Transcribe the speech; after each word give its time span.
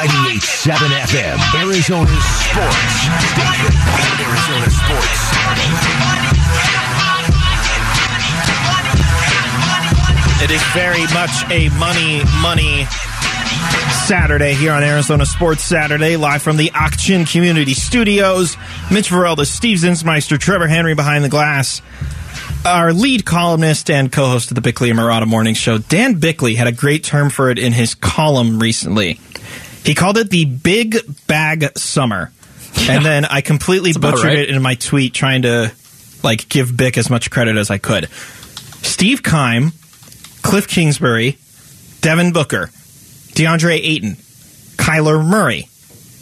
98.7 0.00 0.76
FM, 1.12 1.60
Arizona's 1.60 2.24
sports. 2.24 2.94
Arizona 4.18 4.70
Sports. 4.70 5.20
It 10.42 10.50
is 10.50 10.62
very 10.72 11.02
much 11.12 11.44
a 11.50 11.68
money, 11.78 12.22
money 12.40 12.86
Saturday 14.06 14.54
here 14.54 14.72
on 14.72 14.82
Arizona 14.82 15.26
Sports 15.26 15.64
Saturday, 15.64 16.16
live 16.16 16.40
from 16.40 16.56
the 16.56 16.70
Auction 16.74 17.26
Community 17.26 17.74
Studios. 17.74 18.56
Mitch 18.90 19.10
Vareldis, 19.10 19.48
Steve 19.48 19.76
Zinsmeister, 19.76 20.38
Trevor 20.38 20.68
Henry 20.68 20.94
behind 20.94 21.24
the 21.24 21.28
glass. 21.28 21.82
Our 22.64 22.94
lead 22.94 23.26
columnist 23.26 23.90
and 23.90 24.10
co-host 24.10 24.50
of 24.50 24.54
the 24.54 24.62
Bickley 24.62 24.88
and 24.88 24.98
Marotta 24.98 25.26
Morning 25.26 25.52
Show, 25.52 25.76
Dan 25.76 26.14
Bickley, 26.14 26.54
had 26.54 26.68
a 26.68 26.72
great 26.72 27.04
term 27.04 27.28
for 27.28 27.50
it 27.50 27.58
in 27.58 27.74
his 27.74 27.94
column 27.94 28.58
recently. 28.58 29.20
He 29.84 29.94
called 29.94 30.18
it 30.18 30.30
the 30.30 30.44
Big 30.44 30.96
Bag 31.26 31.76
Summer. 31.78 32.32
And 32.88 33.04
then 33.04 33.24
I 33.24 33.40
completely 33.40 33.92
butchered 33.92 34.24
right. 34.24 34.38
it 34.38 34.50
in 34.50 34.62
my 34.62 34.74
tweet 34.74 35.12
trying 35.12 35.42
to 35.42 35.72
like 36.22 36.48
give 36.48 36.76
Bick 36.76 36.98
as 36.98 37.10
much 37.10 37.30
credit 37.30 37.56
as 37.56 37.70
I 37.70 37.78
could. 37.78 38.08
Steve 38.82 39.22
Keim, 39.22 39.72
Cliff 40.42 40.68
Kingsbury, 40.68 41.38
Devin 42.00 42.32
Booker, 42.32 42.70
DeAndre 43.32 43.78
Ayton, 43.82 44.16
Kyler 44.76 45.24
Murray. 45.24 45.68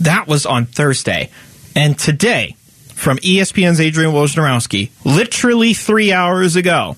That 0.01 0.27
was 0.27 0.47
on 0.47 0.67
Thursday. 0.67 1.31
And 1.75 1.99
today, 1.99 2.57
from 2.95 3.19
ESPN's 3.19 3.81
Adrian 3.81 4.13
Wojnarowski, 4.13 4.91
literally 5.05 5.75
three 5.75 6.13
hours 6.13 6.57
ago, 6.57 6.97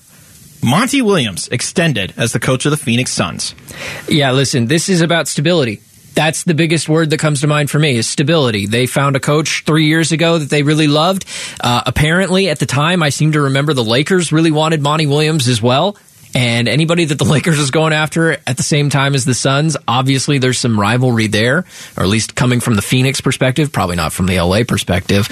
Monty 0.63 1.01
Williams 1.01 1.47
extended 1.47 2.13
as 2.17 2.33
the 2.33 2.39
coach 2.39 2.65
of 2.65 2.71
the 2.71 2.77
Phoenix 2.77 3.11
Suns. 3.11 3.55
Yeah, 4.07 4.31
listen, 4.31 4.67
this 4.67 4.89
is 4.89 5.01
about 5.01 5.27
stability. 5.27 5.81
That's 6.13 6.43
the 6.43 6.53
biggest 6.53 6.89
word 6.89 7.09
that 7.11 7.19
comes 7.19 7.41
to 7.41 7.47
mind 7.47 7.69
for 7.69 7.79
me 7.79 7.95
is 7.95 8.07
stability. 8.07 8.65
They 8.65 8.85
found 8.85 9.15
a 9.15 9.19
coach 9.19 9.63
three 9.65 9.87
years 9.87 10.11
ago 10.11 10.37
that 10.39 10.49
they 10.49 10.63
really 10.63 10.87
loved. 10.87 11.25
Uh, 11.59 11.83
apparently, 11.85 12.49
at 12.49 12.59
the 12.59 12.65
time, 12.65 13.01
I 13.01 13.09
seem 13.09 13.31
to 13.33 13.41
remember 13.41 13.73
the 13.73 13.83
Lakers 13.83 14.31
really 14.31 14.51
wanted 14.51 14.81
Monty 14.81 15.05
Williams 15.05 15.47
as 15.47 15.61
well. 15.61 15.97
And 16.33 16.67
anybody 16.67 17.05
that 17.05 17.17
the 17.17 17.25
Lakers 17.31 17.59
is 17.59 17.71
going 17.71 17.93
after 17.93 18.31
at 18.31 18.57
the 18.57 18.63
same 18.63 18.89
time 18.89 19.15
as 19.15 19.25
the 19.25 19.33
Suns, 19.33 19.77
obviously 19.87 20.37
there's 20.37 20.59
some 20.59 20.79
rivalry 20.79 21.27
there, 21.27 21.65
or 21.97 22.03
at 22.03 22.09
least 22.09 22.35
coming 22.35 22.59
from 22.59 22.75
the 22.75 22.81
Phoenix 22.81 23.21
perspective, 23.21 23.71
probably 23.71 23.95
not 23.95 24.13
from 24.13 24.27
the 24.27 24.39
LA 24.39 24.63
perspective. 24.67 25.27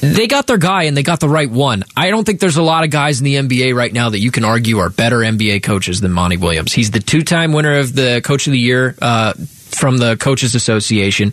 They 0.00 0.26
got 0.26 0.46
their 0.46 0.58
guy 0.58 0.84
and 0.84 0.96
they 0.96 1.02
got 1.02 1.20
the 1.20 1.28
right 1.28 1.50
one. 1.50 1.82
I 1.96 2.10
don't 2.10 2.24
think 2.24 2.38
there's 2.38 2.58
a 2.58 2.62
lot 2.62 2.84
of 2.84 2.90
guys 2.90 3.18
in 3.18 3.24
the 3.24 3.36
NBA 3.36 3.74
right 3.74 3.92
now 3.92 4.10
that 4.10 4.18
you 4.18 4.30
can 4.30 4.44
argue 4.44 4.78
are 4.78 4.90
better 4.90 5.18
NBA 5.18 5.62
coaches 5.62 6.02
than 6.02 6.12
Monty 6.12 6.36
Williams. 6.36 6.72
He's 6.74 6.90
the 6.90 7.00
two 7.00 7.22
time 7.22 7.52
winner 7.54 7.78
of 7.78 7.94
the 7.94 8.20
Coach 8.22 8.46
of 8.46 8.52
the 8.52 8.58
Year 8.58 8.94
uh, 9.00 9.32
from 9.66 9.98
the 9.98 10.16
Coaches 10.16 10.54
Association. 10.54 11.32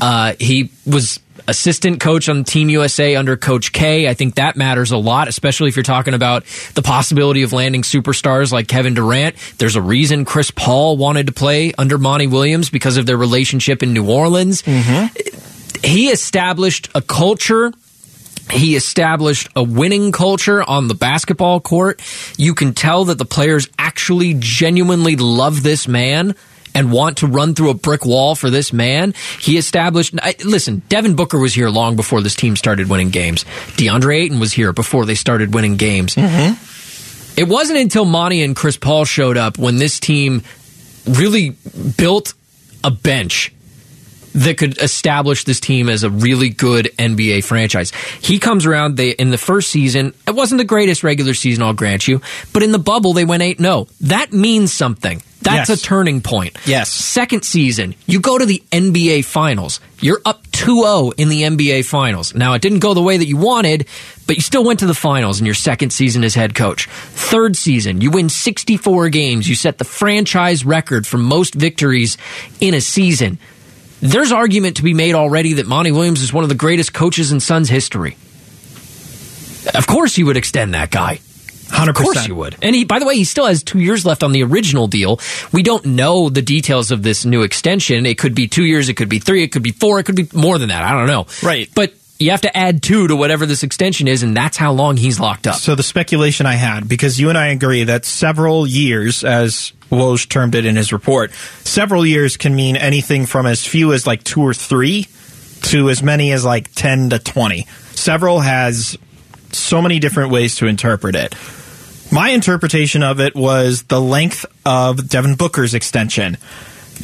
Uh, 0.00 0.34
he 0.38 0.70
was 0.86 1.20
assistant 1.48 2.00
coach 2.00 2.28
on 2.28 2.44
Team 2.44 2.68
USA 2.70 3.14
under 3.16 3.36
Coach 3.36 3.72
K. 3.72 4.08
I 4.08 4.14
think 4.14 4.34
that 4.36 4.56
matters 4.56 4.90
a 4.90 4.96
lot, 4.96 5.28
especially 5.28 5.68
if 5.68 5.76
you're 5.76 5.82
talking 5.82 6.14
about 6.14 6.44
the 6.74 6.82
possibility 6.82 7.42
of 7.42 7.52
landing 7.52 7.82
superstars 7.82 8.52
like 8.52 8.66
Kevin 8.68 8.94
Durant. 8.94 9.36
There's 9.58 9.76
a 9.76 9.82
reason 9.82 10.24
Chris 10.24 10.50
Paul 10.50 10.96
wanted 10.96 11.28
to 11.28 11.32
play 11.32 11.72
under 11.78 11.98
Monty 11.98 12.26
Williams 12.26 12.70
because 12.70 12.96
of 12.96 13.06
their 13.06 13.16
relationship 13.16 13.82
in 13.82 13.92
New 13.92 14.10
Orleans. 14.10 14.62
He 15.84 16.08
established 16.08 16.88
a 16.94 17.02
culture 17.02 17.72
he 18.50 18.76
established 18.76 19.48
a 19.56 19.62
winning 19.62 20.12
culture 20.12 20.62
on 20.62 20.86
the 20.86 20.94
basketball 20.94 21.58
court. 21.58 22.00
You 22.38 22.54
can 22.54 22.74
tell 22.74 23.06
that 23.06 23.18
the 23.18 23.24
players 23.24 23.68
actually 23.76 24.36
genuinely 24.38 25.16
love 25.16 25.64
this 25.64 25.88
man 25.88 26.36
and 26.76 26.92
want 26.92 27.18
to 27.18 27.26
run 27.26 27.54
through 27.54 27.70
a 27.70 27.74
brick 27.74 28.04
wall 28.04 28.34
for 28.34 28.50
this 28.50 28.72
man. 28.72 29.14
He 29.40 29.56
established, 29.56 30.14
I, 30.22 30.34
listen, 30.44 30.82
Devin 30.90 31.16
Booker 31.16 31.38
was 31.38 31.54
here 31.54 31.70
long 31.70 31.96
before 31.96 32.20
this 32.20 32.36
team 32.36 32.54
started 32.54 32.90
winning 32.90 33.08
games. 33.08 33.44
DeAndre 33.78 34.24
Ayton 34.24 34.38
was 34.38 34.52
here 34.52 34.72
before 34.74 35.06
they 35.06 35.14
started 35.14 35.54
winning 35.54 35.76
games. 35.76 36.14
Mm-hmm. 36.14 37.40
It 37.40 37.48
wasn't 37.48 37.78
until 37.78 38.04
Monty 38.04 38.42
and 38.42 38.54
Chris 38.54 38.76
Paul 38.76 39.06
showed 39.06 39.38
up 39.38 39.58
when 39.58 39.76
this 39.76 39.98
team 39.98 40.42
really 41.06 41.56
built 41.96 42.34
a 42.84 42.90
bench 42.90 43.52
that 44.36 44.58
could 44.58 44.78
establish 44.82 45.44
this 45.44 45.60
team 45.60 45.88
as 45.88 46.02
a 46.04 46.10
really 46.10 46.50
good 46.50 46.90
NBA 46.98 47.42
franchise. 47.44 47.90
He 48.20 48.38
comes 48.38 48.66
around 48.66 48.96
they 48.96 49.10
in 49.10 49.30
the 49.30 49.38
first 49.38 49.70
season, 49.70 50.12
it 50.28 50.34
wasn't 50.34 50.58
the 50.58 50.64
greatest 50.64 51.02
regular 51.02 51.34
season, 51.34 51.62
I'll 51.62 51.72
grant 51.72 52.06
you, 52.06 52.20
but 52.52 52.62
in 52.62 52.70
the 52.72 52.78
bubble 52.78 53.14
they 53.14 53.24
went 53.24 53.42
8-0. 53.42 53.88
That 54.02 54.32
means 54.32 54.72
something. 54.72 55.22
That's 55.40 55.68
Yes. 55.68 55.80
a 55.80 55.82
turning 55.82 56.22
point. 56.22 56.56
Yes. 56.66 56.92
Second 56.92 57.44
season, 57.44 57.94
you 58.06 58.20
go 58.20 58.36
to 58.36 58.44
the 58.46 58.62
NBA 58.72 59.24
finals. 59.24 59.80
You're 60.00 60.20
up 60.24 60.46
2-0 60.50 61.12
in 61.16 61.28
the 61.28 61.42
NBA 61.44 61.84
finals. 61.84 62.34
Now 62.34 62.54
it 62.54 62.62
didn't 62.62 62.80
go 62.80 62.94
the 62.94 63.02
way 63.02 63.16
that 63.16 63.26
you 63.26 63.36
wanted, 63.36 63.86
but 64.26 64.36
you 64.36 64.42
still 64.42 64.64
went 64.64 64.80
to 64.80 64.86
the 64.86 64.94
finals 64.94 65.38
in 65.38 65.46
your 65.46 65.54
second 65.54 65.90
season 65.90 66.24
as 66.24 66.34
head 66.34 66.54
coach. 66.54 66.88
Third 66.88 67.56
season, 67.56 68.00
you 68.00 68.10
win 68.10 68.28
64 68.28 69.08
games. 69.10 69.48
You 69.48 69.54
set 69.54 69.78
the 69.78 69.84
franchise 69.84 70.64
record 70.64 71.06
for 71.06 71.18
most 71.18 71.54
victories 71.54 72.18
in 72.60 72.74
a 72.74 72.80
season 72.80 73.38
there's 74.00 74.32
argument 74.32 74.76
to 74.76 74.82
be 74.82 74.94
made 74.94 75.14
already 75.14 75.54
that 75.54 75.66
Monty 75.66 75.92
Williams 75.92 76.22
is 76.22 76.32
one 76.32 76.44
of 76.44 76.48
the 76.48 76.54
greatest 76.54 76.92
coaches 76.92 77.32
in 77.32 77.40
Suns 77.40 77.68
history. 77.68 78.16
Of 79.74 79.86
course, 79.86 80.16
you 80.18 80.26
would 80.26 80.36
extend 80.36 80.74
that 80.74 80.90
guy. 80.90 81.20
100%. 81.66 81.88
Of 81.88 81.94
course, 81.96 82.28
you 82.28 82.36
would. 82.36 82.56
And 82.62 82.76
he, 82.76 82.84
by 82.84 83.00
the 83.00 83.06
way, 83.06 83.16
he 83.16 83.24
still 83.24 83.46
has 83.46 83.64
two 83.64 83.80
years 83.80 84.06
left 84.06 84.22
on 84.22 84.30
the 84.30 84.44
original 84.44 84.86
deal. 84.86 85.18
We 85.52 85.64
don't 85.64 85.84
know 85.84 86.28
the 86.28 86.42
details 86.42 86.92
of 86.92 87.02
this 87.02 87.24
new 87.24 87.42
extension. 87.42 88.06
It 88.06 88.18
could 88.18 88.34
be 88.34 88.46
two 88.46 88.64
years, 88.64 88.88
it 88.88 88.94
could 88.94 89.08
be 89.08 89.18
three, 89.18 89.42
it 89.42 89.48
could 89.48 89.64
be 89.64 89.72
four, 89.72 89.98
it 89.98 90.04
could 90.04 90.14
be 90.14 90.28
more 90.32 90.58
than 90.58 90.68
that. 90.68 90.82
I 90.84 90.92
don't 90.92 91.08
know. 91.08 91.26
Right. 91.42 91.68
But 91.74 91.92
you 92.18 92.30
have 92.30 92.40
to 92.42 92.56
add 92.56 92.82
two 92.82 93.08
to 93.08 93.16
whatever 93.16 93.44
this 93.46 93.62
extension 93.62 94.08
is, 94.08 94.22
and 94.22 94.36
that's 94.36 94.56
how 94.56 94.72
long 94.72 94.96
he's 94.96 95.20
locked 95.20 95.46
up. 95.46 95.56
So 95.56 95.74
the 95.74 95.82
speculation 95.82 96.46
I 96.46 96.54
had, 96.54 96.88
because 96.88 97.20
you 97.20 97.28
and 97.28 97.36
I 97.36 97.48
agree 97.48 97.84
that 97.84 98.04
several 98.04 98.66
years, 98.66 99.22
as 99.22 99.72
Woj 99.90 100.28
termed 100.28 100.54
it 100.54 100.64
in 100.64 100.76
his 100.76 100.92
report, 100.92 101.32
several 101.64 102.06
years 102.06 102.36
can 102.36 102.54
mean 102.54 102.76
anything 102.76 103.26
from 103.26 103.46
as 103.46 103.66
few 103.66 103.92
as 103.92 104.06
like 104.06 104.24
two 104.24 104.40
or 104.40 104.54
three 104.54 105.06
to 105.62 105.90
as 105.90 106.02
many 106.02 106.32
as 106.32 106.44
like 106.44 106.72
10 106.74 107.10
to 107.10 107.18
20. 107.18 107.66
Several 107.90 108.40
has 108.40 108.96
so 109.52 109.82
many 109.82 109.98
different 109.98 110.30
ways 110.30 110.56
to 110.56 110.66
interpret 110.66 111.14
it. 111.14 111.34
My 112.12 112.30
interpretation 112.30 113.02
of 113.02 113.20
it 113.20 113.34
was 113.34 113.82
the 113.84 114.00
length 114.00 114.46
of 114.64 115.08
Devin 115.08 115.34
Booker's 115.34 115.74
extension. 115.74 116.38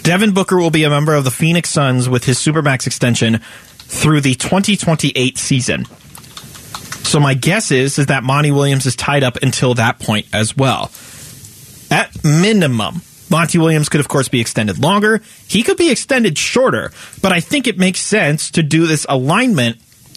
Devin 0.02 0.32
Booker 0.32 0.56
will 0.56 0.70
be 0.70 0.84
a 0.84 0.90
member 0.90 1.14
of 1.14 1.24
the 1.24 1.30
Phoenix 1.30 1.70
Suns 1.70 2.08
with 2.08 2.24
his 2.24 2.38
Supermax 2.38 2.86
extension 2.86 3.40
through 3.92 4.22
the 4.22 4.34
2028 4.34 5.38
season. 5.38 5.84
So 7.04 7.20
my 7.20 7.34
guess 7.34 7.70
is 7.70 7.98
is 7.98 8.06
that 8.06 8.24
Monty 8.24 8.50
Williams 8.50 8.86
is 8.86 8.96
tied 8.96 9.22
up 9.22 9.36
until 9.42 9.74
that 9.74 9.98
point 9.98 10.26
as 10.32 10.56
well. 10.56 10.90
At 11.90 12.24
minimum, 12.24 13.02
Monty 13.30 13.58
Williams 13.58 13.90
could 13.90 14.00
of 14.00 14.08
course 14.08 14.28
be 14.28 14.40
extended 14.40 14.78
longer. 14.78 15.20
He 15.46 15.62
could 15.62 15.76
be 15.76 15.90
extended 15.90 16.38
shorter, 16.38 16.90
but 17.20 17.32
I 17.32 17.40
think 17.40 17.66
it 17.66 17.78
makes 17.78 18.00
sense 18.00 18.50
to 18.52 18.62
do 18.62 18.86
this 18.86 19.04
alignment 19.08 19.76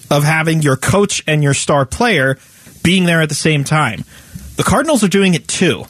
of 0.10 0.24
having 0.24 0.62
your 0.62 0.78
coach 0.78 1.22
and 1.28 1.44
your 1.44 1.54
star 1.54 1.86
player 1.86 2.38
being 2.82 3.04
there 3.04 3.22
at 3.22 3.30
the 3.30 3.36
same 3.36 3.66
time. 3.66 4.06
The 4.56 4.64
Cardinals 4.64 5.04
are 5.04 5.10
doing 5.10 5.34
it 5.34 5.50
too. 5.50 5.86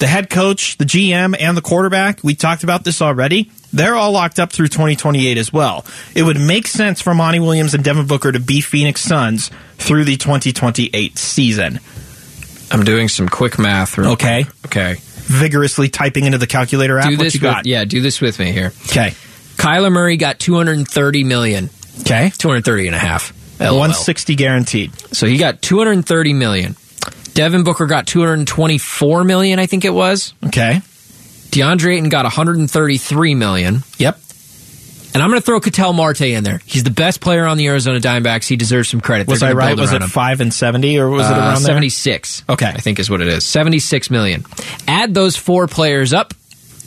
The 0.00 0.06
head 0.06 0.28
coach, 0.30 0.76
the 0.78 0.84
GM, 0.86 1.36
and 1.38 1.56
the 1.56 1.60
quarterback, 1.62 2.24
we 2.24 2.34
talked 2.34 2.64
about 2.64 2.84
this 2.84 3.00
already. 3.02 3.50
They're 3.72 3.94
all 3.94 4.12
locked 4.12 4.40
up 4.40 4.50
through 4.50 4.68
2028 4.68 5.36
as 5.38 5.52
well. 5.52 5.84
It 6.14 6.22
would 6.22 6.40
make 6.40 6.66
sense 6.66 7.00
for 7.00 7.14
Monty 7.14 7.38
Williams 7.38 7.74
and 7.74 7.84
Devin 7.84 8.06
Booker 8.06 8.32
to 8.32 8.40
be 8.40 8.60
Phoenix 8.62 9.02
Suns 9.02 9.50
through 9.76 10.04
the 10.06 10.16
2028 10.16 11.18
season. 11.18 11.80
I'm 12.72 12.82
doing 12.84 13.08
some 13.08 13.28
quick 13.28 13.58
math. 13.58 13.98
real 13.98 14.12
Okay. 14.12 14.44
quick. 14.44 14.54
Okay. 14.66 14.94
Vigorously 15.26 15.88
typing 15.88 16.24
into 16.24 16.38
the 16.38 16.46
calculator 16.46 16.98
app. 16.98 17.10
Do 17.10 17.16
what 17.18 17.34
you 17.34 17.38
with, 17.38 17.42
got? 17.42 17.66
yeah, 17.66 17.84
do 17.84 18.00
this 18.00 18.20
with 18.20 18.38
me 18.38 18.52
here. 18.52 18.72
Okay. 18.86 19.10
Kyler 19.56 19.92
Murray 19.92 20.16
got 20.16 20.38
230 20.38 21.24
million. 21.24 21.68
Okay. 22.00 22.30
230 22.38 22.86
and 22.86 22.96
a 22.96 22.98
half. 22.98 23.32
LOL. 23.60 23.78
160 23.78 24.34
guaranteed. 24.36 24.98
So 25.14 25.26
he 25.26 25.36
got 25.36 25.60
230 25.60 26.32
million. 26.32 26.74
Devin 27.40 27.64
Booker 27.64 27.86
got 27.86 28.06
224 28.06 29.24
million, 29.24 29.58
I 29.58 29.64
think 29.64 29.86
it 29.86 29.94
was. 29.94 30.34
Okay. 30.44 30.82
DeAndre 31.48 31.94
Ayton 31.96 32.10
got 32.10 32.24
133 32.26 33.34
million. 33.34 33.82
Yep. 33.96 34.18
And 35.14 35.22
I'm 35.22 35.30
going 35.30 35.40
to 35.40 35.44
throw 35.46 35.58
Ketel 35.58 35.94
Marte 35.94 36.20
in 36.20 36.44
there. 36.44 36.60
He's 36.66 36.84
the 36.84 36.90
best 36.90 37.22
player 37.22 37.46
on 37.46 37.56
the 37.56 37.66
Arizona 37.68 37.98
Diamondbacks. 37.98 38.46
He 38.46 38.56
deserves 38.56 38.90
some 38.90 39.00
credit. 39.00 39.26
Was 39.26 39.42
I 39.42 39.54
right? 39.54 39.74
Was 39.74 39.90
it 39.94 40.02
him. 40.02 40.08
5 40.10 40.40
and 40.42 40.52
70 40.52 40.98
or 40.98 41.08
was 41.08 41.26
it 41.26 41.32
Uh, 41.32 41.38
around 41.38 41.60
76. 41.60 42.44
Okay. 42.46 42.66
I 42.68 42.76
think 42.78 42.98
is 42.98 43.08
what 43.08 43.22
it 43.22 43.28
is. 43.28 43.42
76 43.46 44.10
million. 44.10 44.44
Add 44.86 45.14
those 45.14 45.34
four 45.36 45.66
players 45.66 46.12
up, 46.12 46.34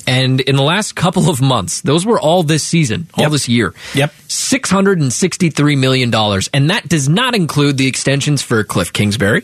and 0.06 0.40
in 0.40 0.56
the 0.56 0.62
last 0.64 0.96
couple 0.96 1.32
of 1.32 1.42
months, 1.42 1.82
those 1.82 2.06
were 2.06 2.20
all 2.20 2.44
this 2.44 2.62
season, 2.64 3.08
all 3.16 3.24
Yep. 3.24 3.32
this 3.32 3.50
year. 3.50 3.74
Yep. 3.96 4.14
$663 4.30 5.78
million. 5.80 6.14
And 6.54 6.70
that 6.70 6.88
does 6.88 7.10
not 7.10 7.34
include 7.36 7.78
the 7.78 7.88
extensions 7.88 8.44
for 8.44 8.64
Cliff 8.64 8.94
Kingsbury, 8.94 9.42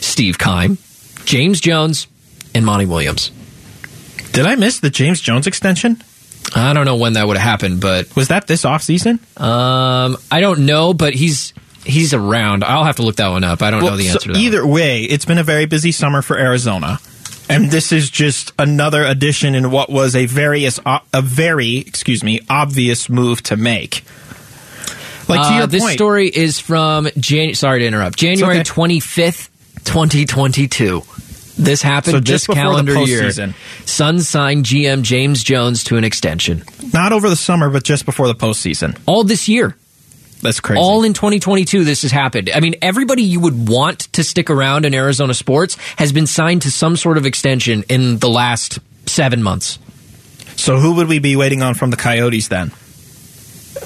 Steve 0.00 0.38
Keim, 0.38 0.78
James 1.24 1.60
Jones, 1.60 2.06
and 2.54 2.64
Monty 2.66 2.86
Williams. 2.86 3.30
Did 4.32 4.46
I 4.46 4.54
miss 4.56 4.80
the 4.80 4.90
James 4.90 5.20
Jones 5.20 5.46
extension? 5.46 6.02
I 6.54 6.72
don't 6.72 6.86
know 6.86 6.96
when 6.96 7.14
that 7.14 7.26
would 7.26 7.36
have 7.36 7.46
happened, 7.48 7.80
but 7.80 8.14
Was 8.16 8.28
that 8.28 8.46
this 8.46 8.64
offseason? 8.64 9.18
um, 9.40 10.16
I 10.30 10.40
don't 10.40 10.66
know. 10.66 10.92
But 10.94 11.14
he's 11.14 11.52
he's 11.84 12.12
around. 12.14 12.64
I'll 12.64 12.84
have 12.84 12.96
to 12.96 13.02
look 13.02 13.16
that 13.16 13.28
one 13.28 13.44
up. 13.44 13.62
I 13.62 13.70
don't 13.70 13.82
know 13.82 13.96
the 13.96 14.04
so 14.04 14.14
answer 14.14 14.26
to 14.28 14.32
that. 14.34 14.38
either 14.38 14.66
way, 14.66 15.02
it's 15.02 15.24
been 15.24 15.38
a 15.38 15.44
very 15.44 15.66
busy 15.66 15.92
summer 15.92 16.20
for 16.22 16.36
Arizona. 16.38 16.98
And 17.48 17.70
this 17.70 17.92
is 17.92 18.08
just 18.08 18.52
another 18.58 19.04
addition 19.04 19.54
in 19.54 19.70
what 19.70 19.90
was 19.90 20.16
a 20.16 20.24
various 20.26 20.80
a 20.86 21.22
very, 21.22 21.76
excuse 21.78 22.22
me, 22.24 22.40
obvious 22.48 23.08
move 23.10 23.42
to 23.44 23.56
make. 23.56 24.04
Like 25.28 25.40
to 25.42 25.46
Uh, 25.62 25.66
this 25.66 25.82
point, 25.82 25.94
story 25.94 26.28
is 26.28 26.58
from 26.58 27.08
Jan- 27.18 27.54
sorry 27.54 27.80
to 27.80 27.86
interrupt. 27.86 28.16
January 28.18 28.56
okay. 28.56 28.64
twenty 28.64 29.00
fifth, 29.00 29.50
twenty 29.84 30.24
twenty 30.24 30.68
two. 30.68 31.02
This 31.58 31.82
happened 31.82 32.14
So 32.14 32.20
just 32.20 32.46
this 32.46 32.56
calendar 32.56 32.98
year. 33.04 33.30
Suns 33.84 34.28
signed 34.28 34.64
GM 34.64 35.02
James 35.02 35.42
Jones 35.44 35.84
to 35.84 35.96
an 35.98 36.04
extension. 36.04 36.62
not 36.94 37.12
over 37.12 37.28
the 37.28 37.36
summer, 37.36 37.68
but 37.70 37.84
just 37.84 38.06
before 38.06 38.26
the 38.26 38.34
postseason. 38.34 38.98
All 39.06 39.22
this 39.22 39.48
year. 39.48 39.76
That's 40.40 40.58
crazy. 40.60 40.80
All 40.80 41.04
in 41.04 41.12
2022, 41.12 41.84
this 41.84 42.02
has 42.02 42.10
happened. 42.10 42.50
I 42.52 42.58
mean, 42.58 42.74
everybody 42.82 43.22
you 43.22 43.38
would 43.38 43.68
want 43.68 44.00
to 44.14 44.24
stick 44.24 44.50
around 44.50 44.84
in 44.86 44.92
Arizona 44.94 45.34
sports 45.34 45.76
has 45.98 46.12
been 46.12 46.26
signed 46.26 46.62
to 46.62 46.70
some 46.72 46.96
sort 46.96 47.16
of 47.16 47.26
extension 47.26 47.84
in 47.88 48.18
the 48.18 48.28
last 48.28 48.80
seven 49.06 49.40
months. 49.42 49.78
so 50.56 50.78
who 50.78 50.94
would 50.96 51.06
we 51.06 51.20
be 51.20 51.36
waiting 51.36 51.62
on 51.62 51.74
from 51.74 51.90
the 51.90 51.96
Coyotes 51.96 52.48
then? 52.48 52.72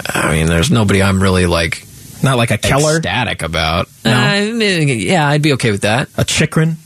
I 0.09 0.33
mean, 0.33 0.47
there's 0.47 0.71
nobody 0.71 1.03
I'm 1.03 1.23
really 1.23 1.45
like 1.47 1.85
Not 2.23 2.37
like 2.37 2.51
a 2.51 2.59
Keller, 2.59 2.97
ecstatic 2.97 3.43
about. 3.43 3.89
No. 4.05 4.11
Uh, 4.13 4.37
yeah, 4.57 5.29
I'd 5.29 5.43
be 5.43 5.53
okay 5.55 5.71
with 5.71 5.83
that. 5.83 6.09
a 6.17 6.25
Chychrun. 6.25 6.77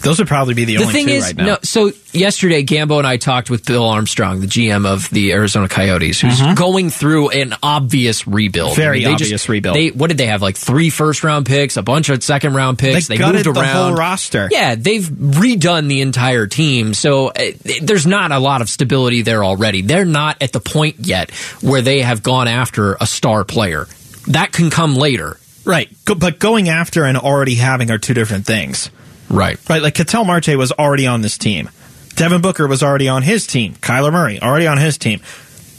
Those 0.00 0.18
would 0.20 0.28
probably 0.28 0.54
be 0.54 0.64
the, 0.64 0.76
The 0.76 0.82
only 0.82 0.94
thing 0.94 1.06
two 1.06 1.12
is, 1.12 1.24
right 1.24 1.36
now. 1.36 1.44
no. 1.44 1.58
So 1.64 1.90
yesterday, 2.12 2.62
Gambo 2.62 2.98
and 2.98 3.06
I 3.06 3.16
talked 3.16 3.50
with 3.50 3.64
Bill 3.64 3.84
Armstrong, 3.84 4.40
the 4.40 4.46
GM 4.46 4.86
of 4.86 5.10
the 5.10 5.32
Arizona 5.32 5.68
Coyotes, 5.68 6.20
who's 6.20 6.40
going 6.54 6.90
through 6.90 7.30
an 7.30 7.54
obvious 7.64 8.26
rebuild. 8.26 8.72
Mm-hmm. 8.72 8.80
Very 8.80 9.04
they 9.04 9.12
obvious 9.12 9.48
rebuild. 9.48 9.74
They 9.74 9.88
what 9.88 10.06
did 10.06 10.18
they 10.18 10.26
have? 10.26 10.40
Like 10.40 10.56
three 10.56 10.90
first 10.90 11.24
round 11.24 11.46
picks, 11.46 11.76
a 11.76 11.82
bunch 11.82 12.10
of 12.10 12.22
second 12.22 12.54
round 12.54 12.78
picks. 12.78 13.08
They 13.08 13.16
They, 13.16 13.18
gutted 13.18 13.44
moved 13.46 13.56
the 13.56 13.60
around 13.60 13.88
whole 13.88 13.94
roster. 13.96 14.48
Yeah, 14.52 14.76
they've 14.76 15.02
redone 15.02 15.88
the 15.88 16.00
entire 16.00 16.46
team. 16.46 16.94
So 16.94 17.28
uh, 17.28 17.50
there's 17.82 18.06
not 18.06 18.30
a 18.30 18.38
lot 18.38 18.60
of 18.60 18.68
stability 18.68 19.22
there 19.22 19.44
already. 19.44 19.82
They're 19.82 20.04
not 20.04 20.40
at 20.40 20.52
the 20.52 20.60
point 20.60 20.96
yet 21.00 21.32
where 21.60 21.82
they 21.82 22.02
have 22.02 22.22
gone 22.22 22.46
after 22.46 22.96
a 23.00 23.06
star 23.06 23.42
player. 23.42 23.88
That 24.28 24.52
can 24.52 24.70
come 24.70 24.94
later. 24.96 25.38
right, 25.64 25.88
Go, 26.04 26.14
but 26.14 26.38
going 26.38 26.68
after 26.68 27.04
and 27.04 27.16
already 27.16 27.56
having 27.56 27.90
are 27.90 27.98
two 27.98 28.14
different 28.14 28.46
things. 28.46 28.90
Right. 29.30 29.58
Right, 29.68 29.82
like 29.82 29.94
Ketel 29.94 30.24
Marte 30.24 30.56
was 30.56 30.72
already 30.72 31.06
on 31.06 31.20
this 31.20 31.36
team. 31.36 31.68
Devin 32.14 32.40
Booker 32.40 32.66
was 32.66 32.82
already 32.82 33.08
on 33.08 33.22
his 33.22 33.46
team. 33.46 33.74
Kyler 33.74 34.12
Murray 34.12 34.40
already 34.40 34.66
on 34.66 34.78
his 34.78 34.98
team. 34.98 35.20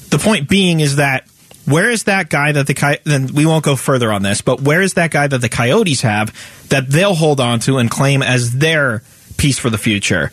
The 0.09 0.19
point 0.19 0.47
being 0.47 0.79
is 0.79 0.97
that 0.97 1.25
where 1.65 1.89
is 1.89 2.05
that 2.05 2.29
guy 2.29 2.51
that 2.51 2.65
the 2.65 2.73
Coy- 2.73 2.99
then 3.03 3.27
we 3.33 3.45
won't 3.45 3.63
go 3.63 3.75
further 3.75 4.11
on 4.11 4.23
this, 4.23 4.41
but 4.41 4.61
where 4.61 4.81
is 4.81 4.93
that 4.95 5.11
guy 5.11 5.27
that 5.27 5.39
the 5.41 5.49
Coyotes 5.49 6.01
have 6.01 6.33
that 6.69 6.87
they'll 6.89 7.13
hold 7.15 7.39
on 7.39 7.59
to 7.61 7.77
and 7.77 7.91
claim 7.91 8.23
as 8.23 8.57
their 8.57 9.03
piece 9.37 9.59
for 9.59 9.69
the 9.69 9.77
future? 9.77 10.31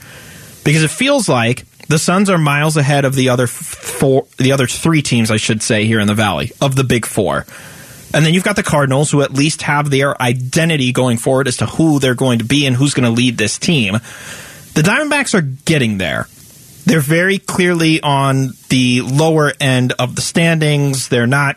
Because 0.64 0.82
it 0.82 0.90
feels 0.90 1.28
like 1.28 1.64
the 1.88 1.98
Suns 1.98 2.30
are 2.30 2.38
miles 2.38 2.76
ahead 2.76 3.04
of 3.04 3.14
the 3.14 3.28
other 3.28 3.44
f- 3.44 3.50
four, 3.50 4.26
the 4.38 4.52
other 4.52 4.66
three 4.66 5.02
teams, 5.02 5.30
I 5.30 5.36
should 5.36 5.62
say, 5.62 5.84
here 5.86 6.00
in 6.00 6.06
the 6.06 6.14
Valley 6.14 6.52
of 6.60 6.74
the 6.76 6.84
Big 6.84 7.04
Four. 7.04 7.46
And 8.16 8.24
then 8.24 8.32
you've 8.32 8.44
got 8.44 8.56
the 8.56 8.62
Cardinals, 8.62 9.10
who 9.10 9.20
at 9.20 9.34
least 9.34 9.60
have 9.60 9.90
their 9.90 10.20
identity 10.20 10.90
going 10.90 11.18
forward 11.18 11.48
as 11.48 11.58
to 11.58 11.66
who 11.66 11.98
they're 11.98 12.14
going 12.14 12.38
to 12.38 12.46
be 12.46 12.64
and 12.64 12.74
who's 12.74 12.94
going 12.94 13.04
to 13.04 13.10
lead 13.10 13.36
this 13.36 13.58
team. 13.58 13.92
The 13.92 14.80
Diamondbacks 14.80 15.34
are 15.34 15.42
getting 15.42 15.98
there. 15.98 16.26
They're 16.86 17.00
very 17.00 17.38
clearly 17.38 18.00
on 18.00 18.52
the 18.70 19.02
lower 19.02 19.52
end 19.60 19.92
of 19.98 20.16
the 20.16 20.22
standings. 20.22 21.08
They're 21.10 21.26
not 21.26 21.56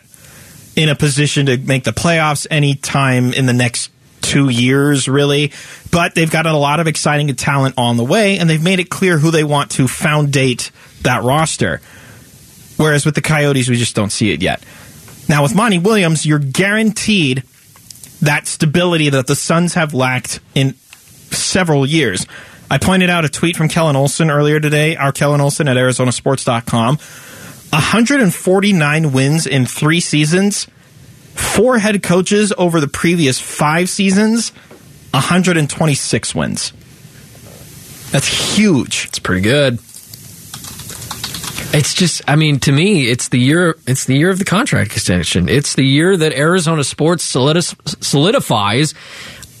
in 0.76 0.90
a 0.90 0.94
position 0.94 1.46
to 1.46 1.56
make 1.56 1.84
the 1.84 1.92
playoffs 1.92 2.46
anytime 2.50 3.32
in 3.32 3.46
the 3.46 3.54
next 3.54 3.90
two 4.20 4.50
years, 4.50 5.08
really. 5.08 5.52
But 5.90 6.14
they've 6.14 6.30
got 6.30 6.44
a 6.44 6.54
lot 6.54 6.78
of 6.78 6.86
exciting 6.86 7.34
talent 7.36 7.76
on 7.78 7.96
the 7.96 8.04
way, 8.04 8.36
and 8.36 8.50
they've 8.50 8.62
made 8.62 8.80
it 8.80 8.90
clear 8.90 9.16
who 9.16 9.30
they 9.30 9.44
want 9.44 9.70
to 9.72 9.88
foundate 9.88 10.72
that 11.04 11.22
roster. 11.22 11.80
Whereas 12.76 13.06
with 13.06 13.14
the 13.14 13.22
Coyotes, 13.22 13.70
we 13.70 13.76
just 13.76 13.96
don't 13.96 14.12
see 14.12 14.30
it 14.30 14.42
yet. 14.42 14.62
Now, 15.30 15.44
with 15.44 15.54
Monty 15.54 15.78
Williams, 15.78 16.26
you're 16.26 16.40
guaranteed 16.40 17.44
that 18.20 18.48
stability 18.48 19.10
that 19.10 19.28
the 19.28 19.36
Suns 19.36 19.74
have 19.74 19.94
lacked 19.94 20.40
in 20.56 20.74
several 21.30 21.86
years. 21.86 22.26
I 22.68 22.78
pointed 22.78 23.10
out 23.10 23.24
a 23.24 23.28
tweet 23.28 23.54
from 23.54 23.68
Kellan 23.68 23.94
Olson 23.94 24.28
earlier 24.28 24.58
today, 24.58 24.96
our 24.96 25.12
Kellan 25.12 25.40
Olson 25.40 25.68
at 25.68 25.76
ArizonaSports.com. 25.76 26.96
149 26.96 29.12
wins 29.12 29.46
in 29.46 29.66
three 29.66 30.00
seasons, 30.00 30.66
four 31.34 31.78
head 31.78 32.02
coaches 32.02 32.52
over 32.58 32.80
the 32.80 32.88
previous 32.88 33.38
five 33.38 33.88
seasons, 33.88 34.50
126 35.12 36.34
wins. 36.34 36.72
That's 38.10 38.56
huge. 38.56 39.04
It's 39.10 39.20
pretty 39.20 39.42
good. 39.42 39.78
It's 41.72 41.94
just, 41.94 42.22
I 42.26 42.34
mean, 42.34 42.58
to 42.60 42.72
me, 42.72 43.08
it's 43.08 43.28
the 43.28 43.38
year. 43.38 43.76
It's 43.86 44.04
the 44.04 44.16
year 44.16 44.30
of 44.30 44.38
the 44.38 44.44
contract 44.44 44.92
extension. 44.92 45.48
It's 45.48 45.74
the 45.74 45.84
year 45.84 46.16
that 46.16 46.32
Arizona 46.32 46.82
sports 46.82 47.22
solidifies 47.22 48.94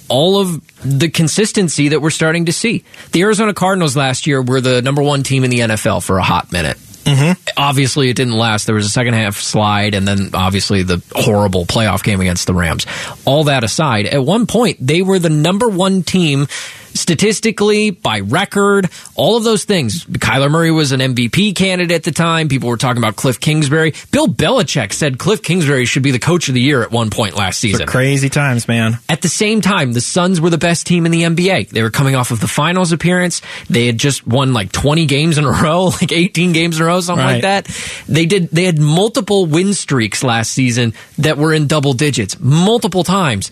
all 0.08 0.40
of 0.40 0.60
the 0.82 1.08
consistency 1.08 1.90
that 1.90 2.00
we're 2.00 2.10
starting 2.10 2.46
to 2.46 2.52
see. 2.52 2.84
The 3.12 3.22
Arizona 3.22 3.54
Cardinals 3.54 3.96
last 3.96 4.26
year 4.26 4.42
were 4.42 4.60
the 4.60 4.82
number 4.82 5.02
one 5.02 5.22
team 5.22 5.44
in 5.44 5.50
the 5.50 5.60
NFL 5.60 6.04
for 6.04 6.18
a 6.18 6.22
hot 6.24 6.50
minute. 6.50 6.76
Mm-hmm. 7.04 7.40
Obviously, 7.56 8.10
it 8.10 8.16
didn't 8.16 8.34
last. 8.34 8.66
There 8.66 8.74
was 8.74 8.86
a 8.86 8.90
second 8.90 9.14
half 9.14 9.36
slide, 9.36 9.94
and 9.94 10.06
then 10.06 10.30
obviously 10.34 10.82
the 10.82 11.02
horrible 11.12 11.64
playoff 11.64 12.02
game 12.02 12.20
against 12.20 12.46
the 12.46 12.54
Rams. 12.54 12.86
All 13.24 13.44
that 13.44 13.62
aside, 13.64 14.06
at 14.06 14.22
one 14.22 14.46
point, 14.46 14.78
they 14.84 15.00
were 15.02 15.18
the 15.18 15.30
number 15.30 15.68
one 15.68 16.02
team 16.02 16.48
statistically, 16.94 17.90
by 17.90 18.20
record, 18.20 18.88
all 19.14 19.36
of 19.36 19.44
those 19.44 19.64
things. 19.64 20.04
Kyler 20.04 20.50
Murray 20.50 20.70
was 20.70 20.92
an 20.92 21.00
MVP 21.00 21.54
candidate 21.54 21.94
at 21.94 22.04
the 22.04 22.12
time. 22.12 22.48
People 22.48 22.68
were 22.68 22.76
talking 22.76 23.02
about 23.02 23.16
Cliff 23.16 23.40
Kingsbury. 23.40 23.94
Bill 24.10 24.26
Belichick 24.26 24.92
said 24.92 25.18
Cliff 25.18 25.42
Kingsbury 25.42 25.84
should 25.84 26.02
be 26.02 26.10
the 26.10 26.18
coach 26.18 26.48
of 26.48 26.54
the 26.54 26.60
year 26.60 26.82
at 26.82 26.90
one 26.90 27.10
point 27.10 27.36
last 27.36 27.58
season. 27.58 27.86
Crazy 27.86 28.28
times, 28.28 28.68
man. 28.68 28.98
At 29.08 29.22
the 29.22 29.28
same 29.28 29.60
time, 29.60 29.92
the 29.92 30.00
Suns 30.00 30.40
were 30.40 30.50
the 30.50 30.58
best 30.58 30.86
team 30.86 31.06
in 31.06 31.12
the 31.12 31.22
NBA. 31.22 31.70
They 31.70 31.82
were 31.82 31.90
coming 31.90 32.14
off 32.14 32.30
of 32.30 32.40
the 32.40 32.48
finals 32.48 32.92
appearance. 32.92 33.42
They 33.68 33.86
had 33.86 33.98
just 33.98 34.26
won 34.26 34.52
like 34.52 34.72
20 34.72 35.06
games 35.06 35.38
in 35.38 35.44
a 35.44 35.50
row, 35.50 35.84
like 36.00 36.12
18 36.12 36.52
games 36.52 36.76
in 36.76 36.82
a 36.82 36.86
row, 36.86 37.00
something 37.00 37.24
like 37.24 37.42
that. 37.42 37.66
They 38.08 38.26
did, 38.26 38.48
they 38.50 38.64
had 38.64 38.78
multiple 38.78 39.46
win 39.46 39.74
streaks 39.74 40.22
last 40.22 40.52
season 40.52 40.94
that 41.18 41.38
were 41.38 41.52
in 41.52 41.66
double 41.66 41.92
digits, 41.92 42.38
multiple 42.40 43.04
times. 43.04 43.50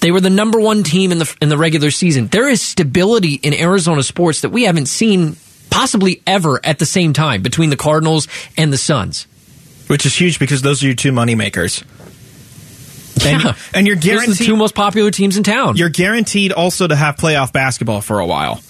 They 0.00 0.10
were 0.10 0.20
the 0.20 0.30
number 0.30 0.58
one 0.60 0.82
team 0.82 1.12
in 1.12 1.18
the 1.18 1.36
in 1.40 1.48
the 1.48 1.58
regular 1.58 1.90
season. 1.90 2.26
There 2.28 2.48
is 2.48 2.60
stability 2.62 3.34
in 3.34 3.54
Arizona 3.54 4.02
sports 4.02 4.40
that 4.40 4.50
we 4.50 4.64
haven't 4.64 4.86
seen 4.86 5.36
possibly 5.70 6.22
ever 6.26 6.60
at 6.64 6.78
the 6.78 6.86
same 6.86 7.12
time 7.12 7.42
between 7.42 7.70
the 7.70 7.76
Cardinals 7.76 8.26
and 8.56 8.72
the 8.72 8.78
Suns. 8.78 9.26
Which 9.88 10.06
is 10.06 10.14
huge 10.18 10.38
because 10.38 10.62
those 10.62 10.82
are 10.82 10.86
your 10.86 10.94
two 10.94 11.12
moneymakers. 11.12 11.82
And, 13.24 13.42
Yeah. 13.42 13.54
and 13.74 13.86
you're 13.86 13.96
Those 13.96 14.24
are 14.28 14.30
the 14.32 14.44
two 14.44 14.56
most 14.56 14.74
popular 14.74 15.10
teams 15.10 15.36
in 15.36 15.42
town. 15.44 15.76
you're 15.76 15.88
guaranteed 15.90 16.52
also 16.52 16.86
to 16.88 16.96
have 16.96 17.16
playoff 17.16 17.52
basketball 17.52 18.00
for 18.00 18.18
a 18.18 18.26
while. 18.26 18.60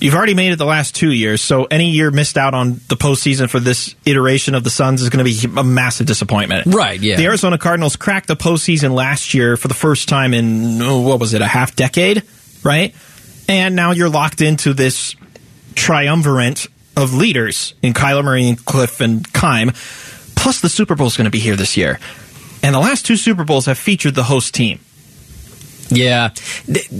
You've 0.00 0.14
already 0.14 0.34
made 0.34 0.52
it 0.52 0.56
the 0.56 0.64
last 0.64 0.94
two 0.94 1.10
years, 1.10 1.42
so 1.42 1.64
any 1.64 1.90
year 1.90 2.10
missed 2.10 2.38
out 2.38 2.54
on 2.54 2.74
the 2.88 2.96
postseason 2.96 3.50
for 3.50 3.58
this 3.58 3.96
iteration 4.06 4.54
of 4.54 4.62
the 4.62 4.70
Suns 4.70 5.02
is 5.02 5.10
going 5.10 5.24
to 5.24 5.30
be 5.52 5.60
a 5.60 5.64
massive 5.64 6.06
disappointment. 6.06 6.72
Right, 6.72 7.00
yeah. 7.00 7.16
The 7.16 7.24
Arizona 7.24 7.58
Cardinals 7.58 7.96
cracked 7.96 8.28
the 8.28 8.36
postseason 8.36 8.94
last 8.94 9.34
year 9.34 9.56
for 9.56 9.66
the 9.66 9.74
first 9.74 10.08
time 10.08 10.34
in, 10.34 10.80
oh, 10.82 11.00
what 11.00 11.18
was 11.18 11.34
it, 11.34 11.42
a 11.42 11.46
half 11.46 11.74
decade, 11.74 12.22
right? 12.62 12.94
And 13.48 13.74
now 13.74 13.90
you're 13.90 14.08
locked 14.08 14.40
into 14.40 14.72
this 14.72 15.16
triumvirate 15.74 16.66
of 16.96 17.14
leaders 17.14 17.74
in 17.82 17.92
Kyler 17.92 18.24
Murray 18.24 18.48
and 18.48 18.64
Cliff 18.64 19.00
and 19.00 19.30
Keim. 19.32 19.72
Plus, 20.36 20.60
the 20.60 20.68
Super 20.68 20.94
Bowl 20.94 21.08
is 21.08 21.16
going 21.16 21.24
to 21.24 21.30
be 21.30 21.40
here 21.40 21.56
this 21.56 21.76
year. 21.76 21.98
And 22.62 22.74
the 22.74 22.80
last 22.80 23.04
two 23.04 23.16
Super 23.16 23.44
Bowls 23.44 23.66
have 23.66 23.78
featured 23.78 24.14
the 24.14 24.24
host 24.24 24.54
team. 24.54 24.78
Yeah. 25.88 26.30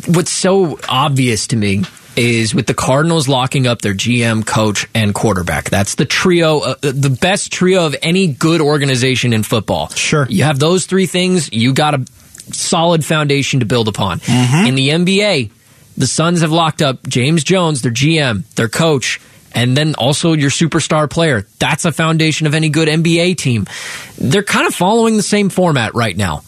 What's 0.07 0.33
so 0.33 0.79
obvious 0.89 1.49
to 1.49 1.57
me 1.57 1.85
is 2.19 2.55
with 2.55 2.67
the 2.67 2.75
Cardinals 2.75 3.29
locking 3.29 3.67
up 3.67 3.81
their 3.81 3.95
GM, 3.95 4.45
coach, 4.45 4.89
and 4.95 5.15
quarterback. 5.15 5.71
That's 5.71 5.95
the 5.95 6.05
trio, 6.05 6.59
uh, 6.59 6.75
the 6.81 7.17
best 7.21 7.53
trio 7.53 7.87
of 7.87 7.95
any 8.03 8.27
good 8.27 8.61
organization 8.61 9.33
in 9.33 9.45
football. 9.45 9.89
Sure. 9.91 10.27
You 10.29 10.45
have 10.45 10.59
those 10.59 10.87
three 10.87 11.07
things, 11.07 11.53
you 11.53 11.73
got 11.73 11.95
a 11.95 12.05
solid 12.53 13.05
foundation 13.05 13.61
to 13.61 13.67
build 13.67 13.89
upon. 13.89 14.21
In 14.67 14.75
the 14.75 14.89
NBA, 14.89 15.51
the 15.97 16.07
Suns 16.07 16.41
have 16.41 16.51
locked 16.53 16.83
up 16.83 17.07
James 17.07 17.45
Jones, 17.45 17.83
their 17.83 17.93
GM, 17.93 18.43
their 18.55 18.69
coach, 18.69 19.21
and 19.53 19.77
then 19.77 19.95
also 19.95 20.33
your 20.33 20.51
superstar 20.51 21.09
player. 21.09 21.47
That's 21.59 21.85
a 21.85 21.93
foundation 21.93 22.47
of 22.47 22.55
any 22.55 22.69
good 22.69 22.89
NBA 22.89 23.37
team. 23.37 23.67
They're 24.19 24.43
kind 24.43 24.67
of 24.67 24.75
following 24.75 25.17
the 25.17 25.23
same 25.23 25.51
format 25.51 25.95
right 25.95 26.17
now. 26.17 26.43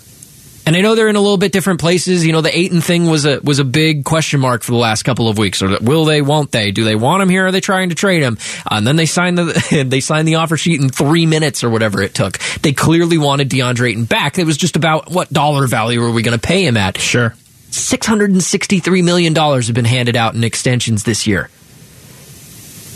And 0.67 0.77
I 0.77 0.83
know 0.83 0.95
they're 0.95 1.09
in 1.09 1.17
a 1.17 1.21
little 1.21 1.39
bit 1.39 1.53
different 1.53 1.81
places. 1.81 2.25
You 2.25 2.33
know, 2.33 2.43
the 2.43 2.57
Ayton 2.57 2.81
thing 2.81 3.07
was 3.07 3.25
a 3.25 3.41
was 3.41 3.59
a 3.59 3.65
big 3.65 4.05
question 4.05 4.41
mark 4.41 4.63
for 4.63 4.73
the 4.73 4.79
last 4.79 5.03
couple 5.03 5.29
of 5.29 5.39
weeks. 5.39 5.63
Or 5.63 5.79
will 5.81 6.05
they? 6.05 6.23
Won't 6.23 6.53
they? 6.53 6.71
Do 6.71 6.85
they 6.85 6.95
want 6.95 7.23
him 7.23 7.29
here? 7.29 7.47
Are 7.47 7.53
they 7.53 7.61
trying 7.61 7.89
to 7.89 7.95
trade 7.95 8.23
him? 8.23 8.39
Uh, 8.65 8.77
and 8.77 8.87
then 8.87 8.97
they 8.97 9.07
signed 9.07 9.39
the 9.39 9.85
they 9.89 10.01
signed 10.01 10.29
the 10.29 10.37
offer 10.37 10.57
sheet 10.57 10.81
in 10.81 10.89
three 10.89 11.27
minutes 11.27 11.65
or 11.65 11.71
whatever 11.71 12.03
it 12.03 12.15
took. 12.15 12.39
They 12.63 12.73
clearly 12.73 13.19
wanted 13.19 13.49
DeAndre 13.49 13.91
Ayton 13.91 14.05
back. 14.05 14.39
It 14.39 14.45
was 14.45 14.57
just 14.57 14.77
about 14.77 15.11
what 15.11 15.33
dollar 15.33 15.67
value 15.67 16.03
are 16.03 16.11
we 16.11 16.23
going 16.23 16.39
to 16.39 16.47
pay 16.47 16.65
him 16.65 16.77
at? 16.77 16.99
Sure. 16.99 17.35
Six 17.71 18.07
hundred 18.07 18.31
and 18.31 18.43
sixty 18.43 18.81
three 18.81 19.03
million 19.03 19.33
dollars 19.33 19.69
have 19.69 19.75
been 19.75 19.85
handed 19.85 20.15
out 20.15 20.35
in 20.35 20.45
extensions 20.45 21.05
this 21.05 21.27
year 21.27 21.49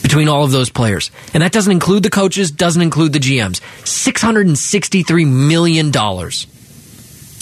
between 0.05 0.29
all 0.29 0.45
of 0.45 0.53
those 0.53 0.69
players. 0.69 1.11
And 1.33 1.43
that 1.43 1.51
doesn't 1.51 1.73
include 1.73 2.03
the 2.03 2.11
coaches, 2.11 2.51
doesn't 2.51 2.83
include 2.83 3.15
the 3.15 3.19
GMs. 3.19 3.61
$663 3.85 5.27
million. 5.27 5.91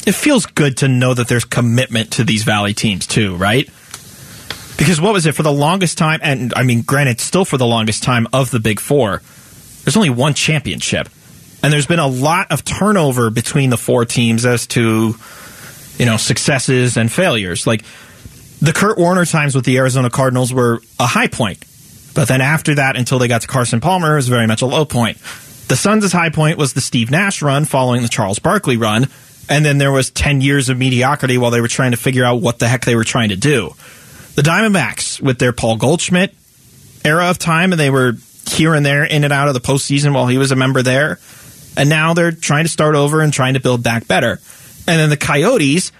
It 0.06 0.14
feels 0.14 0.46
good 0.46 0.78
to 0.78 0.88
know 0.88 1.14
that 1.14 1.28
there's 1.28 1.44
commitment 1.44 2.12
to 2.14 2.24
these 2.24 2.44
Valley 2.44 2.74
teams, 2.74 3.06
too, 3.06 3.36
right? 3.36 3.66
Because 4.76 5.00
what 5.00 5.12
was 5.12 5.26
it 5.26 5.34
for 5.34 5.42
the 5.42 5.52
longest 5.52 5.98
time? 5.98 6.20
And 6.22 6.52
I 6.54 6.64
mean, 6.64 6.82
granted, 6.82 7.20
still 7.20 7.44
for 7.44 7.56
the 7.56 7.66
longest 7.66 8.02
time 8.02 8.26
of 8.32 8.50
the 8.50 8.58
Big 8.58 8.80
Four, 8.80 9.22
there's 9.84 9.96
only 9.96 10.10
one 10.10 10.34
championship. 10.34 11.08
And 11.62 11.72
there's 11.72 11.86
been 11.86 12.00
a 12.00 12.08
lot 12.08 12.50
of 12.50 12.64
turnover 12.64 13.30
between 13.30 13.70
the 13.70 13.76
four 13.76 14.04
teams 14.04 14.44
as 14.44 14.66
to, 14.68 15.14
you 15.98 16.06
know, 16.06 16.16
successes 16.16 16.96
and 16.96 17.12
failures. 17.12 17.66
Like 17.66 17.84
the 18.60 18.72
Kurt 18.72 18.98
Warner 18.98 19.24
times 19.24 19.54
with 19.54 19.64
the 19.64 19.76
Arizona 19.76 20.10
Cardinals 20.10 20.52
were 20.52 20.80
a 20.98 21.06
high 21.06 21.28
point 21.28 21.64
but 22.14 22.28
then 22.28 22.40
after 22.40 22.74
that, 22.74 22.96
until 22.96 23.18
they 23.18 23.28
got 23.28 23.42
to 23.42 23.46
Carson 23.46 23.80
Palmer, 23.80 24.12
it 24.12 24.16
was 24.16 24.28
very 24.28 24.46
much 24.46 24.62
a 24.62 24.66
low 24.66 24.84
point. 24.84 25.18
The 25.68 25.76
Suns' 25.76 26.12
high 26.12 26.30
point 26.30 26.58
was 26.58 26.74
the 26.74 26.80
Steve 26.80 27.10
Nash 27.10 27.42
run 27.42 27.64
following 27.64 28.02
the 28.02 28.08
Charles 28.08 28.38
Barkley 28.38 28.76
run. 28.76 29.08
And 29.48 29.64
then 29.64 29.78
there 29.78 29.92
was 29.92 30.10
10 30.10 30.40
years 30.40 30.68
of 30.68 30.78
mediocrity 30.78 31.36
while 31.36 31.50
they 31.50 31.60
were 31.60 31.68
trying 31.68 31.90
to 31.90 31.96
figure 31.96 32.24
out 32.24 32.40
what 32.40 32.58
the 32.58 32.68
heck 32.68 32.84
they 32.84 32.94
were 32.94 33.04
trying 33.04 33.30
to 33.30 33.36
do. 33.36 33.74
The 34.34 34.42
Diamondbacks, 34.42 35.20
with 35.20 35.38
their 35.38 35.52
Paul 35.52 35.76
Goldschmidt 35.76 36.34
era 37.04 37.28
of 37.28 37.38
time, 37.38 37.72
and 37.72 37.80
they 37.80 37.90
were 37.90 38.14
here 38.48 38.74
and 38.74 38.84
there, 38.84 39.04
in 39.04 39.24
and 39.24 39.32
out 39.32 39.48
of 39.48 39.54
the 39.54 39.60
postseason 39.60 40.14
while 40.14 40.26
he 40.26 40.38
was 40.38 40.52
a 40.52 40.56
member 40.56 40.82
there. 40.82 41.18
And 41.76 41.88
now 41.88 42.14
they're 42.14 42.32
trying 42.32 42.64
to 42.64 42.70
start 42.70 42.94
over 42.94 43.20
and 43.20 43.32
trying 43.32 43.54
to 43.54 43.60
build 43.60 43.82
back 43.82 44.06
better. 44.06 44.40
And 44.86 45.00
then 45.00 45.10
the 45.10 45.16
Coyotes 45.16 45.92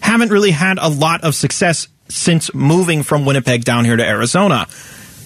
haven't 0.00 0.30
really 0.30 0.50
had 0.50 0.78
a 0.78 0.88
lot 0.88 1.24
of 1.24 1.34
success 1.34 1.88
since 2.08 2.52
moving 2.54 3.02
from 3.02 3.24
Winnipeg 3.24 3.64
down 3.64 3.84
here 3.84 3.96
to 3.96 4.04
Arizona. 4.04 4.66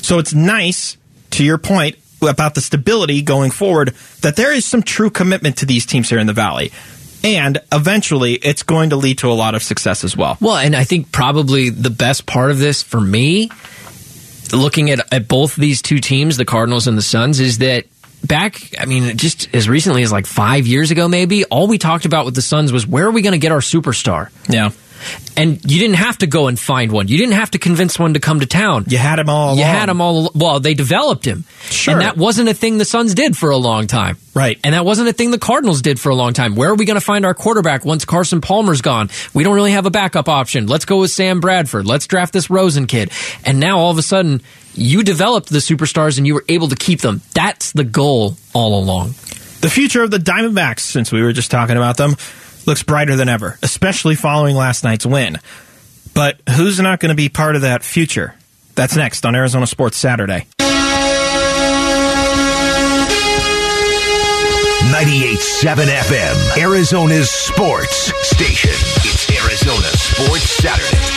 So 0.02 0.18
it's 0.18 0.34
nice, 0.34 0.96
to 1.30 1.44
your 1.44 1.58
point 1.58 1.96
about 2.20 2.54
the 2.54 2.60
stability 2.60 3.22
going 3.22 3.50
forward, 3.50 3.94
that 4.20 4.36
there 4.36 4.52
is 4.52 4.64
some 4.64 4.82
true 4.82 5.10
commitment 5.10 5.58
to 5.58 5.66
these 5.66 5.86
teams 5.86 6.10
here 6.10 6.18
in 6.18 6.26
the 6.26 6.32
Valley. 6.32 6.72
And 7.24 7.60
eventually, 7.70 8.34
it's 8.34 8.62
going 8.62 8.90
to 8.90 8.96
lead 8.96 9.18
to 9.18 9.30
a 9.30 9.34
lot 9.34 9.54
of 9.54 9.62
success 9.62 10.04
as 10.04 10.16
well. 10.16 10.36
Well, 10.40 10.56
and 10.56 10.74
I 10.74 10.84
think 10.84 11.12
probably 11.12 11.70
the 11.70 11.90
best 11.90 12.26
part 12.26 12.50
of 12.50 12.58
this 12.58 12.82
for 12.82 13.00
me, 13.00 13.50
looking 14.52 14.90
at, 14.90 15.12
at 15.12 15.28
both 15.28 15.54
these 15.54 15.82
two 15.82 16.00
teams, 16.00 16.36
the 16.36 16.44
Cardinals 16.44 16.88
and 16.88 16.98
the 16.98 17.02
Suns, 17.02 17.40
is 17.40 17.58
that 17.58 17.86
back, 18.26 18.60
I 18.78 18.86
mean, 18.86 19.16
just 19.16 19.54
as 19.54 19.68
recently 19.68 20.02
as 20.02 20.12
like 20.12 20.26
five 20.26 20.66
years 20.66 20.90
ago, 20.90 21.08
maybe, 21.08 21.44
all 21.44 21.66
we 21.66 21.78
talked 21.78 22.04
about 22.04 22.24
with 22.24 22.34
the 22.34 22.42
Suns 22.42 22.72
was 22.72 22.86
where 22.86 23.06
are 23.06 23.10
we 23.10 23.22
going 23.22 23.32
to 23.32 23.38
get 23.38 23.52
our 23.52 23.60
superstar? 23.60 24.30
Yeah. 24.48 24.70
And 25.36 25.58
you 25.70 25.78
didn't 25.80 25.96
have 25.96 26.18
to 26.18 26.26
go 26.26 26.48
and 26.48 26.58
find 26.58 26.92
one. 26.92 27.08
You 27.08 27.16
didn't 27.16 27.34
have 27.34 27.50
to 27.52 27.58
convince 27.58 27.98
one 27.98 28.14
to 28.14 28.20
come 28.20 28.40
to 28.40 28.46
town. 28.46 28.84
You 28.88 28.98
had 28.98 29.18
him 29.18 29.28
all 29.30 29.56
You 29.56 29.62
along. 29.62 29.74
had 29.74 29.88
them 29.88 30.00
all. 30.00 30.30
Well, 30.34 30.60
they 30.60 30.74
developed 30.74 31.24
him. 31.26 31.44
Sure. 31.64 31.94
And 31.94 32.02
that 32.02 32.16
wasn't 32.16 32.48
a 32.48 32.54
thing 32.54 32.78
the 32.78 32.84
Suns 32.84 33.14
did 33.14 33.36
for 33.36 33.50
a 33.50 33.56
long 33.56 33.86
time. 33.86 34.18
Right. 34.34 34.58
And 34.62 34.74
that 34.74 34.84
wasn't 34.84 35.08
a 35.08 35.12
thing 35.12 35.30
the 35.30 35.38
Cardinals 35.38 35.80
did 35.82 35.98
for 35.98 36.10
a 36.10 36.14
long 36.14 36.32
time. 36.34 36.54
Where 36.54 36.70
are 36.70 36.74
we 36.74 36.84
going 36.84 36.98
to 36.98 37.04
find 37.04 37.24
our 37.24 37.34
quarterback 37.34 37.84
once 37.84 38.04
Carson 38.04 38.40
Palmer's 38.40 38.82
gone? 38.82 39.08
We 39.32 39.42
don't 39.44 39.54
really 39.54 39.72
have 39.72 39.86
a 39.86 39.90
backup 39.90 40.28
option. 40.28 40.66
Let's 40.66 40.84
go 40.84 41.00
with 41.00 41.10
Sam 41.10 41.40
Bradford. 41.40 41.86
Let's 41.86 42.06
draft 42.06 42.32
this 42.32 42.50
Rosen 42.50 42.86
kid. 42.86 43.10
And 43.44 43.58
now 43.60 43.78
all 43.78 43.90
of 43.90 43.98
a 43.98 44.02
sudden, 44.02 44.42
you 44.74 45.02
developed 45.02 45.48
the 45.50 45.58
superstars 45.58 46.18
and 46.18 46.26
you 46.26 46.34
were 46.34 46.44
able 46.48 46.68
to 46.68 46.76
keep 46.76 47.00
them. 47.00 47.20
That's 47.34 47.72
the 47.72 47.84
goal 47.84 48.36
all 48.54 48.78
along. 48.82 49.08
The 49.60 49.70
future 49.70 50.02
of 50.02 50.10
the 50.10 50.18
Diamondbacks, 50.18 50.80
since 50.80 51.12
we 51.12 51.22
were 51.22 51.32
just 51.32 51.50
talking 51.50 51.76
about 51.76 51.96
them, 51.96 52.16
looks 52.66 52.82
brighter 52.82 53.16
than 53.16 53.28
ever, 53.28 53.58
especially 53.62 54.14
following 54.14 54.56
last 54.56 54.84
night's 54.84 55.06
win. 55.06 55.38
But 56.14 56.40
who's 56.56 56.78
not 56.80 57.00
going 57.00 57.10
to 57.10 57.14
be 57.14 57.28
part 57.28 57.56
of 57.56 57.62
that 57.62 57.82
future? 57.82 58.34
That's 58.74 58.96
next 58.96 59.24
on 59.26 59.34
Arizona 59.34 59.66
Sports 59.66 59.96
Saturday. 59.96 60.46
98.7 64.92 65.86
FM, 65.86 66.58
Arizona's 66.58 67.30
sports 67.30 68.12
station. 68.28 68.70
It's 68.70 69.30
Arizona 69.30 69.86
Sports 69.86 70.50
Saturday. 70.50 71.11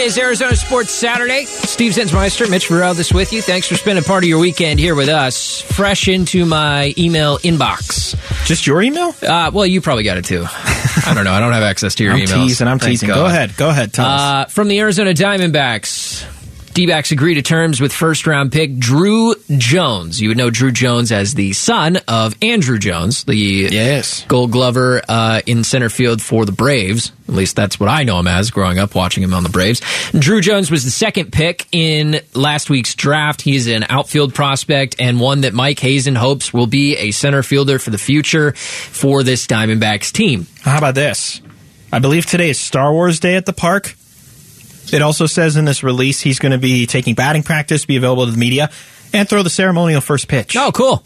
It 0.00 0.04
is 0.06 0.16
Arizona 0.18 0.56
Sports 0.56 0.92
Saturday. 0.92 1.44
Steve 1.44 1.92
Zinsmeister, 1.92 2.48
Mitch 2.50 2.68
Vareldis 2.68 3.12
with 3.12 3.34
you. 3.34 3.42
Thanks 3.42 3.68
for 3.68 3.74
spending 3.74 4.02
part 4.02 4.24
of 4.24 4.30
your 4.30 4.38
weekend 4.38 4.80
here 4.80 4.94
with 4.94 5.10
us. 5.10 5.60
Fresh 5.60 6.08
into 6.08 6.46
my 6.46 6.94
email 6.96 7.36
inbox. 7.40 8.16
Just 8.46 8.66
your 8.66 8.80
email? 8.80 9.14
Uh, 9.22 9.50
well, 9.52 9.66
you 9.66 9.82
probably 9.82 10.04
got 10.04 10.16
it 10.16 10.24
too. 10.24 10.46
I 10.48 11.12
don't 11.14 11.24
know. 11.24 11.32
I 11.34 11.40
don't 11.40 11.52
have 11.52 11.62
access 11.62 11.96
to 11.96 12.04
your 12.04 12.14
I'm 12.14 12.20
emails. 12.20 12.46
teasing. 12.46 12.66
I'm 12.66 12.78
Thank 12.78 12.92
teasing. 12.92 13.08
God. 13.08 13.16
Go 13.16 13.26
ahead. 13.26 13.56
Go 13.58 13.68
ahead. 13.68 13.92
Tell. 13.92 14.06
Uh, 14.06 14.44
from 14.46 14.68
the 14.68 14.80
Arizona 14.80 15.12
Diamondbacks, 15.12 16.24
D 16.72 16.86
backs 16.86 17.10
agree 17.10 17.34
to 17.34 17.42
terms 17.42 17.80
with 17.80 17.92
first 17.92 18.28
round 18.28 18.52
pick 18.52 18.78
Drew 18.78 19.34
Jones. 19.58 20.20
You 20.20 20.28
would 20.28 20.36
know 20.38 20.50
Drew 20.50 20.70
Jones 20.70 21.10
as 21.10 21.34
the 21.34 21.52
son 21.52 21.96
of 22.06 22.38
Andruw 22.40 22.78
Jones, 22.78 23.24
the 23.24 23.36
Yes. 23.36 24.24
gold 24.28 24.52
glover 24.52 25.02
uh, 25.08 25.40
in 25.46 25.64
center 25.64 25.88
field 25.88 26.22
for 26.22 26.44
the 26.44 26.52
Braves. 26.52 27.10
At 27.28 27.34
least 27.34 27.56
that's 27.56 27.80
what 27.80 27.88
I 27.88 28.04
know 28.04 28.20
him 28.20 28.28
as 28.28 28.52
growing 28.52 28.78
up 28.78 28.94
watching 28.94 29.22
him 29.24 29.34
on 29.34 29.42
the 29.42 29.48
Braves. 29.48 29.80
Drew 30.12 30.40
Jones 30.40 30.70
was 30.70 30.84
the 30.84 30.92
second 30.92 31.32
pick 31.32 31.66
in 31.72 32.20
last 32.34 32.70
week's 32.70 32.94
draft. 32.94 33.42
He's 33.42 33.66
an 33.66 33.84
outfield 33.88 34.32
prospect 34.32 34.96
and 35.00 35.18
one 35.18 35.40
that 35.40 35.52
Mike 35.52 35.80
Hazen 35.80 36.14
hopes 36.14 36.52
will 36.54 36.68
be 36.68 36.96
a 36.96 37.10
center 37.10 37.42
fielder 37.42 37.80
for 37.80 37.90
the 37.90 37.98
future 37.98 38.52
for 38.52 39.24
this 39.24 39.46
Diamondbacks 39.48 40.12
team. 40.12 40.46
How 40.62 40.78
about 40.78 40.94
this? 40.94 41.40
I 41.92 41.98
believe 41.98 42.26
today 42.26 42.50
is 42.50 42.60
Star 42.60 42.92
Wars 42.92 43.18
Day 43.18 43.34
at 43.34 43.44
the 43.44 43.52
park. 43.52 43.96
It 44.92 45.02
also 45.02 45.26
says 45.26 45.56
in 45.56 45.64
this 45.64 45.82
release 45.82 46.20
he's 46.20 46.38
going 46.38 46.52
to 46.52 46.58
be 46.58 46.86
taking 46.86 47.14
batting 47.14 47.42
practice, 47.42 47.84
be 47.86 47.96
available 47.96 48.26
to 48.26 48.32
the 48.32 48.38
media, 48.38 48.70
and 49.12 49.28
throw 49.28 49.42
the 49.42 49.50
ceremonial 49.50 50.00
first 50.00 50.28
pitch. 50.28 50.56
Oh, 50.56 50.70
cool. 50.72 50.96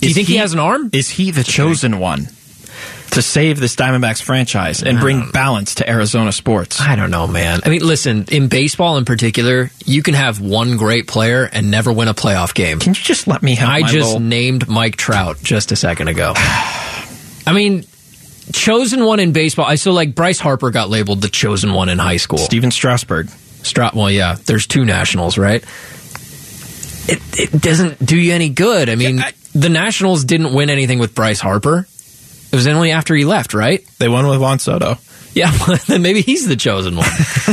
Do 0.00 0.06
you 0.06 0.10
Is 0.10 0.14
think 0.16 0.28
he, 0.28 0.36
has 0.36 0.52
an 0.52 0.58
arm? 0.58 0.90
Is 0.92 1.10
he 1.10 1.30
the 1.30 1.44
chosen 1.44 1.98
one 1.98 2.28
to 3.10 3.20
save 3.22 3.58
this 3.60 3.76
Diamondbacks 3.76 4.22
franchise 4.22 4.82
and 4.82 4.98
bring 5.00 5.30
balance 5.30 5.74
to 5.76 5.90
Arizona 5.90 6.32
sports? 6.32 6.80
I 6.80 6.96
don't 6.96 7.10
know, 7.10 7.26
man. 7.26 7.60
I 7.64 7.68
mean, 7.68 7.84
listen, 7.86 8.24
in 8.30 8.48
baseball 8.48 8.96
in 8.96 9.04
particular, 9.04 9.70
you 9.84 10.02
can 10.02 10.14
have 10.14 10.40
one 10.40 10.76
great 10.78 11.06
player 11.06 11.44
and 11.52 11.70
never 11.70 11.92
win 11.92 12.08
a 12.08 12.14
playoff 12.14 12.54
game. 12.54 12.78
Can 12.78 12.94
you 12.94 13.00
just 13.00 13.26
let 13.26 13.42
me 13.42 13.56
have 13.56 13.68
I 13.68 13.80
my 13.80 13.88
just 13.88 14.06
little- 14.06 14.20
named 14.20 14.68
Mike 14.68 14.96
Trout 14.96 15.38
just 15.42 15.70
a 15.72 15.76
second 15.76 16.08
ago. 16.08 16.32
I 16.36 17.52
mean, 17.52 17.84
chosen 18.52 19.04
one 19.04 19.20
in 19.20 19.32
baseball. 19.32 19.64
I 19.66 19.74
so 19.76 19.92
like 19.92 20.14
Bryce 20.14 20.38
Harper 20.38 20.70
got 20.70 20.88
labeled 20.90 21.22
the 21.22 21.28
chosen 21.28 21.72
one 21.72 21.88
in 21.88 21.98
high 21.98 22.16
school. 22.18 22.38
Stephen 22.38 22.70
Strasburg? 22.70 23.28
Stra- 23.62 23.92
well, 23.94 24.10
yeah, 24.10 24.36
there's 24.46 24.66
two 24.66 24.84
nationals, 24.84 25.36
right? 25.36 25.62
It, 27.08 27.20
it 27.38 27.60
doesn't 27.62 28.04
do 28.04 28.16
you 28.18 28.32
any 28.32 28.48
good. 28.48 28.88
I 28.88 28.94
mean, 28.94 29.18
Yeah, 29.18 29.24
I- 29.26 29.32
the 29.52 29.68
Nationals 29.68 30.24
didn't 30.24 30.54
win 30.54 30.70
anything 30.70 30.98
with 31.00 31.14
Bryce 31.14 31.40
Harper. 31.40 31.86
It 32.52 32.56
was 32.56 32.66
only 32.68 32.92
after 32.92 33.14
he 33.14 33.24
left, 33.24 33.52
right? 33.54 33.84
They 33.98 34.08
won 34.08 34.26
with 34.28 34.40
Juan 34.40 34.58
Soto. 34.60 34.96
Yeah, 35.34 35.50
well, 35.66 35.76
then 35.86 36.02
maybe 36.02 36.20
he's 36.22 36.46
the 36.46 36.56
chosen 36.56 36.96
one. 36.96 37.08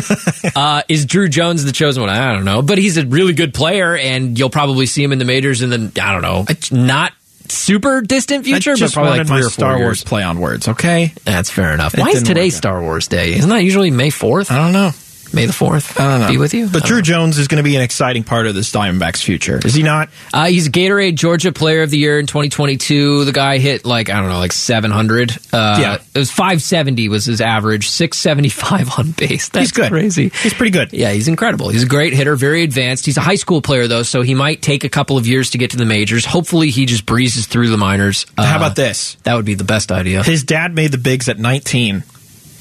uh, 0.55 0.81
is 0.87 1.05
Drew 1.05 1.27
Jones 1.27 1.63
the 1.63 1.71
chosen 1.71 2.01
one? 2.01 2.09
I 2.11 2.33
don't 2.33 2.45
know, 2.45 2.61
but 2.61 2.77
he's 2.77 2.97
a 2.97 3.05
really 3.05 3.33
good 3.33 3.53
player, 3.53 3.95
and 3.95 4.37
you'll 4.37 4.49
probably 4.49 4.85
see 4.85 5.03
him 5.03 5.11
in 5.11 5.19
the 5.19 5.25
majors 5.25 5.61
in 5.61 5.69
the 5.69 5.91
I 6.01 6.11
don't 6.13 6.21
know, 6.21 6.45
not 6.71 7.13
super 7.51 8.01
distant 8.01 8.45
future, 8.45 8.75
but 8.77 8.93
probably 8.93 9.17
like 9.19 9.27
three 9.27 9.39
or 9.39 9.43
four 9.43 9.49
Star 9.49 9.77
years. 9.77 9.85
Wars 9.85 10.03
play 10.03 10.23
on 10.23 10.39
words. 10.39 10.67
Okay, 10.67 11.13
That's 11.25 11.49
fair 11.49 11.73
enough. 11.73 11.97
Why 11.97 12.09
is 12.09 12.23
today. 12.23 12.49
Star 12.49 12.81
Wars 12.81 13.07
Day? 13.07 13.33
Isn't 13.33 13.49
that 13.49 13.63
usually 13.63 13.91
May 13.91 14.09
fourth? 14.09 14.51
I 14.51 14.57
don't 14.57 14.73
know. 14.73 14.91
May 15.33 15.45
the 15.45 15.53
fourth. 15.53 15.99
I 15.99 16.11
don't 16.11 16.21
know. 16.21 16.27
Be 16.29 16.37
with 16.37 16.53
you. 16.53 16.67
But 16.67 16.83
Drew 16.83 16.97
know. 16.97 17.01
Jones 17.01 17.37
is 17.37 17.47
going 17.47 17.57
to 17.57 17.63
be 17.63 17.75
an 17.75 17.81
exciting 17.81 18.23
part 18.23 18.47
of 18.47 18.55
this 18.55 18.71
Diamondbacks 18.71 19.23
future. 19.23 19.59
Is 19.63 19.73
he 19.73 19.83
not? 19.83 20.09
Uh, 20.33 20.45
he's 20.47 20.69
Gatorade 20.69 21.15
Georgia 21.15 21.51
Player 21.51 21.81
of 21.83 21.89
the 21.89 21.97
Year 21.97 22.19
in 22.19 22.25
2022. 22.27 23.25
The 23.25 23.31
guy 23.31 23.57
hit 23.57 23.85
like 23.85 24.09
I 24.09 24.19
don't 24.19 24.29
know, 24.29 24.39
like 24.39 24.53
700. 24.53 25.31
Uh, 25.51 25.77
Yeah. 25.79 25.95
it 26.13 26.17
was 26.17 26.31
570 26.31 27.09
was 27.09 27.25
his 27.25 27.41
average. 27.41 27.89
675 27.89 28.97
on 28.99 29.11
base. 29.11 29.49
That's 29.49 29.63
he's 29.63 29.71
good. 29.71 29.89
Crazy. 29.91 30.31
He's 30.43 30.53
pretty 30.53 30.71
good. 30.71 30.93
Yeah, 30.93 31.11
he's 31.11 31.27
incredible. 31.27 31.69
He's 31.69 31.83
a 31.83 31.87
great 31.87 32.13
hitter, 32.13 32.35
very 32.35 32.63
advanced. 32.63 33.05
He's 33.05 33.17
a 33.17 33.21
high 33.21 33.35
school 33.35 33.61
player 33.61 33.87
though, 33.87 34.03
so 34.03 34.21
he 34.21 34.33
might 34.35 34.61
take 34.61 34.83
a 34.83 34.89
couple 34.89 35.17
of 35.17 35.27
years 35.27 35.51
to 35.51 35.57
get 35.57 35.71
to 35.71 35.77
the 35.77 35.85
majors. 35.85 36.25
Hopefully, 36.25 36.69
he 36.69 36.85
just 36.85 37.05
breezes 37.05 37.45
through 37.47 37.69
the 37.69 37.77
minors. 37.77 38.25
Uh, 38.37 38.45
How 38.45 38.57
about 38.57 38.75
this? 38.75 39.15
That 39.23 39.35
would 39.35 39.45
be 39.45 39.53
the 39.55 39.63
best 39.63 39.91
idea. 39.91 40.23
His 40.23 40.43
dad 40.43 40.73
made 40.75 40.91
the 40.91 40.97
bigs 40.97 41.29
at 41.29 41.37
19. 41.39 42.03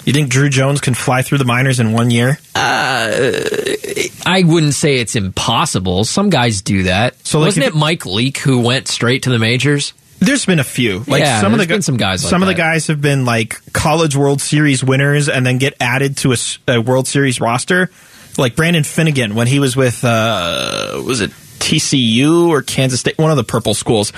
You 0.07 0.13
think 0.13 0.31
Drew 0.31 0.49
Jones 0.49 0.81
can 0.81 0.95
fly 0.95 1.23
through 1.23 1.39
the 1.39 1.45
minors 1.45 1.81
in 1.81 1.93
one 1.93 2.13
year? 2.13 2.39
I 2.55 4.45
wouldn't 4.47 4.75
say 4.75 4.99
it's 4.99 5.17
impossible. 5.17 6.05
Some 6.05 6.31
guys 6.31 6.63
do 6.63 6.85
that. 6.85 7.17
So, 7.27 7.41
like, 7.41 7.49
wasn't 7.49 7.67
it 7.67 7.75
Mike 7.75 8.07
Leake 8.07 8.39
who 8.39 8.61
went 8.61 8.87
straight 8.87 9.25
to 9.25 9.31
the 9.31 9.41
majors? 9.41 9.95
There's 10.21 10.47
been 10.47 10.61
a 10.61 10.65
few. 10.65 11.03
Like 11.09 11.23
Yeah, 11.23 11.41
some 11.41 11.53
of 11.53 11.59
the 11.59 11.67
been 11.67 11.83
some 11.83 11.97
guys 11.97 12.23
like 12.23 12.31
some 12.31 12.43
of 12.43 12.47
the 12.49 12.55
guys 12.55 12.87
have 12.87 13.01
been 13.01 13.25
like 13.25 13.61
college 13.73 14.17
World 14.17 14.41
Series 14.41 14.83
winners 14.83 15.29
and 15.29 15.45
then 15.45 15.59
get 15.59 15.75
added 15.81 16.17
to 16.19 16.35
a 16.69 16.81
World 16.81 17.07
Series 17.07 17.41
roster. 17.41 17.91
Like 18.39 18.55
Brandon 18.57 18.85
Finnegan 18.85 19.35
when 19.35 19.47
he 19.47 19.59
was 19.59 19.77
with 19.77 20.05
uh 20.05 21.03
was 21.05 21.21
it 21.21 21.33
TCU 21.59 22.49
or 22.49 22.63
Kansas 22.63 23.01
State, 23.01 23.19
one 23.19 23.31
of 23.31 23.37
the 23.37 23.45
purple 23.45 23.75
schools. 23.75 24.13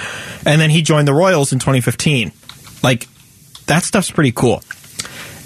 And 0.45 0.61
then 0.61 0.71
he 0.71 0.83
joined 0.83 1.09
the 1.09 1.15
Royals 1.15 1.53
in 1.53 1.59
2015. 1.59 2.31
Like 2.83 3.09
that 3.67 3.83
stuff's 3.83 4.11
pretty 4.11 4.33
cool. 4.33 4.63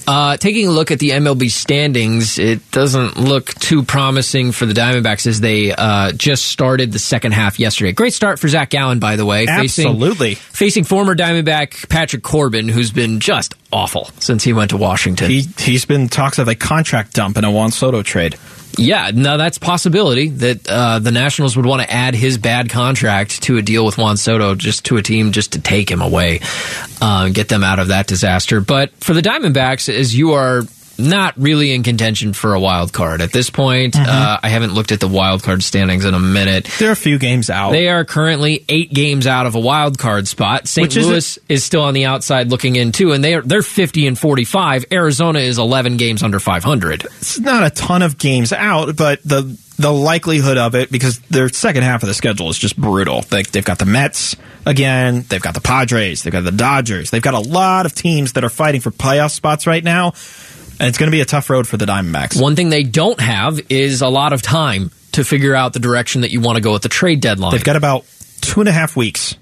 Uh, 0.07 0.37
taking 0.37 0.69
a 0.69 0.71
look 0.71 0.91
at 0.91 0.99
the 0.99 1.11
MLB 1.11 1.51
standings, 1.51 2.39
it 2.39 2.71
doesn't 2.71 3.17
look 3.17 3.55
too 3.55 3.83
promising 3.83 4.53
for 4.53 4.67
the 4.67 4.73
Diamondbacks 4.73 5.27
as 5.27 5.41
they 5.41 5.73
uh, 5.73 6.13
just 6.13 6.47
started 6.47 6.93
the 6.93 6.99
second 6.99 7.33
half 7.33 7.59
yesterday. 7.59 7.93
Great 7.93 8.13
start 8.13 8.39
for 8.39 8.49
Zach 8.49 8.71
Gallen, 8.71 8.99
by 8.99 9.17
the 9.17 9.25
way. 9.25 9.47
Absolutely. 9.47 10.35
Facing, 10.35 10.53
facing 10.53 10.85
former 10.85 11.15
Diamondback 11.15 11.89
Patrick 11.89 12.23
Corbin, 12.23 12.69
who's 12.69 12.91
been 12.91 13.21
just 13.21 13.55
awful 13.73 14.11
since 14.19 14.45
he 14.45 14.53
went 14.53 14.71
to 14.71 14.77
Washington. 14.77 15.31
He 15.31 15.47
he's 15.59 15.85
been 15.85 16.09
talks 16.09 16.39
of 16.39 16.49
a 16.49 16.55
contract 16.55 17.15
dump 17.15 17.37
in 17.37 17.45
a 17.45 17.51
Juan 17.51 17.71
Soto 17.71 18.03
trade. 18.03 18.37
Yeah, 18.79 19.11
no, 19.13 19.37
that's 19.37 19.59
possibility 19.59 20.29
that 20.29 20.69
uh, 20.69 20.99
the 20.99 21.13
Nationals 21.13 21.57
would 21.57 21.67
want 21.67 21.83
to 21.83 21.93
add 21.93 22.15
his 22.15 22.39
bad 22.39 22.71
contract 22.71 23.43
to 23.45 23.59
a 23.59 23.63
deal 23.63 23.85
with 23.85 23.99
Juan 23.99 24.17
Soto, 24.17 24.55
just 24.55 24.87
to 24.87 24.97
a 24.97 25.03
team, 25.03 25.33
just 25.33 25.53
to 25.53 25.61
take 25.61 25.91
him 25.91 26.01
away, 26.01 26.41
uh, 27.01 27.29
get 27.29 27.49
them 27.49 27.63
out 27.63 27.79
of 27.79 27.89
that 27.89 28.07
disaster. 28.07 28.61
But 28.61 28.91
for 28.97 29.13
the 29.13 29.21
Diamondbacks, 29.21 29.93
as 29.93 30.17
you 30.17 30.33
are 30.33 30.63
not 31.03 31.35
really 31.37 31.73
in 31.75 31.83
contention 31.83 32.33
for 32.33 32.55
a 32.55 32.61
wild 32.61 32.93
card 32.93 33.21
at 33.21 33.33
this 33.33 33.51
point, 33.51 33.95
Mm-hmm. 33.95 34.09
uh, 34.09 34.39
I 34.43 34.49
haven't 34.49 34.73
looked 34.75 34.93
at 34.93 35.01
the 35.01 35.09
wild 35.09 35.43
card 35.43 35.63
standings 35.63 36.05
in 36.05 36.15
a 36.15 36.19
minute. 36.21 36.69
There 36.79 36.89
are 36.89 36.93
a 36.93 36.97
few 36.97 37.19
games 37.19 37.51
out. 37.51 37.73
They 37.73 37.89
are 37.89 38.05
currently 38.05 38.65
eight 38.69 38.93
games 38.93 39.27
out 39.27 39.47
of 39.47 39.55
a 39.55 39.61
wild 39.61 39.99
card 39.99 40.29
spot. 40.29 40.67
St. 40.69 40.87
Which 40.87 40.97
Louis 40.97 41.39
is 41.49 41.65
still 41.65 41.83
on 41.83 41.95
the 41.95 42.07
outside 42.07 42.49
looking 42.49 42.77
in 42.77 42.93
too, 42.93 43.13
and 43.13 43.23
they 43.23 43.35
are 43.35 43.43
they're 43.43 43.63
fifty 43.63 44.07
and 44.07 44.19
forty 44.19 44.45
five. 44.45 44.85
Arizona 44.93 45.41
is 45.41 45.59
eleven 45.59 45.97
games 45.97 46.23
under 46.23 46.39
five 46.39 46.65
hundred. 46.65 47.05
it's 47.05 47.39
not 47.39 47.63
a 47.65 47.71
ton 47.71 48.03
of 48.03 48.17
games 48.19 48.53
out, 48.53 48.97
but 48.97 49.23
the 49.25 49.59
the 49.79 49.93
likelihood 49.93 50.59
of 50.59 50.75
it 50.75 50.91
because 50.93 51.19
their 51.31 51.49
second 51.49 51.83
half 51.83 52.03
of 52.03 52.07
the 52.07 52.15
schedule 52.15 52.49
is 52.51 52.59
just 52.59 52.77
brutal. 52.77 53.25
Like 53.33 53.51
they've 53.51 53.65
got 53.65 53.79
the 53.79 53.87
Mets 53.87 54.37
again, 54.65 55.25
they've 55.29 55.43
got 55.43 55.55
the 55.55 55.61
Padres, 55.61 56.23
they've 56.23 56.33
got 56.33 56.45
the 56.45 56.53
Dodgers, 56.53 57.11
they've 57.11 57.23
got 57.23 57.35
a 57.35 57.41
lot 57.41 57.85
of 57.87 57.95
teams 57.95 58.35
that 58.35 58.45
are 58.45 58.49
fighting 58.51 58.81
for 58.81 58.91
playoff 58.93 59.33
spots 59.33 59.67
right 59.67 59.83
now, 59.83 60.09
and 60.09 60.15
it's 60.81 60.99
going 60.99 61.09
to 61.09 61.15
be 61.15 61.21
a 61.21 61.25
tough 61.25 61.51
road 61.51 61.67
for 61.67 61.77
the 61.77 61.87
Diamondbacks. 61.87 62.41
One 62.41 62.57
thing 62.57 62.69
they 62.71 62.83
don't 62.83 63.21
have 63.21 63.61
is 63.71 64.03
a 64.03 64.09
lot 64.09 64.33
of 64.33 64.43
time 64.43 64.91
to 65.13 65.25
figure 65.25 65.55
out 65.55 65.73
the 65.73 65.79
direction 65.79 66.23
that 66.23 66.31
you 66.31 66.41
want 66.41 66.57
to 66.57 66.63
go 66.63 66.75
at 66.75 66.83
the 66.83 66.89
trade 66.89 67.21
deadline. 67.21 67.53
They've 67.53 67.65
got 67.65 67.77
about 67.77 68.05
two 68.41 68.61
and 68.61 68.69
a 68.69 68.73
half 68.73 68.97
weeks. 68.97 69.37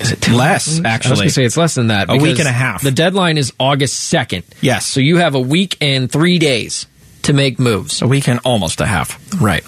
is 0.00 0.12
it 0.12 0.28
less, 0.28 0.68
I 0.68 0.70
was 0.70 0.84
actually. 0.84 1.14
going 1.16 1.28
to 1.28 1.34
say 1.34 1.44
it's 1.44 1.56
less 1.56 1.74
than 1.74 1.88
that. 1.88 2.10
A 2.10 2.16
week 2.16 2.38
and 2.38 2.48
a 2.48 2.52
half. 2.52 2.82
The 2.82 2.90
deadline 2.90 3.38
is 3.38 3.52
August 3.58 3.98
second. 3.98 4.44
Yes. 4.60 4.86
so 4.86 5.00
you 5.00 5.18
have 5.18 5.34
a 5.34 5.40
week 5.40 5.76
and 5.80 6.10
three 6.10 6.38
days 6.38 6.86
to 7.22 7.32
make 7.32 7.58
moves. 7.58 8.02
A 8.02 8.06
week 8.06 8.28
and 8.28 8.40
almost 8.44 8.80
a 8.80 8.86
half. 8.86 9.18
Right. 9.40 9.64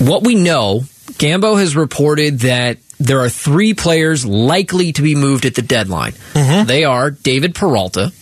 What 0.00 0.24
we 0.24 0.34
know, 0.34 0.80
Gambo 1.12 1.58
has 1.58 1.74
reported 1.74 2.40
that 2.40 2.78
there 3.00 3.20
are 3.20 3.28
three 3.28 3.74
players 3.74 4.26
likely 4.26 4.92
to 4.92 5.02
be 5.02 5.14
moved 5.14 5.44
at 5.44 5.54
the 5.54 5.62
deadline. 5.62 6.12
Mm-hmm. 6.34 6.66
They 6.66 6.84
are 6.84 7.10
David 7.10 7.54
Peralta, 7.54 8.12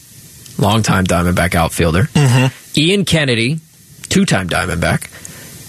longtime 0.59 1.05
Diamondback 1.05 1.55
outfielder, 1.55 2.05
mm-hmm. 2.05 2.79
Ian 2.79 3.05
Kennedy, 3.05 3.61
two 4.09 4.25
time 4.25 4.49
Diamondback, 4.49 5.11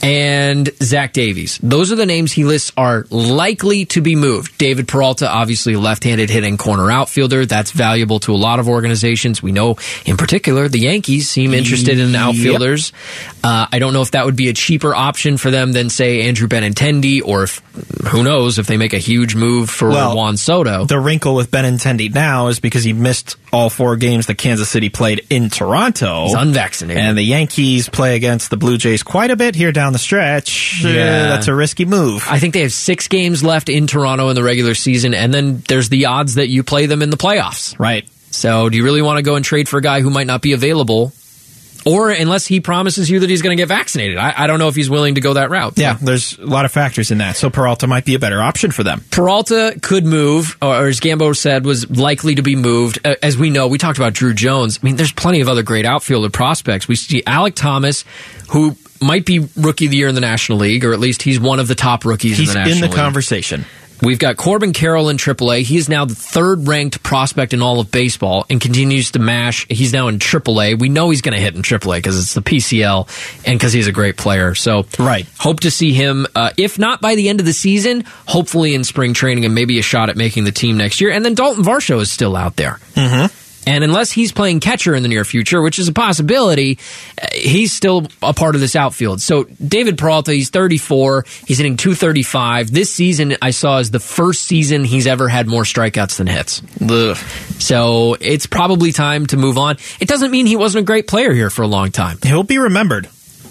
and 0.01 0.69
Zach 0.81 1.13
Davies. 1.13 1.59
Those 1.61 1.91
are 1.91 1.95
the 1.95 2.05
names 2.05 2.31
he 2.31 2.43
lists 2.43 2.71
are 2.77 3.05
likely 3.09 3.85
to 3.85 4.01
be 4.01 4.15
moved. 4.15 4.57
David 4.57 4.87
Peralta, 4.87 5.29
obviously 5.29 5.75
left-handed 5.75 6.29
hitting 6.29 6.57
corner 6.57 6.91
outfielder. 6.91 7.45
That's 7.45 7.71
valuable 7.71 8.19
to 8.21 8.33
a 8.33 8.37
lot 8.37 8.59
of 8.59 8.69
organizations. 8.69 9.41
We 9.41 9.51
know, 9.51 9.77
in 10.05 10.17
particular, 10.17 10.67
the 10.67 10.79
Yankees 10.79 11.29
seem 11.29 11.53
interested 11.53 11.99
in 11.99 12.15
outfielders. 12.15 12.93
Uh, 13.43 13.67
I 13.71 13.79
don't 13.79 13.93
know 13.93 14.01
if 14.01 14.11
that 14.11 14.25
would 14.25 14.35
be 14.35 14.49
a 14.49 14.53
cheaper 14.53 14.93
option 14.93 15.37
for 15.37 15.51
them 15.51 15.71
than, 15.71 15.89
say, 15.89 16.27
Andrew 16.27 16.47
Benintendi, 16.47 17.21
or 17.23 17.43
if 17.43 17.61
who 18.07 18.23
knows 18.23 18.59
if 18.59 18.67
they 18.67 18.77
make 18.77 18.93
a 18.93 18.97
huge 18.97 19.35
move 19.35 19.69
for 19.69 19.89
Well, 19.89 20.15
Juan 20.15 20.37
Soto. 20.37 20.85
The 20.85 20.99
wrinkle 20.99 21.35
with 21.35 21.51
Benintendi 21.51 22.13
now 22.13 22.47
is 22.47 22.59
because 22.59 22.83
he 22.83 22.93
missed 22.93 23.35
all 23.51 23.69
four 23.69 23.95
games 23.95 24.27
that 24.27 24.37
Kansas 24.37 24.69
City 24.69 24.89
played 24.89 25.25
in 25.29 25.49
Toronto. 25.49 26.25
He's 26.25 26.33
unvaccinated. 26.33 27.01
And 27.01 27.17
the 27.17 27.23
Yankees 27.23 27.89
play 27.89 28.15
against 28.15 28.49
the 28.49 28.57
Blue 28.57 28.77
Jays 28.77 29.03
quite 29.03 29.31
a 29.31 29.35
bit 29.35 29.55
here 29.55 29.71
down 29.71 29.86
the 29.93 29.99
stretch. 29.99 30.83
Uh, 30.85 30.89
Yeah. 30.89 31.27
that's 31.29 31.47
a 31.47 31.55
risky 31.55 31.85
move. 31.85 32.23
I 32.29 32.39
think 32.39 32.53
they 32.53 32.61
have 32.61 32.73
six 32.73 33.07
games 33.07 33.43
left 33.43 33.69
in 33.69 33.87
Toronto 33.87 34.29
in 34.29 34.35
the 34.35 34.43
regular 34.43 34.73
season, 34.75 35.13
and 35.13 35.33
then 35.33 35.63
there's 35.67 35.89
the 35.89 36.05
odds 36.07 36.35
that 36.35 36.49
you 36.49 36.63
play 36.63 36.85
them 36.85 37.01
in 37.01 37.09
the 37.09 37.17
playoffs. 37.17 37.77
right. 37.79 38.07
So, 38.29 38.69
do 38.69 38.77
you 38.77 38.83
really 38.83 39.01
want 39.01 39.17
to 39.17 39.23
go 39.23 39.35
and 39.35 39.43
trade 39.43 39.67
for 39.69 39.77
a 39.77 39.81
guy 39.81 40.01
who 40.01 40.09
might 40.09 40.27
not 40.27 40.41
be 40.41 40.51
available? 40.53 41.13
Or 41.85 42.09
unless 42.09 42.45
he 42.45 42.59
promises 42.59 43.09
you 43.09 43.21
that 43.21 43.29
he's 43.29 43.41
going 43.41 43.55
to 43.55 43.61
get 43.61 43.69
vaccinated. 43.69 44.17
I, 44.17 44.33
I 44.43 44.47
don't 44.47 44.59
know 44.59 44.67
if 44.67 44.75
he's 44.75 44.89
willing 44.89 45.15
to 45.15 45.21
go 45.21 45.35
that 45.35 45.49
route. 45.49 45.75
Yeah, 45.77 45.93
there's 46.01 46.37
a 46.37 46.45
lot 46.45 46.65
of 46.65 46.71
factors 46.73 47.11
in 47.11 47.19
that. 47.19 47.37
So 47.37 47.49
Peralta 47.49 47.87
might 47.87 48.03
be 48.03 48.13
a 48.13 48.19
better 48.19 48.41
option 48.41 48.71
for 48.71 48.83
them. 48.83 49.05
Peralta 49.09 49.79
could 49.81 50.05
move, 50.05 50.57
or 50.61 50.87
as 50.87 50.99
Gambo 50.99 51.33
said, 51.33 51.63
was 51.65 51.89
likely 51.89 52.35
to 52.35 52.41
be 52.41 52.57
moved. 52.57 52.99
Uh, 53.05 53.15
As 53.23 53.37
we 53.37 53.49
know, 53.49 53.69
we 53.69 53.77
talked 53.77 53.97
about 53.97 54.11
Drew 54.11 54.33
Jones. 54.33 54.79
I 54.83 54.85
mean, 54.85 54.97
there's 54.97 55.13
plenty 55.13 55.39
of 55.39 55.47
other 55.47 55.63
great 55.63 55.85
outfielder 55.85 56.29
prospects. 56.29 56.89
We 56.89 56.97
see 56.97 57.21
Alek 57.21 57.55
Thomas, 57.55 58.03
who 58.49 58.75
might 59.01 59.25
be 59.25 59.47
rookie 59.55 59.85
of 59.85 59.91
the 59.91 59.97
year 59.97 60.07
in 60.07 60.15
the 60.15 60.21
National 60.21 60.57
League, 60.59 60.83
or 60.85 60.93
at 60.93 60.99
least 60.99 61.21
he's 61.21 61.39
one 61.39 61.59
of 61.59 61.67
the 61.67 61.75
top 61.75 62.05
rookies 62.05 62.37
He's 62.37 62.49
in 62.49 62.53
the 62.53 62.59
National 62.59 62.75
in 62.75 62.81
the 62.81 62.87
League. 62.87 62.95
conversation. 62.95 63.65
We've 63.99 64.19
got 64.19 64.37
Corbin 64.37 64.73
Carroll 64.73 65.09
in 65.09 65.17
AAA. 65.17 65.63
He 65.63 65.75
is 65.75 65.89
now 65.89 66.05
the 66.05 66.13
third 66.13 66.67
ranked 66.67 67.01
prospect 67.01 67.51
in 67.55 67.63
all 67.63 67.79
of 67.79 67.89
baseball 67.89 68.45
and 68.47 68.61
continues 68.61 69.09
to 69.13 69.19
mash. 69.19 69.65
He's 69.71 69.91
now 69.91 70.07
in 70.07 70.19
AAA. 70.19 70.77
We 70.79 70.87
know 70.87 71.09
he's 71.09 71.23
going 71.23 71.33
to 71.33 71.39
hit 71.41 71.55
in 71.55 71.63
AAA 71.63 71.95
because 71.97 72.19
it's 72.19 72.35
the 72.35 72.43
PCL 72.43 73.07
and 73.47 73.57
because 73.57 73.73
he's 73.73 73.87
a 73.87 73.91
great 73.91 74.15
player. 74.15 74.53
So, 74.53 74.85
Right. 74.99 75.25
Hope 75.39 75.61
to 75.61 75.71
see 75.71 75.93
him, 75.93 76.27
uh, 76.35 76.51
if 76.57 76.77
not 76.77 77.01
by 77.01 77.15
the 77.15 77.27
end 77.27 77.39
of 77.39 77.47
the 77.47 77.53
season, 77.53 78.03
hopefully 78.27 78.75
in 78.75 78.83
spring 78.83 79.15
training 79.15 79.45
and 79.45 79.55
maybe 79.55 79.79
a 79.79 79.81
shot 79.81 80.09
at 80.09 80.15
making 80.15 80.43
the 80.43 80.51
team 80.51 80.77
next 80.77 81.01
year. 81.01 81.09
And 81.09 81.25
then 81.25 81.33
Dalton 81.33 81.63
Varsho 81.63 81.99
is 81.99 82.11
still 82.11 82.35
out 82.35 82.55
there. 82.55 82.79
Mm-hmm. 82.93 83.33
And 83.67 83.83
unless 83.83 84.11
he's 84.11 84.31
playing 84.31 84.61
catcher 84.61 84.95
in 84.95 85.03
the 85.03 85.09
near 85.09 85.25
future, 85.25 85.61
which 85.61 85.77
is 85.77 85.89
a 85.89 85.93
possibility, 85.93 86.79
uh, 87.21 87.27
he's 87.33 87.73
still 87.73 88.07
a 88.23 88.33
part 88.33 88.55
of 88.55 88.61
this 88.61 88.77
outfield. 88.77 89.21
So 89.21 89.43
David 89.43 89.97
Peralta, 89.97 90.31
he's 90.31 90.49
34. 90.49 91.25
He's 91.45 91.57
hitting 91.57 91.75
235. 91.75 92.71
This 92.71 92.93
season, 92.93 93.35
I 93.41 93.49
saw 93.49 93.79
is 93.79 93.91
the 93.91 93.99
first 93.99 94.45
season 94.45 94.85
he's 94.85 95.05
ever 95.05 95.27
had 95.27 95.47
more 95.47 95.63
strikeouts 95.63 96.17
than 96.17 96.27
hits. 96.27 96.61
Ugh. 96.81 97.17
So 97.59 98.15
it's 98.21 98.45
probably 98.45 98.93
time 98.93 99.25
to 99.27 99.37
move 99.37 99.57
on. 99.57 99.75
It 99.99 100.07
doesn't 100.07 100.31
mean 100.31 100.45
he 100.45 100.55
wasn't 100.55 100.83
a 100.83 100.85
great 100.85 101.07
player 101.07 101.33
here 101.33 101.49
for 101.49 101.63
a 101.63 101.67
long 101.67 101.91
time. 101.91 102.19
He'll 102.23 102.43
be 102.43 102.57
remembered. 102.57 103.09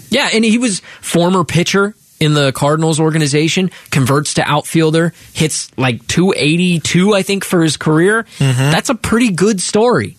Yeah, 0.09 0.29
and 0.33 0.43
he 0.43 0.57
was 0.57 0.79
former 1.01 1.43
pitcher 1.43 1.93
in 2.19 2.33
the 2.33 2.51
Cardinals 2.51 2.99
organization, 2.99 3.69
converts 3.91 4.35
to 4.35 4.43
outfielder, 4.43 5.13
hits 5.33 5.71
like 5.77 6.05
282, 6.07 7.13
I 7.13 7.21
think, 7.21 7.43
for 7.45 7.61
his 7.63 7.77
career. 7.77 8.25
That's 8.39 8.89
a 8.89 8.95
pretty 8.95 9.31
good 9.31 9.61
story. 9.61 10.17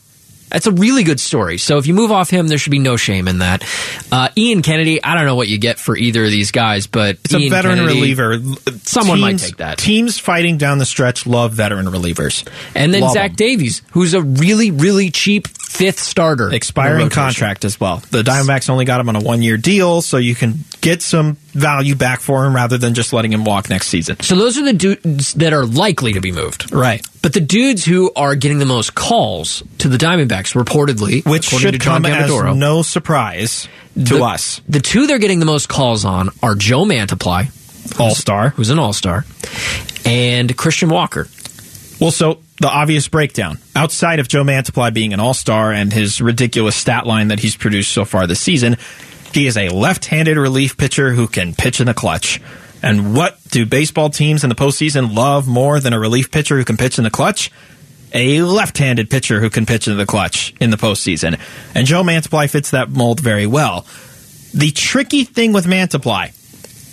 That's 0.51 0.67
a 0.67 0.73
really 0.73 1.03
good 1.05 1.21
story. 1.21 1.59
So 1.59 1.77
if 1.77 1.87
you 1.87 1.93
move 1.93 2.11
off 2.11 2.31
him, 2.31 2.49
there 2.49 2.57
should 2.57 2.71
be 2.71 2.79
no 2.79 2.97
shame 2.97 3.29
in 3.29 3.41
that. 3.41 3.63
Uh, 4.11 4.31
Ian 4.35 4.63
Kennedy, 4.63 5.05
I 5.05 5.15
don't 5.15 5.27
know 5.27 5.35
what 5.35 5.47
you 5.47 5.59
get 5.59 5.79
for 5.79 5.95
either 5.95 6.25
of 6.25 6.31
these 6.31 6.53
guys, 6.53 6.87
but 6.87 7.19
It's 7.23 7.35
Ian 7.35 7.43
a 7.43 7.49
veteran 7.51 7.77
Kennedy- 7.77 7.95
reliever. 8.01 8.39
Someone 8.85 9.21
might 9.21 9.39
take 9.41 9.59
that. 9.59 9.77
Teams 9.77 10.19
fighting 10.19 10.57
down 10.57 10.79
the 10.79 10.87
stretch 10.87 11.27
love 11.27 11.53
veteran 11.53 11.85
relievers. 11.85 12.49
And 12.75 12.95
then 12.95 13.03
Love 13.03 13.13
Zach 13.13 13.33
'em. 13.33 13.37
Davies, 13.37 13.83
who's 13.91 14.15
a 14.15 14.23
really, 14.23 14.71
really 14.71 15.11
cheap 15.11 15.49
fifth 15.49 16.01
starter. 16.01 16.51
expiring 16.51 17.11
contract 17.11 17.67
as 17.67 17.79
well. 17.79 18.03
The 18.11 18.23
Diamondbacks 18.23 18.71
only 18.71 18.87
got 18.87 19.01
him 19.03 19.11
on 19.11 19.17
a 19.17 19.21
one 19.21 19.43
year 19.43 19.59
deal, 19.59 20.01
so 20.01 20.17
you 20.17 20.35
can 20.35 20.65
get 20.81 21.03
some 21.03 21.35
value 21.53 21.95
back 21.95 22.21
for 22.21 22.45
him 22.45 22.55
rather 22.55 22.79
than 22.79 22.95
just 22.95 23.12
letting 23.12 23.33
him 23.33 23.45
walk 23.45 23.69
next 23.69 23.88
season. 23.88 24.21
So 24.21 24.37
those 24.37 24.59
are 24.59 24.64
the 24.64 24.73
dudes 24.73 25.35
that 25.35 25.53
are 25.53 25.67
likely 25.67 26.12
to 26.12 26.21
be 26.21 26.33
moved. 26.33 26.73
Right. 26.73 27.05
But 27.23 27.33
the 27.33 27.41
dudes 27.41 27.85
who 27.85 28.12
are 28.14 28.35
getting 28.35 28.59
the 28.59 28.64
most 28.67 28.95
calls 28.95 29.62
to 29.79 29.88
the 29.88 29.97
Diamondbacks, 29.99 30.55
reportedly, 30.55 31.29
Which 31.29 31.47
should 31.47 31.81
come 31.81 32.07
as 32.07 32.31
no 32.31 32.83
surprise 32.83 33.69
to 33.95 34.19
the, 34.19 34.23
us. 34.23 34.61
The 34.69 34.81
two 34.81 35.07
they're 35.07 35.19
getting 35.19 35.41
the 35.41 35.47
most 35.47 35.69
calls 35.69 36.05
on 36.05 36.31
are 36.43 36.55
Joe 36.55 36.85
Mantiply, 36.85 37.51
All 37.99 38.14
star. 38.14 38.51
who's 38.51 38.71
an 38.71 38.79
all-star, 38.79 39.25
and 40.05 40.57
Christian 40.57 40.88
Walker. 40.88 41.29
Well, 42.01 42.12
so 42.12 42.38
the 42.61 42.69
obvious 42.69 43.09
breakdown 43.09 43.59
outside 43.75 44.21
of 44.21 44.29
Joe 44.29 44.45
Mantiply 44.45 44.93
being 44.95 45.12
an 45.12 45.21
all 45.21 45.35
star 45.35 45.73
and 45.73 45.93
his 45.93 46.21
ridiculous 46.21 46.77
stat 46.77 47.07
line 47.07 47.29
that 47.29 47.41
he's 47.41 47.57
produced 47.57 47.93
so 47.93 48.05
far 48.05 48.27
this 48.27 48.41
season, 48.41 48.77
he 49.33 49.47
is 49.47 49.57
a 49.57 49.69
left 49.69 50.07
handed 50.07 50.37
relief 50.37 50.77
pitcher 50.77 51.12
who 51.12 51.27
can 51.27 51.55
pitch 51.55 51.81
in 51.81 51.87
the 51.87 51.95
clutch. 51.95 52.41
And 52.83 53.14
what 53.14 53.38
do 53.51 53.67
baseball 53.67 54.11
teams 54.11 54.45
in 54.45 54.49
the 54.51 54.55
postseason 54.55 55.14
love 55.14 55.49
more 55.49 55.81
than 55.81 55.93
a 55.93 55.99
relief 55.99 56.31
pitcher 56.31 56.57
who 56.57 56.64
can 56.64 56.77
pitch 56.77 56.99
in 56.99 57.05
the 57.05 57.11
clutch? 57.11 57.51
A 58.12 58.43
left 58.43 58.79
handed 58.79 59.11
pitcher 59.11 59.41
who 59.41 59.51
can 59.51 59.67
pitch 59.67 59.88
in 59.88 59.97
the 59.97 60.07
clutch 60.07 60.55
in 60.61 60.71
the 60.71 60.77
postseason. 60.77 61.38
And 61.75 61.87
Joe 61.87 62.03
Mantiply 62.03 62.49
fits 62.49 62.71
that 62.71 62.88
mold 62.88 63.21
very 63.21 63.47
well. 63.47 63.87
The 64.55 64.71
tricky 64.71 65.25
thing 65.25 65.53
with 65.53 65.67
Mantiply, 65.67 66.33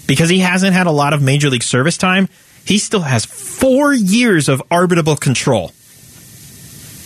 because 0.07 0.29
he 0.29 0.39
hasn't 0.39 0.73
had 0.73 0.87
a 0.87 0.91
lot 0.91 1.13
of 1.13 1.21
major 1.21 1.49
league 1.49 1.63
service 1.63 1.97
time, 1.97 2.27
he 2.65 2.79
still 2.79 3.01
has 3.01 3.23
four 3.25 3.93
years 3.93 4.49
of 4.49 4.61
arbitrable 4.69 5.19
control 5.19 5.67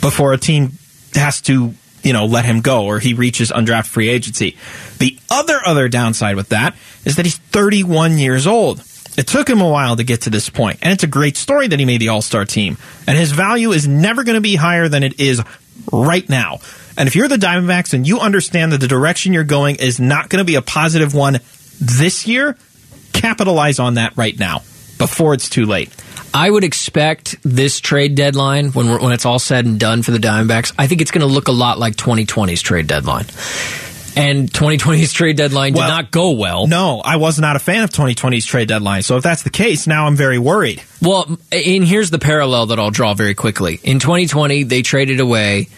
before 0.02 0.34
a 0.34 0.38
team 0.38 0.72
has 1.14 1.42
to, 1.42 1.74
you 2.04 2.14
know, 2.14 2.26
let 2.26 2.46
him 2.46 2.62
go 2.62 2.86
or 2.86 3.00
he 3.00 3.14
reaches 3.14 3.52
undrafted 3.52 3.88
free 3.88 4.10
agency. 4.10 4.58
The 4.98 5.18
other 5.30 5.60
other 5.66 5.88
downside 5.90 6.36
with 6.36 6.50
that 6.50 6.76
is 7.06 7.16
that 7.16 7.26
he's 7.26 7.38
31 7.38 8.18
years 8.18 8.48
old. 8.48 8.84
It 9.18 9.28
took 9.28 9.50
him 9.50 9.62
a 9.62 9.70
while 9.70 9.98
to 9.98 10.04
get 10.04 10.22
to 10.22 10.30
this 10.30 10.50
point, 10.50 10.80
and 10.82 10.94
it's 10.94 11.04
a 11.04 11.08
great 11.08 11.36
story 11.36 11.68
that 11.68 11.80
he 11.80 11.86
made 11.86 12.00
the 12.00 12.10
All 12.10 12.22
Star 12.22 12.46
team. 12.46 12.78
And 13.08 13.18
his 13.18 13.32
value 13.32 13.72
is 13.72 13.88
never 13.88 14.24
going 14.24 14.36
to 14.36 14.42
be 14.42 14.56
higher 14.56 14.88
than 14.88 15.04
it 15.04 15.20
is 15.20 15.42
right 15.92 16.28
now. 16.30 16.60
And 16.98 17.08
if 17.08 17.16
you're 17.16 17.28
the 17.28 17.38
Diamondbacks 17.38 17.94
and 17.94 18.08
you 18.08 18.20
understand 18.20 18.72
that 18.72 18.82
the 18.82 18.88
direction 18.88 19.34
you're 19.34 19.44
going 19.44 19.78
is 19.78 20.00
not 20.00 20.30
going 20.30 20.40
to 20.40 20.46
be 20.46 20.56
a 20.56 20.62
positive 20.62 21.14
one 21.14 21.40
this 21.80 22.28
year, 22.28 22.58
capitalize 23.14 23.80
on 23.80 23.96
that 23.96 24.16
right 24.16 24.38
now 24.38 24.62
before 25.00 25.34
it's 25.34 25.50
too 25.50 25.66
late. 25.66 25.90
I 26.32 26.48
would 26.48 26.64
expect 26.64 27.38
this 27.42 27.80
trade 27.80 28.14
deadline 28.14 28.70
when 28.74 29.02
when 29.02 29.12
it's 29.14 29.26
all 29.26 29.40
said 29.40 29.66
and 29.66 29.80
done 29.80 30.04
for 30.04 30.12
the 30.12 30.20
Diamondbacks. 30.20 30.74
I 30.78 30.86
think 30.86 31.02
it's 31.02 31.10
going 31.10 31.28
to 31.28 31.34
look 31.34 31.48
a 31.48 31.52
lot 31.52 31.80
like 31.80 31.96
2020's 31.96 32.62
trade 32.62 32.86
deadline. 32.86 33.26
And 34.16 34.52
2020's 34.52 35.14
trade 35.14 35.38
deadline 35.38 35.74
did 35.74 35.80
not 35.80 36.12
go 36.12 36.32
well. 36.32 36.68
No, 36.68 37.00
I 37.00 37.16
was 37.16 37.40
not 37.40 37.56
a 37.56 37.60
fan 37.60 37.84
of 37.84 37.90
2020's 37.92 38.46
trade 38.46 38.68
deadline. 38.68 39.02
So 39.02 39.18
if 39.18 39.24
that's 39.24 39.44
the 39.44 39.50
case, 39.50 39.88
now 39.88 40.06
I'm 40.08 40.16
very 40.16 40.38
worried. 40.38 40.84
Well, 41.02 41.38
and 41.52 41.84
here's 41.84 42.10
the 42.10 42.20
parallel 42.20 42.68
that 42.68 42.80
I'll 42.80 42.92
draw 42.92 43.14
very 43.14 43.34
quickly. 43.34 43.80
In 43.84 44.00
2020, 44.00 44.64
they 44.64 44.82
traded 44.82 45.20
away 45.20 45.70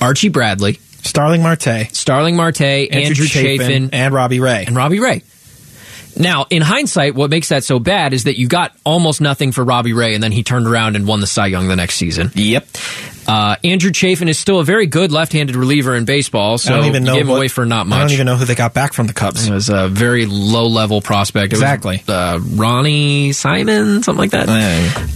Archie 0.00 0.28
Bradley, 0.28 0.74
Starling 1.02 1.42
Marte, 1.42 1.88
Starling 1.92 2.36
Marte, 2.36 2.60
Andrew, 2.60 3.26
Chafin, 3.26 3.90
and 3.92 4.12
Robbie 4.12 4.40
Ray. 4.40 4.64
and 4.66 4.76
Robbie 4.76 5.00
Ray. 5.00 5.22
Now, 6.20 6.46
in 6.50 6.62
hindsight, 6.62 7.14
what 7.14 7.30
makes 7.30 7.48
that 7.48 7.64
so 7.64 7.78
bad 7.78 8.12
is 8.12 8.24
that 8.24 8.38
you 8.38 8.46
got 8.46 8.72
almost 8.84 9.20
nothing 9.20 9.52
for 9.52 9.64
Robbie 9.64 9.92
Ray, 9.92 10.14
and 10.14 10.22
then 10.22 10.32
he 10.32 10.42
turned 10.42 10.66
around 10.66 10.96
and 10.96 11.06
won 11.06 11.20
the 11.20 11.26
Cy 11.26 11.46
Young 11.46 11.68
the 11.68 11.76
next 11.76 11.94
season. 11.96 12.30
Yep. 12.34 12.66
Uh, 13.26 13.56
Andrew 13.62 13.92
Chafin 13.92 14.28
is 14.28 14.38
still 14.38 14.58
a 14.58 14.64
very 14.64 14.86
good 14.86 15.12
left-handed 15.12 15.54
reliever 15.56 15.94
in 15.94 16.04
baseball, 16.04 16.58
so 16.58 16.72
I 16.72 16.76
don't 16.78 16.86
even 16.86 17.04
know 17.04 17.12
gave 17.14 17.22
him 17.22 17.28
what- 17.28 17.36
away 17.36 17.48
for 17.48 17.64
not 17.64 17.86
much. 17.86 17.96
I 17.98 18.00
don't 18.02 18.12
even 18.12 18.26
know 18.26 18.36
who 18.36 18.44
they 18.44 18.54
got 18.54 18.74
back 18.74 18.92
from 18.92 19.06
the 19.06 19.12
Cubs. 19.12 19.46
It 19.48 19.52
was 19.52 19.68
a 19.68 19.88
very 19.88 20.26
low-level 20.26 21.00
prospect. 21.00 21.46
It 21.52 21.56
was, 21.56 21.60
Exactly. 21.62 22.02
uh, 22.08 22.38
Ronnie 22.40 23.32
Simon, 23.32 24.02
something 24.02 24.18
like 24.20 24.30
that. 24.32 24.48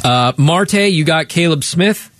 Uh, 0.04 0.32
Marte, 0.36 0.74
you 0.92 1.04
got 1.04 1.28
Caleb 1.28 1.64
Smith 1.64 2.10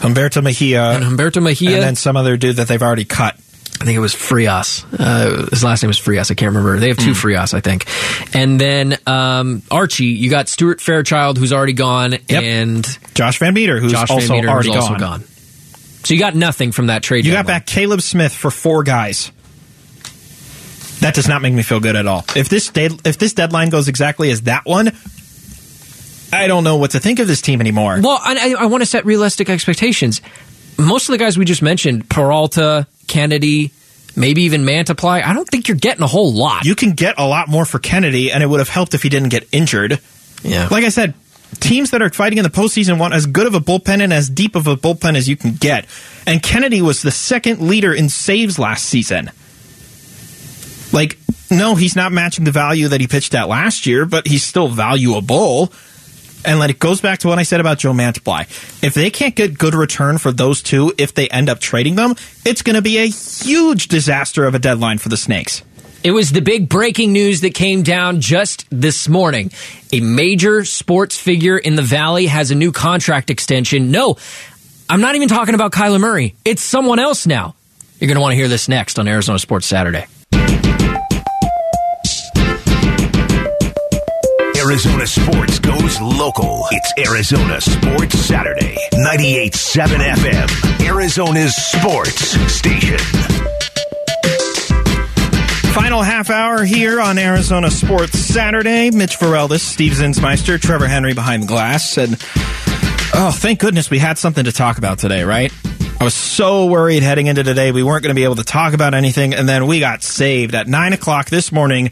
Humberto 0.00 0.42
Mejia 0.42 0.82
and 0.92 1.04
Humberto 1.04 1.42
Mejia. 1.42 1.74
and 1.74 1.82
then 1.82 1.96
some 1.96 2.16
other 2.16 2.36
dude 2.36 2.56
that 2.56 2.68
they've 2.68 2.82
already 2.82 3.04
cut. 3.04 3.36
I 3.80 3.84
think 3.84 3.96
it 3.96 4.00
was 4.00 4.14
Frias. 4.14 4.84
Uh, 4.92 5.46
his 5.50 5.64
last 5.64 5.82
name 5.82 5.88
was 5.88 5.96
Frias. 5.96 6.30
I 6.30 6.34
can't 6.34 6.54
remember. 6.54 6.78
They 6.78 6.88
have 6.88 6.98
two 6.98 7.14
Frias, 7.14 7.54
I 7.54 7.60
think. 7.60 7.86
And 8.34 8.60
then 8.60 8.98
um, 9.06 9.62
Archie, 9.70 10.04
you 10.04 10.28
got 10.28 10.48
Stuart 10.48 10.82
Fairchild, 10.82 11.38
who's 11.38 11.52
already 11.52 11.72
gone, 11.72 12.14
and 12.28 12.86
Josh 13.14 13.38
Van 13.38 13.54
Meter, 13.54 13.80
who's 13.80 13.92
Josh 13.92 14.10
also 14.10 14.34
Meter, 14.34 14.48
already 14.50 14.68
who's 14.68 14.76
also 14.76 14.90
gone. 14.90 15.20
gone. 15.20 15.24
So 16.04 16.14
you 16.14 16.20
got 16.20 16.34
nothing 16.34 16.72
from 16.72 16.88
that 16.88 17.02
trade. 17.02 17.24
You 17.24 17.32
got 17.32 17.46
back 17.46 17.66
Caleb 17.66 18.02
Smith 18.02 18.34
for 18.34 18.50
four 18.50 18.82
guys. 18.82 19.32
That 21.00 21.14
does 21.14 21.28
not 21.28 21.40
make 21.40 21.54
me 21.54 21.62
feel 21.62 21.80
good 21.80 21.96
at 21.96 22.06
all. 22.06 22.24
If 22.36 22.50
this 22.50 22.68
de- 22.68 22.98
if 23.06 23.16
this 23.16 23.32
deadline 23.32 23.70
goes 23.70 23.88
exactly 23.88 24.30
as 24.30 24.42
that 24.42 24.66
one, 24.66 24.92
I 26.32 26.46
don't 26.46 26.64
know 26.64 26.76
what 26.76 26.90
to 26.90 27.00
think 27.00 27.18
of 27.18 27.26
this 27.26 27.40
team 27.40 27.60
anymore. 27.62 27.98
Well, 28.02 28.20
and 28.26 28.38
I, 28.38 28.62
I 28.62 28.66
want 28.66 28.82
to 28.82 28.86
set 28.86 29.06
realistic 29.06 29.48
expectations. 29.48 30.20
Most 30.78 31.08
of 31.08 31.12
the 31.12 31.18
guys 31.18 31.38
we 31.38 31.44
just 31.46 31.62
mentioned, 31.62 32.08
Peralta, 32.08 32.86
Kennedy, 33.10 33.72
maybe 34.14 34.42
even 34.42 34.62
Mantiply, 34.62 35.22
I 35.22 35.34
don't 35.34 35.48
think 35.48 35.66
you're 35.66 35.76
getting 35.76 36.04
a 36.04 36.06
whole 36.06 36.32
lot. 36.32 36.64
You 36.64 36.76
can 36.76 36.92
get 36.92 37.16
a 37.18 37.26
lot 37.26 37.48
more 37.48 37.64
for 37.64 37.80
Kennedy, 37.80 38.30
and 38.30 38.40
it 38.40 38.46
would 38.46 38.60
have 38.60 38.68
helped 38.68 38.94
if 38.94 39.02
he 39.02 39.08
didn't 39.08 39.30
get 39.30 39.48
injured. 39.50 39.98
yeah. 40.44 40.68
Like 40.70 40.84
I 40.84 40.90
said, 40.90 41.14
teams 41.54 41.90
that 41.90 42.02
are 42.02 42.10
fighting 42.10 42.38
in 42.38 42.44
the 42.44 42.50
postseason 42.50 43.00
want 43.00 43.12
as 43.12 43.26
good 43.26 43.48
of 43.48 43.54
a 43.54 43.60
bullpen 43.60 44.00
and 44.00 44.12
as 44.12 44.30
deep 44.30 44.54
of 44.54 44.68
a 44.68 44.76
bullpen 44.76 45.16
as 45.16 45.28
you 45.28 45.36
can 45.36 45.54
get. 45.54 45.86
And 46.24 46.40
Kennedy 46.40 46.80
was 46.82 47.02
the 47.02 47.10
second 47.10 47.60
leader 47.60 47.92
in 47.92 48.08
saves 48.08 48.60
last 48.60 48.86
season. 48.86 49.32
Like, 50.92 51.18
no, 51.50 51.74
he's 51.74 51.96
not 51.96 52.12
matching 52.12 52.44
the 52.44 52.52
value 52.52 52.86
that 52.88 53.00
he 53.00 53.08
pitched 53.08 53.34
at 53.34 53.48
last 53.48 53.86
year, 53.86 54.06
but 54.06 54.28
he's 54.28 54.44
still 54.44 54.68
valuable. 54.68 55.72
And 56.44 56.58
like, 56.58 56.70
it 56.70 56.78
goes 56.78 57.00
back 57.00 57.20
to 57.20 57.28
what 57.28 57.38
I 57.38 57.42
said 57.42 57.60
about 57.60 57.78
Joe 57.78 57.92
Mantiply. 57.92 58.42
If 58.82 58.94
they 58.94 59.10
can't 59.10 59.34
get 59.34 59.58
good 59.58 59.74
return 59.74 60.18
for 60.18 60.32
those 60.32 60.62
two, 60.62 60.92
if 60.98 61.14
they 61.14 61.28
end 61.28 61.48
up 61.48 61.60
trading 61.60 61.96
them, 61.96 62.14
it's 62.44 62.62
going 62.62 62.76
to 62.76 62.82
be 62.82 62.98
a 62.98 63.06
huge 63.06 63.88
disaster 63.88 64.46
of 64.46 64.54
a 64.54 64.58
deadline 64.58 64.98
for 64.98 65.08
the 65.08 65.16
Snakes. 65.16 65.62
It 66.02 66.12
was 66.12 66.32
the 66.32 66.40
big 66.40 66.68
breaking 66.68 67.12
news 67.12 67.42
that 67.42 67.52
came 67.52 67.82
down 67.82 68.20
just 68.22 68.66
this 68.70 69.06
morning. 69.06 69.50
A 69.92 70.00
major 70.00 70.64
sports 70.64 71.18
figure 71.18 71.58
in 71.58 71.74
the 71.74 71.82
Valley 71.82 72.26
has 72.26 72.50
a 72.50 72.54
new 72.54 72.72
contract 72.72 73.28
extension. 73.28 73.90
No, 73.90 74.16
I'm 74.88 75.02
not 75.02 75.14
even 75.14 75.28
talking 75.28 75.54
about 75.54 75.72
Kyler 75.72 76.00
Murray. 76.00 76.34
It's 76.44 76.62
someone 76.62 76.98
else 76.98 77.26
now. 77.26 77.54
You're 77.98 78.08
going 78.08 78.16
to 78.16 78.22
want 78.22 78.32
to 78.32 78.36
hear 78.36 78.48
this 78.48 78.66
next 78.66 78.98
on 78.98 79.06
Arizona 79.08 79.38
Sports 79.38 79.66
Saturday. 79.66 80.06
Arizona 84.70 85.04
sports 85.04 85.58
goes 85.58 86.00
local. 86.00 86.64
It's 86.70 86.92
Arizona 86.96 87.60
Sports 87.60 88.16
Saturday. 88.20 88.76
98.7 88.92 89.98
FM. 89.98 90.86
Arizona's 90.86 91.56
sports 91.56 92.38
station. 92.52 92.98
Final 95.74 96.02
half 96.02 96.30
hour 96.30 96.62
here 96.62 97.00
on 97.00 97.18
Arizona 97.18 97.68
Sports 97.68 98.16
Saturday. 98.16 98.92
Mitch 98.92 99.18
Vareldis, 99.18 99.58
Steve 99.58 99.94
Zinsmeister, 99.94 100.60
Trevor 100.60 100.86
Henry 100.86 101.14
behind 101.14 101.42
the 101.42 101.48
glass. 101.48 101.98
And 101.98 102.12
oh, 103.12 103.32
thank 103.34 103.58
goodness 103.58 103.90
we 103.90 103.98
had 103.98 104.18
something 104.18 104.44
to 104.44 104.52
talk 104.52 104.78
about 104.78 105.00
today, 105.00 105.24
right? 105.24 105.52
I 106.00 106.04
was 106.04 106.14
so 106.14 106.64
worried 106.64 107.02
heading 107.02 107.26
into 107.26 107.44
today 107.44 107.72
we 107.72 107.82
weren't 107.82 108.02
going 108.02 108.14
to 108.14 108.18
be 108.18 108.24
able 108.24 108.36
to 108.36 108.42
talk 108.42 108.72
about 108.72 108.94
anything, 108.94 109.34
and 109.34 109.46
then 109.46 109.66
we 109.66 109.80
got 109.80 110.02
saved 110.02 110.54
at 110.54 110.66
9 110.66 110.94
o'clock 110.94 111.28
this 111.28 111.52
morning 111.52 111.90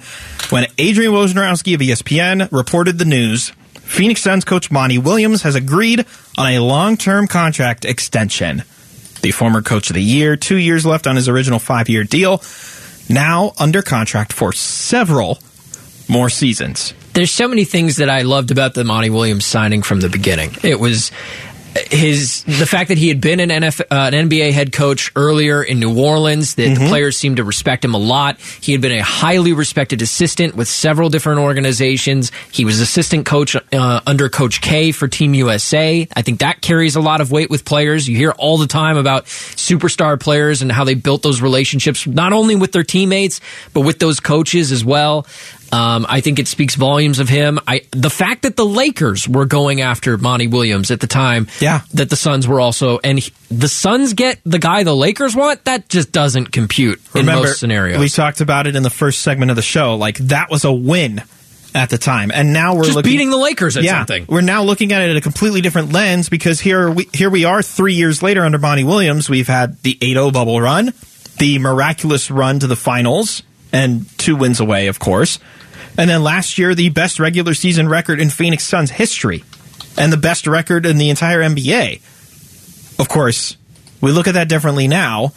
when 0.48 0.66
Adrian 0.78 1.12
Wojnarowski 1.12 1.74
of 1.74 1.82
ESPN 1.82 2.50
reported 2.50 2.96
the 2.96 3.04
news. 3.04 3.50
Phoenix 3.82 4.22
Suns 4.22 4.46
coach 4.46 4.70
Monty 4.70 4.96
Williams 4.96 5.42
has 5.42 5.56
agreed 5.56 6.06
on 6.38 6.46
a 6.52 6.58
long-term 6.60 7.26
contract 7.26 7.84
extension. 7.84 8.62
The 9.20 9.30
former 9.30 9.60
coach 9.60 9.90
of 9.90 9.94
the 9.94 10.02
year, 10.02 10.36
two 10.36 10.56
years 10.56 10.86
left 10.86 11.06
on 11.06 11.16
his 11.16 11.28
original 11.28 11.58
five-year 11.58 12.04
deal, 12.04 12.42
now 13.10 13.52
under 13.60 13.82
contract 13.82 14.32
for 14.32 14.54
several 14.54 15.38
more 16.08 16.30
seasons. 16.30 16.94
There's 17.12 17.30
so 17.30 17.48
many 17.48 17.64
things 17.64 17.96
that 17.96 18.08
I 18.08 18.22
loved 18.22 18.50
about 18.50 18.74
the 18.74 18.84
Monty 18.84 19.10
Williams 19.10 19.44
signing 19.44 19.82
from 19.82 20.00
the 20.00 20.08
beginning. 20.08 20.52
It 20.62 20.78
was 20.80 21.10
his 21.90 22.44
the 22.44 22.66
fact 22.66 22.88
that 22.88 22.98
he 22.98 23.08
had 23.08 23.20
been 23.20 23.40
an, 23.40 23.50
NF, 23.50 23.80
uh, 23.80 23.84
an 23.90 24.28
NBA 24.28 24.52
head 24.52 24.72
coach 24.72 25.12
earlier 25.16 25.62
in 25.62 25.80
New 25.80 25.98
Orleans, 25.98 26.54
that 26.56 26.78
the 26.78 26.88
players 26.88 27.16
seemed 27.16 27.36
to 27.36 27.44
respect 27.44 27.84
him 27.84 27.94
a 27.94 27.98
lot. 27.98 28.38
He 28.40 28.72
had 28.72 28.80
been 28.80 28.92
a 28.92 29.02
highly 29.02 29.52
respected 29.52 30.02
assistant 30.02 30.54
with 30.56 30.68
several 30.68 31.08
different 31.10 31.40
organizations. 31.40 32.32
He 32.50 32.64
was 32.64 32.80
assistant 32.80 33.26
coach 33.26 33.56
uh, 33.56 34.00
under 34.06 34.28
Coach 34.28 34.60
K 34.60 34.92
for 34.92 35.08
Team 35.08 35.34
USA. 35.34 36.06
I 36.14 36.22
think 36.22 36.40
that 36.40 36.60
carries 36.60 36.96
a 36.96 37.00
lot 37.00 37.20
of 37.20 37.30
weight 37.30 37.50
with 37.50 37.64
players. 37.64 38.08
You 38.08 38.16
hear 38.16 38.32
all 38.32 38.58
the 38.58 38.66
time 38.66 38.96
about 38.96 39.26
superstar 39.26 40.18
players 40.18 40.62
and 40.62 40.70
how 40.70 40.84
they 40.84 40.94
built 40.94 41.22
those 41.22 41.40
relationships, 41.40 42.06
not 42.06 42.32
only 42.32 42.56
with 42.56 42.72
their 42.72 42.84
teammates, 42.84 43.40
but 43.72 43.82
with 43.82 43.98
those 43.98 44.20
coaches 44.20 44.72
as 44.72 44.84
well. 44.84 45.26
Um, 45.70 46.06
I 46.08 46.20
think 46.22 46.38
it 46.38 46.48
speaks 46.48 46.74
volumes 46.76 47.18
of 47.18 47.28
him. 47.28 47.58
I 47.68 47.82
the 47.90 48.08
fact 48.10 48.42
that 48.42 48.56
the 48.56 48.64
Lakers 48.64 49.28
were 49.28 49.44
going 49.44 49.80
after 49.82 50.16
Monty 50.16 50.46
Williams 50.46 50.90
at 50.90 51.00
the 51.00 51.06
time, 51.06 51.46
Yeah. 51.60 51.82
that 51.94 52.08
the 52.08 52.16
Suns 52.16 52.48
were 52.48 52.58
also, 52.60 53.00
and 53.04 53.18
he- 53.18 53.32
the 53.50 53.68
Suns 53.68 54.14
get 54.14 54.38
the 54.46 54.58
guy 54.58 54.82
the 54.82 54.96
Lakers 54.96 55.36
want. 55.36 55.64
That 55.66 55.88
just 55.90 56.10
doesn't 56.10 56.52
compute 56.52 57.00
in 57.14 57.26
most 57.26 57.60
scenarios. 57.60 57.98
we 58.00 58.08
talked 58.08 58.40
about 58.40 58.66
it 58.66 58.76
in 58.76 58.82
the 58.82 58.90
first 58.90 59.20
segment 59.20 59.50
of 59.50 59.56
the 59.56 59.62
show. 59.62 59.96
Like 59.96 60.16
that 60.18 60.50
was 60.50 60.64
a 60.64 60.72
win 60.72 61.22
at 61.74 61.90
the 61.90 61.98
time, 61.98 62.30
and 62.32 62.54
now 62.54 62.74
we're 62.74 62.84
just 62.84 62.96
looking, 62.96 63.12
beating 63.12 63.28
the 63.30 63.36
Lakers 63.36 63.76
at 63.76 63.82
yeah, 63.82 63.98
something. 63.98 64.24
we're 64.26 64.40
now 64.40 64.62
looking 64.62 64.92
at 64.92 65.02
it 65.02 65.10
at 65.10 65.16
a 65.16 65.20
completely 65.20 65.60
different 65.60 65.92
lens 65.92 66.30
because 66.30 66.60
here 66.60 66.90
we 66.90 67.08
here 67.12 67.28
we 67.28 67.44
are 67.44 67.60
three 67.62 67.92
years 67.92 68.22
later 68.22 68.42
under 68.42 68.58
Monty 68.58 68.84
Williams. 68.84 69.28
We've 69.28 69.46
had 69.46 69.80
the 69.82 69.98
8-0 70.00 70.32
bubble 70.32 70.58
run, 70.62 70.94
the 71.36 71.58
miraculous 71.58 72.30
run 72.30 72.58
to 72.60 72.66
the 72.66 72.74
finals, 72.74 73.42
and 73.70 74.06
two 74.16 74.34
wins 74.34 74.60
away, 74.60 74.86
of 74.86 74.98
course. 74.98 75.38
And 75.98 76.08
then 76.08 76.22
last 76.22 76.58
year, 76.58 76.76
the 76.76 76.90
best 76.90 77.18
regular 77.18 77.54
season 77.54 77.88
record 77.88 78.20
in 78.20 78.30
Phoenix 78.30 78.62
Suns 78.64 78.92
history, 78.92 79.44
and 79.98 80.12
the 80.12 80.16
best 80.16 80.46
record 80.46 80.86
in 80.86 80.96
the 80.96 81.10
entire 81.10 81.40
NBA. 81.40 82.00
Of 83.00 83.08
course, 83.08 83.56
we 84.00 84.12
look 84.12 84.28
at 84.28 84.34
that 84.34 84.48
differently 84.48 84.86
now, 84.86 85.32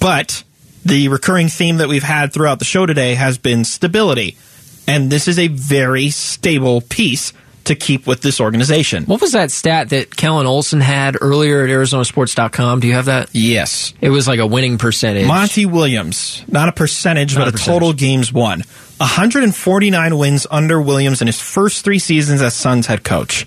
but 0.00 0.42
the 0.84 1.08
recurring 1.08 1.48
theme 1.48 1.76
that 1.76 1.88
we've 1.88 2.02
had 2.02 2.32
throughout 2.32 2.58
the 2.58 2.64
show 2.64 2.86
today 2.86 3.14
has 3.16 3.36
been 3.36 3.64
stability. 3.64 4.38
And 4.86 5.10
this 5.10 5.28
is 5.28 5.38
a 5.38 5.48
very 5.48 6.08
stable 6.08 6.80
piece 6.80 7.34
to 7.68 7.74
keep 7.74 8.06
with 8.06 8.20
this 8.20 8.40
organization. 8.40 9.04
What 9.04 9.20
was 9.20 9.32
that 9.32 9.50
stat 9.50 9.90
that 9.90 10.14
Kellan 10.14 10.46
Olson 10.46 10.80
had 10.80 11.16
earlier 11.20 11.62
at 11.62 11.70
ArizonaSports.com? 11.70 12.80
Do 12.80 12.86
you 12.88 12.94
have 12.94 13.06
that? 13.06 13.30
Yes. 13.32 13.94
It 14.00 14.10
was 14.10 14.26
like 14.28 14.40
a 14.40 14.46
winning 14.46 14.76
percentage. 14.78 15.26
Monty 15.26 15.64
Williams, 15.66 16.44
not 16.48 16.68
a 16.68 16.72
percentage, 16.72 17.34
Not 17.36 17.44
but 17.46 17.54
a 17.54 17.62
a, 17.62 17.64
total 17.64 17.92
games 17.92 18.32
won. 18.32 18.64
149 18.98 20.18
wins 20.18 20.46
under 20.50 20.80
Williams 20.82 21.20
in 21.20 21.26
his 21.28 21.40
first 21.40 21.84
three 21.84 21.98
seasons 21.98 22.42
as 22.42 22.54
Suns 22.54 22.86
head 22.86 23.04
coach. 23.04 23.46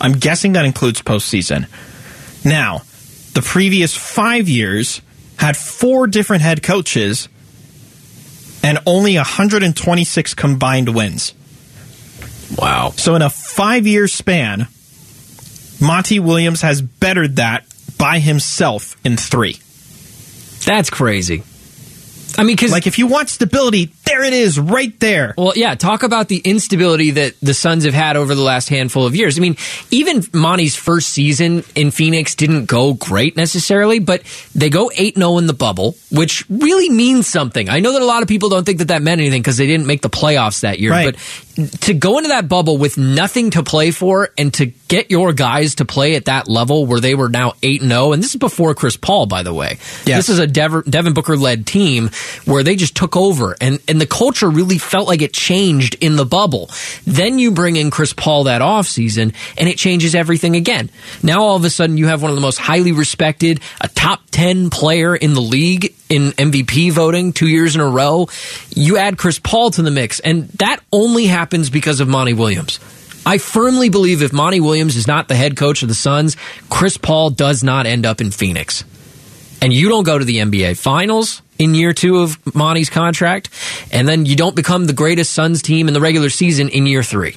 I'm 0.00 0.12
guessing 0.12 0.52
that 0.52 0.64
includes 0.64 1.02
postseason. 1.02 1.66
Now, 2.44 2.82
the 3.34 3.42
previous 3.42 3.96
five 3.96 4.48
years 4.48 5.00
had 5.38 5.56
four 5.56 6.06
different 6.06 6.42
head 6.42 6.62
coaches 6.62 7.28
and 8.62 8.78
only 8.86 9.16
126 9.16 10.34
combined 10.34 10.94
wins. 10.94 11.34
Wow. 12.58 12.92
So 12.96 13.14
in 13.14 13.22
a 13.22 13.30
five 13.30 13.86
year 13.86 14.06
span, 14.08 14.68
Monty 15.80 16.20
Williams 16.20 16.62
has 16.62 16.80
bettered 16.82 17.36
that 17.36 17.64
by 17.98 18.18
himself 18.18 18.96
in 19.04 19.16
three. 19.16 19.58
That's 20.64 20.90
crazy. 20.90 21.42
I 22.36 22.42
mean, 22.42 22.56
because 22.56 22.72
Like 22.72 22.88
if 22.88 22.98
you 22.98 23.06
want 23.06 23.28
stability, 23.28 23.92
there 24.06 24.24
it 24.24 24.32
is, 24.32 24.58
right 24.58 24.98
there. 24.98 25.34
Well, 25.38 25.52
yeah, 25.54 25.76
talk 25.76 26.02
about 26.02 26.26
the 26.26 26.38
instability 26.38 27.12
that 27.12 27.34
the 27.40 27.54
Suns 27.54 27.84
have 27.84 27.94
had 27.94 28.16
over 28.16 28.34
the 28.34 28.42
last 28.42 28.68
handful 28.68 29.06
of 29.06 29.14
years. 29.14 29.38
I 29.38 29.40
mean, 29.40 29.56
even 29.92 30.24
Monty's 30.32 30.74
first 30.74 31.10
season 31.10 31.62
in 31.76 31.92
Phoenix 31.92 32.34
didn't 32.34 32.64
go 32.64 32.94
great 32.94 33.36
necessarily, 33.36 34.00
but 34.00 34.22
they 34.52 34.68
go 34.68 34.90
8 34.96 35.14
0 35.16 35.38
in 35.38 35.46
the 35.46 35.52
bubble, 35.52 35.94
which 36.10 36.44
really 36.50 36.90
means 36.90 37.28
something. 37.28 37.68
I 37.68 37.78
know 37.78 37.92
that 37.92 38.02
a 38.02 38.06
lot 38.06 38.22
of 38.22 38.28
people 38.28 38.48
don't 38.48 38.64
think 38.66 38.78
that 38.78 38.88
that 38.88 39.02
meant 39.02 39.20
anything 39.20 39.40
because 39.40 39.56
they 39.56 39.68
didn't 39.68 39.86
make 39.86 40.02
the 40.02 40.10
playoffs 40.10 40.60
that 40.62 40.80
year, 40.80 40.90
Right. 40.90 41.14
but 41.14 41.20
to 41.54 41.94
go 41.94 42.18
into 42.18 42.28
that 42.28 42.48
bubble 42.48 42.78
with 42.78 42.98
nothing 42.98 43.50
to 43.50 43.62
play 43.62 43.90
for 43.90 44.30
and 44.36 44.52
to 44.54 44.66
get 44.66 45.10
your 45.10 45.32
guys 45.32 45.76
to 45.76 45.84
play 45.84 46.16
at 46.16 46.26
that 46.26 46.48
level 46.48 46.86
where 46.86 47.00
they 47.00 47.14
were 47.14 47.28
now 47.28 47.52
8 47.62 47.82
0, 47.82 48.12
and 48.12 48.22
this 48.22 48.34
is 48.34 48.40
before 48.40 48.74
Chris 48.74 48.96
Paul, 48.96 49.26
by 49.26 49.42
the 49.42 49.54
way. 49.54 49.78
Yes. 50.04 50.26
This 50.26 50.28
is 50.30 50.38
a 50.38 50.46
Dev- 50.46 50.84
Devin 50.84 51.14
Booker 51.14 51.36
led 51.36 51.66
team 51.66 52.10
where 52.44 52.62
they 52.62 52.76
just 52.76 52.96
took 52.96 53.16
over 53.16 53.56
and, 53.60 53.80
and 53.88 54.00
the 54.00 54.06
culture 54.06 54.50
really 54.50 54.78
felt 54.78 55.06
like 55.06 55.22
it 55.22 55.32
changed 55.32 55.96
in 56.00 56.16
the 56.16 56.24
bubble. 56.24 56.70
Then 57.06 57.38
you 57.38 57.50
bring 57.50 57.76
in 57.76 57.90
Chris 57.90 58.12
Paul 58.12 58.44
that 58.44 58.60
offseason 58.60 59.34
and 59.56 59.68
it 59.68 59.78
changes 59.78 60.14
everything 60.14 60.56
again. 60.56 60.90
Now 61.22 61.42
all 61.42 61.56
of 61.56 61.64
a 61.64 61.70
sudden 61.70 61.96
you 61.96 62.06
have 62.08 62.22
one 62.22 62.30
of 62.30 62.36
the 62.36 62.42
most 62.42 62.58
highly 62.58 62.92
respected, 62.92 63.60
a 63.80 63.88
top 63.88 64.22
10 64.30 64.70
player 64.70 65.14
in 65.14 65.34
the 65.34 65.40
league 65.40 65.94
in 66.14 66.32
MVP 66.32 66.92
voting 66.92 67.32
two 67.32 67.48
years 67.48 67.74
in 67.74 67.80
a 67.80 67.88
row. 67.88 68.28
You 68.70 68.96
add 68.96 69.18
Chris 69.18 69.38
Paul 69.38 69.70
to 69.72 69.82
the 69.82 69.90
mix 69.90 70.20
and 70.20 70.48
that 70.60 70.80
only 70.92 71.26
happens 71.26 71.70
because 71.70 72.00
of 72.00 72.08
Monty 72.08 72.34
Williams. 72.34 72.80
I 73.26 73.38
firmly 73.38 73.88
believe 73.88 74.22
if 74.22 74.32
Monty 74.32 74.60
Williams 74.60 74.96
is 74.96 75.06
not 75.06 75.28
the 75.28 75.34
head 75.34 75.56
coach 75.56 75.82
of 75.82 75.88
the 75.88 75.94
Suns, 75.94 76.36
Chris 76.68 76.96
Paul 76.96 77.30
does 77.30 77.64
not 77.64 77.86
end 77.86 78.04
up 78.04 78.20
in 78.20 78.30
Phoenix 78.30 78.84
and 79.64 79.72
you 79.72 79.88
don't 79.88 80.04
go 80.04 80.18
to 80.18 80.24
the 80.26 80.38
NBA 80.38 80.76
Finals 80.76 81.40
in 81.58 81.74
year 81.74 81.94
two 81.94 82.18
of 82.18 82.54
Monty's 82.54 82.90
contract, 82.90 83.48
and 83.90 84.06
then 84.06 84.26
you 84.26 84.36
don't 84.36 84.54
become 84.54 84.84
the 84.84 84.92
greatest 84.92 85.32
Suns 85.32 85.62
team 85.62 85.88
in 85.88 85.94
the 85.94 86.00
regular 86.00 86.28
season 86.28 86.68
in 86.68 86.86
year 86.86 87.02
three. 87.02 87.36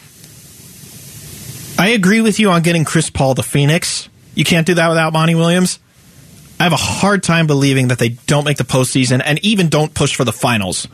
I 1.79 1.89
agree 1.89 2.19
with 2.19 2.37
you 2.39 2.49
on 2.49 2.63
getting 2.63 2.83
Chris 2.83 3.09
Paul 3.09 3.35
to 3.35 3.43
Phoenix. 3.43 4.09
You 4.35 4.43
can't 4.43 4.67
do 4.67 4.73
that 4.73 4.89
without 4.89 5.13
Monty 5.13 5.35
Williams. 5.35 5.79
I 6.59 6.63
have 6.63 6.73
a 6.73 6.77
hard 6.77 7.23
time 7.23 7.47
believing 7.47 7.89
that 7.89 7.99
they 7.99 8.09
don't 8.09 8.45
make 8.45 8.57
the 8.57 8.63
postseason 8.63 9.21
and 9.23 9.43
even 9.45 9.69
don't 9.69 9.93
push 9.93 10.15
for 10.15 10.23
the 10.23 10.33
finals 10.33 10.87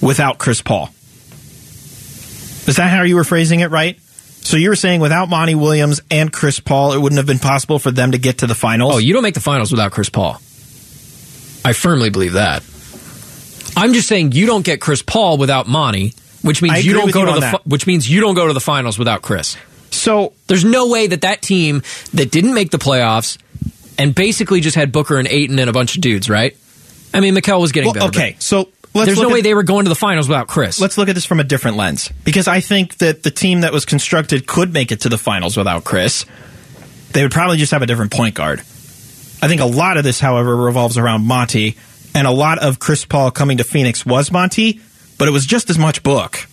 without 0.00 0.38
Chris 0.38 0.62
Paul. 0.62 0.88
Is 2.66 2.76
that 2.76 2.90
how 2.90 3.02
you 3.02 3.16
were 3.16 3.24
phrasing 3.24 3.60
it 3.60 3.70
right? 3.70 4.00
So 4.00 4.56
you 4.56 4.68
were 4.70 4.76
saying 4.76 5.00
without 5.00 5.28
Monty 5.28 5.54
Williams 5.54 6.00
and 6.10 6.32
Chris 6.32 6.60
Paul, 6.60 6.92
it 6.92 6.98
wouldn't 6.98 7.18
have 7.18 7.26
been 7.26 7.38
possible 7.38 7.78
for 7.78 7.90
them 7.90 8.12
to 8.12 8.18
get 8.18 8.38
to 8.38 8.46
the 8.46 8.54
finals? 8.54 8.94
Oh, 8.94 8.98
you 8.98 9.12
don't 9.12 9.22
make 9.22 9.34
the 9.34 9.40
finals 9.40 9.70
without 9.70 9.92
Chris 9.92 10.08
Paul. 10.08 10.34
I 11.64 11.72
firmly 11.72 12.10
believe 12.10 12.34
that. 12.34 12.62
I'm 13.76 13.92
just 13.92 14.06
saying 14.06 14.32
you 14.32 14.46
don't 14.46 14.64
get 14.64 14.80
Chris 14.80 15.02
Paul 15.02 15.38
without 15.38 15.66
Monty, 15.66 16.14
which 16.42 16.62
means 16.62 16.84
you 16.84 16.92
don't 16.92 17.10
go 17.10 17.20
you 17.20 17.26
to 17.26 17.32
the 17.32 17.40
that. 17.40 17.66
which 17.66 17.86
means 17.86 18.08
you 18.08 18.20
don't 18.20 18.34
go 18.34 18.46
to 18.46 18.52
the 18.52 18.60
finals 18.60 18.98
without 18.98 19.22
Chris. 19.22 19.56
so 19.90 20.32
There's 20.46 20.64
no 20.64 20.88
way 20.88 21.06
that 21.06 21.22
that 21.22 21.42
team 21.42 21.82
that 22.12 22.30
didn't 22.30 22.54
make 22.54 22.70
the 22.70 22.78
playoffs 22.78 23.38
and 23.98 24.14
basically 24.14 24.60
just 24.60 24.76
had 24.76 24.92
Booker 24.92 25.18
and 25.18 25.28
Ayton 25.28 25.58
and 25.58 25.70
a 25.70 25.72
bunch 25.72 25.96
of 25.96 26.02
dudes, 26.02 26.28
right? 26.28 26.56
I 27.12 27.20
mean, 27.20 27.34
Mikal 27.34 27.60
was 27.60 27.72
getting 27.72 27.92
well, 27.92 28.10
better. 28.10 28.18
okay. 28.18 28.36
So 28.38 28.70
let's 28.92 29.06
There's 29.06 29.20
no 29.20 29.28
way 29.28 29.40
they 29.40 29.54
were 29.54 29.62
going 29.62 29.84
to 29.84 29.88
the 29.88 29.94
finals 29.94 30.28
without 30.28 30.48
Chris. 30.48 30.80
let's 30.80 30.98
look 30.98 31.08
at 31.08 31.14
this 31.14 31.24
from 31.24 31.40
a 31.40 31.44
different 31.44 31.76
lens 31.76 32.10
because 32.24 32.48
I 32.48 32.60
think 32.60 32.98
that 32.98 33.22
the 33.22 33.30
team 33.30 33.60
that 33.60 33.72
was 33.72 33.84
constructed 33.84 34.46
could 34.46 34.72
make 34.72 34.92
it 34.92 35.02
to 35.02 35.08
the 35.08 35.18
finals 35.18 35.56
without 35.56 35.84
Chris. 35.84 36.26
They 37.12 37.22
would 37.22 37.32
probably 37.32 37.58
just 37.58 37.70
have 37.70 37.82
a 37.82 37.86
different 37.86 38.12
point 38.12 38.34
guard. 38.34 38.60
I 38.60 39.48
think 39.48 39.60
a 39.60 39.66
lot 39.66 39.96
of 39.96 40.04
this, 40.04 40.18
however, 40.18 40.56
revolves 40.56 40.96
around 40.98 41.26
Monty, 41.26 41.76
and 42.14 42.26
a 42.26 42.30
lot 42.30 42.58
of 42.58 42.78
Chris 42.78 43.04
Paul 43.04 43.30
coming 43.30 43.58
to 43.58 43.64
Phoenix 43.64 44.04
was 44.04 44.32
Monty, 44.32 44.80
but 45.18 45.28
it 45.28 45.32
was 45.32 45.44
just 45.46 45.70
as 45.70 45.78
much 45.78 46.02
Book, 46.02 46.46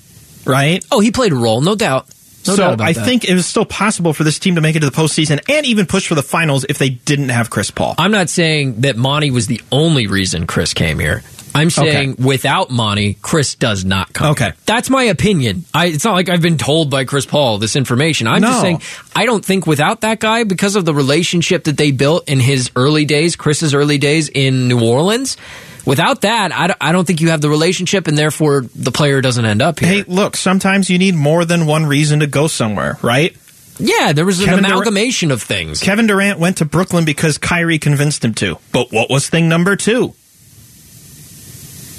right? 0.46 0.86
oh, 0.92 1.00
he 1.00 1.10
played 1.10 1.32
a 1.32 1.36
role, 1.36 1.62
no 1.62 1.74
doubt. 1.74 2.08
No 2.48 2.56
so 2.56 2.76
I 2.80 2.94
that. 2.94 3.06
think 3.06 3.26
it 3.26 3.34
was 3.34 3.46
still 3.46 3.66
possible 3.66 4.14
for 4.14 4.24
this 4.24 4.40
team 4.40 4.56
to 4.56 4.62
make 4.62 4.76
it 4.76 4.80
to 4.82 4.90
the 4.90 4.96
postseason 4.96 5.42
and 5.50 5.66
even 5.66 5.86
push 5.86 6.08
for 6.08 6.16
the 6.16 6.24
finals 6.24 6.66
if 6.68 6.78
they 6.78 6.90
didn't 6.90 7.30
have 7.30 7.50
Chris 7.50 7.72
Paul. 7.72 7.96
I'm 7.98 8.12
not 8.12 8.30
saying 8.30 8.82
that 8.82 8.98
Monty 8.98 9.32
was 9.32 9.48
the 9.48 9.62
only 9.72 10.08
reason 10.08 10.48
Chris 10.48 10.74
came 10.74 11.00
here. 11.00 11.24
I'm 11.54 11.70
saying 11.70 12.16
without 12.18 12.70
Monty, 12.70 13.16
Chris 13.16 13.56
does 13.56 13.84
not 13.84 14.14
come. 14.14 14.32
Okay. 14.32 14.46
here. 14.46 14.56
That's 14.66 14.90
my 14.90 15.04
opinion. 15.04 15.66
I, 15.74 15.88
it's 15.88 16.06
not 16.06 16.14
like 16.14 16.30
I've 16.30 16.42
been 16.42 16.58
told 16.58 16.90
by 16.90 17.06
Chris 17.06 17.26
Paul 17.26 17.58
this 17.58 17.76
information. 17.76 18.28
I'm 18.28 18.42
just 18.42 18.62
saying 18.62 18.82
I 19.16 19.26
don't 19.26 19.44
think 19.44 19.68
without 19.68 20.02
that 20.02 20.20
guy, 20.20 20.44
because 20.44 20.76
of 20.76 20.86
the 20.86 20.94
relationship 20.94 21.66
that 21.66 21.78
they 21.78 21.92
built 21.92 22.30
in 22.30 22.40
his 22.40 22.72
early 22.76 23.06
days, 23.06 23.36
Chris's 23.36 23.74
early 23.74 23.98
days 23.98 24.30
in 24.30 24.68
New 24.68 24.82
Orleans, 24.82 25.38
without 25.86 26.22
that, 26.22 26.52
I 26.52 26.68
don't, 26.68 26.78
I 26.82 26.92
don't 26.92 27.06
think 27.06 27.22
you 27.22 27.30
have 27.30 27.42
the 27.42 27.50
relationship, 27.50 28.08
and 28.08 28.18
therefore 28.18 28.62
the 28.76 28.92
player 28.92 29.22
doesn't 29.22 29.46
end 29.46 29.62
up 29.62 29.80
here. 29.80 29.90
Hey, 29.90 30.04
look, 30.08 30.36
sometimes 30.36 30.90
you 30.90 30.98
need 30.98 31.16
more 31.16 31.46
than 31.46 31.66
one 31.66 31.86
reason 31.86 32.20
to 32.22 32.28
go 32.28 32.48
somewhere, 32.48 32.98
right? 33.02 33.36
yeah, 33.82 34.14
there 34.14 34.26
was 34.26 34.40
an 34.40 34.46
Kevin 34.46 34.64
Durant- 34.64 34.74
amalgamation 34.74 35.32
of 35.32 35.42
things. 35.42 35.82
Kevin 35.82 36.08
Durant 36.08 36.40
went 36.40 36.58
to 36.58 36.66
Brooklyn 36.66 37.06
because 37.06 37.38
Kyrie 37.38 37.80
convinced 37.80 38.24
him 38.24 38.34
to. 38.36 38.58
But 38.72 38.92
what 38.92 39.10
was 39.10 39.28
thing 39.30 39.50
number 39.50 39.76
two? 39.76 40.14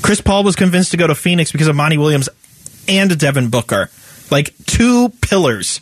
Chris 0.03 0.21
Paul 0.21 0.45
was 0.45 0.57
convinced 0.57 0.91
to 0.93 0.97
go 0.97 1.07
to 1.07 1.15
Phoenix 1.15 1.53
because 1.53 1.69
of 1.69 1.77
Monty 1.77 1.99
Williams 1.99 2.29
and 2.89 3.17
Devin 3.19 3.51
Booker. 3.51 3.89
Like 4.31 4.55
two 4.67 5.11
pillars 5.21 5.81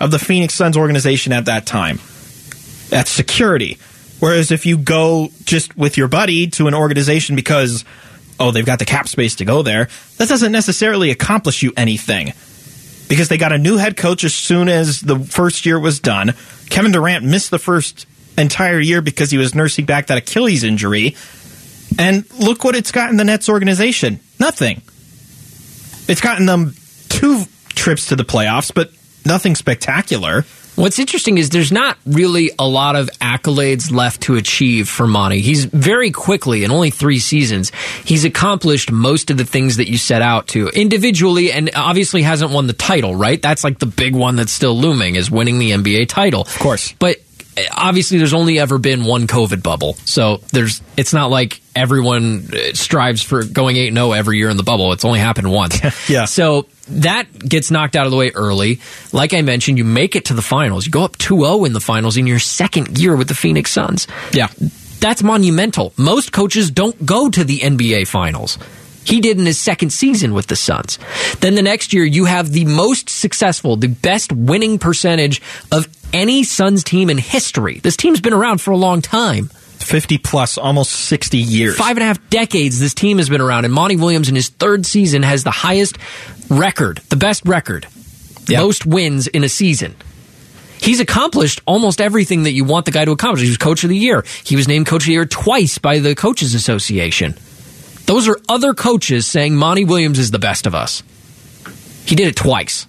of 0.00 0.10
the 0.10 0.18
Phoenix 0.18 0.54
Suns 0.54 0.76
organization 0.76 1.32
at 1.32 1.46
that 1.46 1.66
time. 1.66 1.98
That's 2.88 3.10
security. 3.10 3.78
Whereas 4.22 4.52
if 4.52 4.66
you 4.66 4.78
go 4.78 5.30
just 5.42 5.76
with 5.76 5.96
your 5.96 6.06
buddy 6.06 6.46
to 6.50 6.68
an 6.68 6.74
organization 6.74 7.34
because, 7.34 7.84
oh, 8.38 8.52
they've 8.52 8.64
got 8.64 8.78
the 8.78 8.84
cap 8.84 9.08
space 9.08 9.34
to 9.36 9.44
go 9.44 9.62
there, 9.62 9.88
that 10.18 10.28
doesn't 10.28 10.52
necessarily 10.52 11.10
accomplish 11.10 11.60
you 11.60 11.72
anything 11.76 12.32
because 13.08 13.28
they 13.28 13.36
got 13.36 13.50
a 13.50 13.58
new 13.58 13.78
head 13.78 13.96
coach 13.96 14.22
as 14.22 14.32
soon 14.32 14.68
as 14.68 15.00
the 15.00 15.18
first 15.18 15.66
year 15.66 15.76
was 15.76 15.98
done. 15.98 16.34
Kevin 16.70 16.92
Durant 16.92 17.24
missed 17.24 17.50
the 17.50 17.58
first 17.58 18.06
entire 18.38 18.78
year 18.78 19.02
because 19.02 19.32
he 19.32 19.38
was 19.38 19.56
nursing 19.56 19.86
back 19.86 20.06
that 20.06 20.18
Achilles 20.18 20.62
injury. 20.62 21.16
And 21.98 22.24
look 22.38 22.62
what 22.62 22.76
it's 22.76 22.92
gotten 22.92 23.16
the 23.16 23.24
Nets 23.24 23.48
organization. 23.48 24.20
Nothing. 24.38 24.82
It's 26.08 26.20
gotten 26.20 26.46
them 26.46 26.76
two 27.08 27.42
trips 27.70 28.06
to 28.10 28.14
the 28.14 28.24
playoffs, 28.24 28.72
but 28.72 28.92
nothing 29.26 29.56
spectacular. 29.56 30.44
What's 30.74 30.98
interesting 30.98 31.36
is 31.36 31.50
there's 31.50 31.70
not 31.70 31.98
really 32.06 32.50
a 32.58 32.66
lot 32.66 32.96
of 32.96 33.10
accolades 33.20 33.92
left 33.92 34.22
to 34.22 34.36
achieve 34.36 34.88
for 34.88 35.06
Monty. 35.06 35.40
He's 35.40 35.66
very 35.66 36.10
quickly, 36.10 36.64
in 36.64 36.70
only 36.70 36.90
three 36.90 37.18
seasons, 37.18 37.70
he's 38.04 38.24
accomplished 38.24 38.90
most 38.90 39.30
of 39.30 39.36
the 39.36 39.44
things 39.44 39.76
that 39.76 39.90
you 39.90 39.98
set 39.98 40.22
out 40.22 40.48
to 40.48 40.68
individually 40.68 41.52
and 41.52 41.70
obviously 41.76 42.22
hasn't 42.22 42.52
won 42.52 42.66
the 42.66 42.72
title, 42.72 43.14
right? 43.14 43.40
That's 43.40 43.64
like 43.64 43.80
the 43.80 43.86
big 43.86 44.14
one 44.14 44.36
that's 44.36 44.52
still 44.52 44.76
looming 44.76 45.16
is 45.16 45.30
winning 45.30 45.58
the 45.58 45.72
NBA 45.72 46.08
title. 46.08 46.42
Of 46.42 46.58
course. 46.58 46.92
But 46.98 47.16
obviously 47.72 48.18
there's 48.18 48.34
only 48.34 48.58
ever 48.58 48.78
been 48.78 49.04
one 49.04 49.26
COVID 49.26 49.62
bubble. 49.62 49.94
So 50.04 50.38
there's 50.52 50.82
it's 50.96 51.12
not 51.12 51.30
like 51.30 51.60
everyone 51.74 52.48
uh, 52.52 52.74
strives 52.74 53.22
for 53.22 53.44
going 53.44 53.76
8-0 53.76 54.16
every 54.16 54.38
year 54.38 54.50
in 54.50 54.56
the 54.56 54.62
bubble. 54.62 54.92
It's 54.92 55.04
only 55.04 55.20
happened 55.20 55.50
once. 55.50 55.80
Yeah. 56.08 56.24
So 56.24 56.66
that 56.88 57.26
gets 57.38 57.70
knocked 57.70 57.96
out 57.96 58.06
of 58.06 58.10
the 58.12 58.18
way 58.18 58.30
early. 58.34 58.80
Like 59.12 59.34
I 59.34 59.42
mentioned, 59.42 59.78
you 59.78 59.84
make 59.84 60.16
it 60.16 60.26
to 60.26 60.34
the 60.34 60.42
finals. 60.42 60.84
You 60.84 60.90
go 60.92 61.04
up 61.04 61.16
2-0 61.16 61.66
in 61.66 61.72
the 61.72 61.80
finals 61.80 62.16
in 62.16 62.26
your 62.26 62.38
second 62.38 62.98
year 62.98 63.16
with 63.16 63.28
the 63.28 63.34
Phoenix 63.34 63.70
Suns. 63.70 64.06
Yeah. 64.32 64.48
That's 65.00 65.22
monumental. 65.22 65.92
Most 65.96 66.32
coaches 66.32 66.70
don't 66.70 67.06
go 67.06 67.30
to 67.30 67.44
the 67.44 67.60
NBA 67.60 68.08
finals. 68.08 68.58
He 69.04 69.20
did 69.20 69.38
in 69.38 69.46
his 69.46 69.58
second 69.58 69.90
season 69.90 70.34
with 70.34 70.46
the 70.46 70.56
Suns. 70.56 70.98
Then 71.40 71.54
the 71.54 71.62
next 71.62 71.92
year, 71.92 72.04
you 72.04 72.24
have 72.26 72.50
the 72.50 72.64
most 72.64 73.08
successful, 73.08 73.76
the 73.76 73.88
best 73.88 74.32
winning 74.32 74.78
percentage 74.78 75.42
of 75.70 75.88
any 76.12 76.44
Suns 76.44 76.84
team 76.84 77.10
in 77.10 77.18
history. 77.18 77.78
This 77.80 77.96
team's 77.96 78.20
been 78.20 78.32
around 78.32 78.60
for 78.60 78.70
a 78.70 78.76
long 78.76 79.02
time. 79.02 79.46
50 79.46 80.18
plus, 80.18 80.58
almost 80.58 80.92
60 80.92 81.38
years. 81.38 81.76
Five 81.76 81.96
and 81.96 82.02
a 82.02 82.06
half 82.06 82.30
decades 82.30 82.78
this 82.78 82.94
team 82.94 83.18
has 83.18 83.28
been 83.28 83.40
around, 83.40 83.64
and 83.64 83.74
Monty 83.74 83.96
Williams 83.96 84.28
in 84.28 84.34
his 84.34 84.48
third 84.48 84.86
season 84.86 85.22
has 85.22 85.42
the 85.44 85.50
highest 85.50 85.98
record, 86.48 86.98
the 87.08 87.16
best 87.16 87.44
record. 87.44 87.86
Yep. 88.48 88.60
most 88.60 88.86
wins 88.86 89.26
in 89.28 89.44
a 89.44 89.48
season. 89.48 89.94
He's 90.80 90.98
accomplished 90.98 91.60
almost 91.64 92.00
everything 92.00 92.42
that 92.42 92.52
you 92.52 92.64
want 92.64 92.86
the 92.86 92.90
guy 92.90 93.04
to 93.04 93.12
accomplish. 93.12 93.42
He 93.42 93.48
was 93.48 93.56
coach 93.56 93.84
of 93.84 93.90
the 93.90 93.96
year. 93.96 94.24
He 94.42 94.56
was 94.56 94.66
named 94.66 94.86
coach 94.86 95.02
of 95.02 95.06
the 95.06 95.12
year 95.12 95.26
twice 95.26 95.78
by 95.78 96.00
the 96.00 96.16
coaches 96.16 96.54
association. 96.54 97.36
Those 98.06 98.26
are 98.26 98.36
other 98.48 98.74
coaches 98.74 99.26
saying 99.26 99.54
Monty 99.54 99.84
Williams 99.84 100.18
is 100.18 100.32
the 100.32 100.40
best 100.40 100.66
of 100.66 100.74
us. 100.74 101.04
He 102.04 102.16
did 102.16 102.26
it 102.26 102.34
twice. 102.34 102.88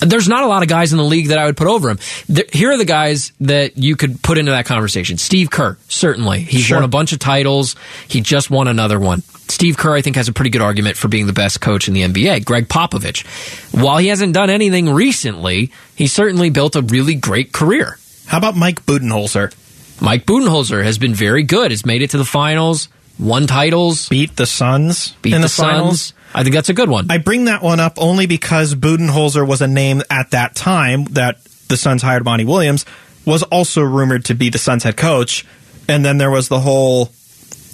There's 0.00 0.28
not 0.28 0.42
a 0.42 0.46
lot 0.46 0.62
of 0.62 0.68
guys 0.68 0.92
in 0.92 0.98
the 0.98 1.04
league 1.04 1.28
that 1.28 1.38
I 1.38 1.46
would 1.46 1.56
put 1.56 1.68
over 1.68 1.88
him. 1.90 1.98
There, 2.28 2.44
here 2.52 2.70
are 2.72 2.76
the 2.78 2.84
guys 2.84 3.32
that 3.40 3.78
you 3.78 3.96
could 3.96 4.22
put 4.22 4.36
into 4.38 4.52
that 4.52 4.66
conversation. 4.66 5.16
Steve 5.18 5.50
Kerr, 5.50 5.78
certainly. 5.88 6.40
He's 6.40 6.62
Sure. 6.64 6.76
won 6.78 6.84
a 6.84 6.88
bunch 6.88 7.12
of 7.12 7.18
titles. 7.18 7.76
He 8.08 8.20
just 8.20 8.50
won 8.50 8.68
another 8.68 8.98
one. 9.00 9.22
Steve 9.48 9.76
Kerr, 9.76 9.94
I 9.94 10.02
think, 10.02 10.16
has 10.16 10.28
a 10.28 10.32
pretty 10.32 10.50
good 10.50 10.60
argument 10.60 10.96
for 10.96 11.08
being 11.08 11.26
the 11.26 11.32
best 11.32 11.60
coach 11.60 11.88
in 11.88 11.94
the 11.94 12.02
NBA. 12.02 12.44
Gregg 12.44 12.68
Popovich. 12.68 13.24
While 13.72 13.98
he 13.98 14.08
hasn't 14.08 14.34
done 14.34 14.50
anything 14.50 14.88
recently, 14.90 15.70
he 15.94 16.08
certainly 16.08 16.50
built 16.50 16.74
a 16.76 16.82
really 16.82 17.14
great 17.14 17.52
career. 17.52 17.98
How 18.26 18.38
about 18.38 18.56
Mike 18.56 18.84
Budenholzer? 18.86 19.54
Mike 20.00 20.26
Budenholzer 20.26 20.82
has 20.82 20.98
been 20.98 21.14
very 21.14 21.42
good. 21.44 21.70
Has 21.70 21.86
made 21.86 22.02
it 22.02 22.10
to 22.10 22.18
the 22.18 22.24
finals, 22.24 22.88
won 23.18 23.46
titles, 23.46 24.08
Beat 24.08 24.36
the 24.36 24.46
Suns 24.46 25.12
beat 25.22 25.32
in 25.32 25.40
the, 25.40 25.46
the, 25.46 25.52
finals. 25.54 26.00
Suns. 26.02 26.12
I 26.34 26.42
think 26.42 26.54
that's 26.54 26.68
a 26.68 26.74
good 26.74 26.88
one. 26.88 27.06
I 27.10 27.18
bring 27.18 27.46
that 27.46 27.62
one 27.62 27.80
up 27.80 27.94
only 27.98 28.26
because 28.26 28.74
Budenholzer 28.74 29.46
was 29.46 29.62
a 29.62 29.68
name 29.68 30.02
at 30.10 30.32
that 30.32 30.54
time 30.54 31.04
that 31.04 31.38
the 31.68 31.76
Suns 31.76 32.02
hired 32.02 32.24
Monty 32.24 32.44
Williams, 32.44 32.84
was 33.24 33.42
also 33.44 33.82
rumored 33.82 34.26
to 34.26 34.34
be 34.34 34.50
the 34.50 34.58
Suns 34.58 34.84
head 34.84 34.96
coach. 34.96 35.46
And 35.88 36.04
then 36.04 36.18
there 36.18 36.30
was 36.30 36.48
the 36.48 36.60
whole 36.60 37.10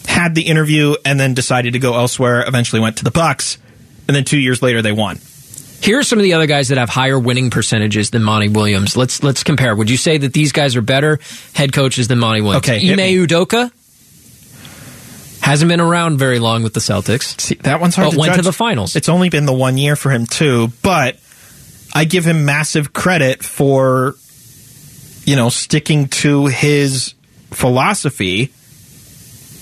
had 0.07 0.35
the 0.35 0.43
interview 0.43 0.97
and 1.05 1.19
then 1.19 1.35
decided 1.35 1.75
to 1.75 1.79
go 1.79 1.95
elsewhere, 1.95 2.45
eventually 2.47 2.81
went 2.81 2.99
to 2.99 3.05
the 3.05 3.11
Bucks, 3.11 3.59
and 4.09 4.17
then 4.17 4.25
two 4.25 4.39
years 4.39 4.63
later 4.63 4.83
they 4.83 4.93
won. 4.93 5.19
Here 5.81 5.99
are 5.99 6.05
some 6.05 6.19
of 6.19 6.23
the 6.23 6.35
other 6.35 6.47
guys 6.47 6.69
that 6.69 6.79
have 6.79 6.89
higher 6.89 7.19
winning 7.19 7.51
percentages 7.51 8.11
than 8.11 8.23
Monty 8.23 8.49
Williams. 8.49 8.97
Let's 8.97 9.23
let's 9.25 9.43
compare. 9.43 9.75
Would 9.75 9.91
you 9.91 9.97
say 9.97 10.17
that 10.17 10.33
these 10.33 10.53
guys 10.53 10.77
are 10.77 10.83
better 10.83 11.19
head 11.55 11.73
coaches 11.73 12.07
than 12.07 12.21
Monty 12.21 12.41
Williams? 12.41 12.69
Okay, 12.69 12.89
Ime 12.89 12.97
me. 12.97 13.17
Udoka 13.17 13.73
hasn't 15.43 15.69
been 15.69 15.81
around 15.81 16.19
very 16.19 16.39
long 16.39 16.63
with 16.63 16.73
the 16.73 16.81
Celtics. 16.81 17.39
See, 17.41 17.57
that 17.57 17.81
one's 17.81 17.97
hard 17.97 18.11
to 18.13 18.17
judge. 18.17 18.19
But 18.19 18.25
to 18.25 18.31
went 18.31 18.43
to 18.43 18.45
the 18.45 18.53
finals. 18.53 18.95
It's 18.97 19.09
only 19.09 19.29
been 19.29 19.45
the 19.45 19.53
one 19.53 19.77
year 19.77 19.97
for 19.97 20.11
him 20.11 20.25
too, 20.25 20.69
but 20.83 21.19
I 21.93 22.05
give 22.05 22.25
him 22.25 22.45
massive 22.45 22.93
credit 22.93 23.43
for 23.43 24.15
you 25.25 25.37
know 25.37 25.49
sticking 25.49 26.09
to 26.09 26.47
his 26.47 27.15
philosophy 27.51 28.53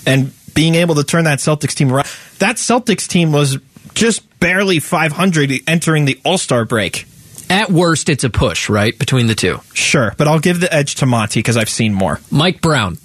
and 0.05 0.31
being 0.53 0.75
able 0.75 0.95
to 0.95 1.03
turn 1.03 1.23
that 1.25 1.39
Celtics 1.39 1.73
team 1.73 1.91
around. 1.91 2.07
That 2.39 2.57
Celtics 2.57 3.07
team 3.07 3.31
was 3.31 3.57
just 3.93 4.39
barely 4.39 4.79
500 4.79 5.51
entering 5.67 6.05
the 6.05 6.19
All-Star 6.23 6.65
break. 6.65 7.05
At 7.49 7.69
worst, 7.69 8.07
it's 8.07 8.23
a 8.23 8.29
push, 8.29 8.69
right, 8.69 8.97
between 8.97 9.27
the 9.27 9.35
two. 9.35 9.59
Sure, 9.73 10.13
but 10.17 10.27
I'll 10.27 10.39
give 10.39 10.59
the 10.61 10.73
edge 10.73 10.95
to 10.95 11.05
Monty 11.05 11.39
because 11.39 11.57
I've 11.57 11.69
seen 11.69 11.93
more. 11.93 12.19
Mike 12.31 12.61
Brown. 12.61 12.97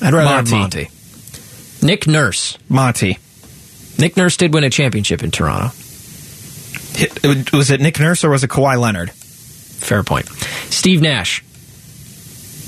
I'd 0.00 0.14
rather 0.14 0.24
Monty. 0.24 0.50
Monty. 0.52 0.90
Nick 1.86 2.06
Nurse. 2.06 2.58
Monty. 2.68 3.18
Nick 3.98 4.16
Nurse 4.16 4.36
did 4.36 4.52
win 4.52 4.64
a 4.64 4.70
championship 4.70 5.22
in 5.22 5.30
Toronto. 5.30 5.74
Hit- 6.94 7.52
Was 7.52 7.70
it 7.70 7.80
Nick 7.80 7.98
Nurse 8.00 8.24
or 8.24 8.30
was 8.30 8.42
it 8.44 8.50
Kawhi 8.50 8.78
Leonard? 8.78 9.10
Fair 9.12 10.02
point. 10.02 10.26
Steve 10.70 11.00
Nash. 11.00 11.42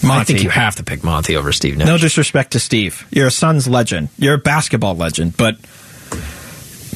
I 0.05 0.23
think 0.23 0.45
you 0.45 0.51
have 0.51 0.77
to 0.77 0.85
pick 0.85 1.03
Monty 1.03 1.37
over 1.37 1.51
Steve 1.53 1.77
Nash. 1.77 1.89
No 1.89 1.99
disrespect 1.99 2.53
to 2.53 2.61
Steve. 2.61 3.07
You're 3.11 3.27
a 3.27 3.31
Suns 3.33 3.67
legend. 3.67 4.09
You're 4.17 4.35
a 4.35 4.39
basketball 4.39 4.95
legend, 4.95 5.37
but 5.37 5.57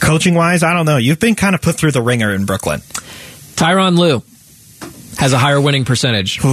coaching 0.00 0.35
wise, 0.35 0.62
I 0.62 0.72
don't 0.72 0.87
know. 0.87 0.98
You've 0.98 1.18
been 1.18 1.35
kind 1.35 1.54
of 1.56 1.61
put 1.62 1.74
through 1.74 1.90
the 1.90 2.00
ringer 2.02 2.32
in 2.32 2.46
Brooklyn. 2.46 2.80
Tyronn 3.56 3.98
Lue 3.98 4.22
has 5.18 5.32
a 5.32 5.38
higher 5.38 5.61
winning 5.61 5.85
percentage. 5.85 6.38
A 6.44 6.48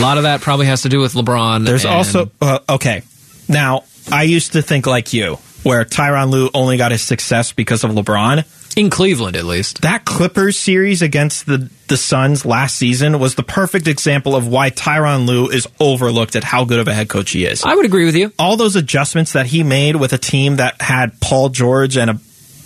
lot 0.00 0.16
of 0.16 0.22
that 0.22 0.40
probably 0.40 0.66
has 0.66 0.82
to 0.82 0.88
do 0.88 1.00
with 1.00 1.12
LeBron. 1.12 1.66
There's 1.66 1.84
and- 1.84 1.94
also 1.94 2.30
uh, 2.40 2.60
okay. 2.70 3.02
Now, 3.46 3.84
I 4.10 4.24
used 4.24 4.52
to 4.52 4.62
think 4.62 4.86
like 4.86 5.12
you, 5.12 5.36
where 5.62 5.84
Tyronn 5.84 6.30
Lue 6.30 6.50
only 6.54 6.76
got 6.76 6.92
his 6.92 7.02
success 7.02 7.52
because 7.52 7.84
of 7.84 7.90
LeBron. 7.90 8.44
in 8.76 8.90
Cleveland 8.90 9.36
at 9.36 9.44
least. 9.44 9.82
That 9.82 10.04
Clippers 10.04 10.58
series 10.58 11.00
against 11.02 11.46
the 11.46 11.70
the 11.88 11.96
Suns 11.96 12.44
last 12.44 12.76
season 12.76 13.18
was 13.18 13.34
the 13.34 13.42
perfect 13.42 13.86
example 13.88 14.34
of 14.34 14.48
why 14.48 14.70
Tyronn 14.70 15.26
Lue 15.26 15.48
is 15.48 15.68
overlooked 15.78 16.34
at 16.36 16.44
how 16.44 16.64
good 16.64 16.80
of 16.80 16.88
a 16.88 16.94
head 16.94 17.08
coach 17.08 17.30
he 17.30 17.44
is. 17.44 17.62
I 17.62 17.74
would 17.74 17.84
agree 17.86 18.04
with 18.04 18.16
you. 18.16 18.32
all 18.38 18.56
those 18.56 18.74
adjustments 18.76 19.32
that 19.34 19.46
he 19.46 19.62
made 19.62 19.96
with 19.96 20.12
a 20.12 20.18
team 20.18 20.56
that 20.56 20.80
had 20.80 21.20
Paul 21.20 21.50
George 21.50 21.96
and 21.96 22.10
a 22.10 22.18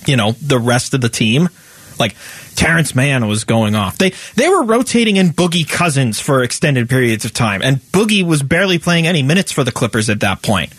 you 0.06 0.16
know 0.16 0.32
the 0.32 0.58
rest 0.58 0.94
of 0.94 1.00
the 1.00 1.08
team 1.08 1.48
like 1.98 2.14
Terrence 2.54 2.94
Mann 2.94 3.26
was 3.26 3.44
going 3.44 3.74
off. 3.74 3.98
They 3.98 4.12
they 4.36 4.48
were 4.48 4.62
rotating 4.64 5.16
in 5.16 5.30
Boogie 5.30 5.68
Cousins 5.68 6.18
for 6.20 6.42
extended 6.42 6.88
periods 6.88 7.24
of 7.24 7.32
time 7.34 7.60
and 7.62 7.78
Boogie 7.92 8.24
was 8.24 8.42
barely 8.42 8.78
playing 8.78 9.06
any 9.06 9.22
minutes 9.22 9.52
for 9.52 9.62
the 9.64 9.72
Clippers 9.72 10.08
at 10.08 10.20
that 10.20 10.42
point. 10.42 10.72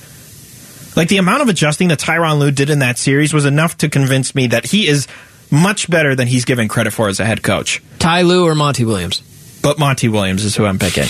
Like 0.95 1.07
the 1.07 1.17
amount 1.17 1.41
of 1.41 1.49
adjusting 1.49 1.89
that 1.89 1.99
Tyronn 1.99 2.39
Lue 2.39 2.51
did 2.51 2.69
in 2.69 2.79
that 2.79 2.97
series 2.97 3.33
was 3.33 3.45
enough 3.45 3.77
to 3.77 3.89
convince 3.89 4.35
me 4.35 4.47
that 4.47 4.65
he 4.65 4.87
is 4.87 5.07
much 5.51 5.89
better 5.89 6.15
than 6.15 6.27
he's 6.27 6.45
given 6.45 6.67
credit 6.67 6.91
for 6.91 7.07
as 7.07 7.19
a 7.19 7.25
head 7.25 7.41
coach. 7.43 7.81
Ty 7.99 8.23
Lue 8.23 8.45
or 8.45 8.55
Monty 8.55 8.85
Williams. 8.85 9.23
But 9.61 9.77
Monty 9.77 10.07
Williams 10.07 10.45
is 10.45 10.55
who 10.55 10.65
I'm 10.65 10.79
picking. 10.79 11.03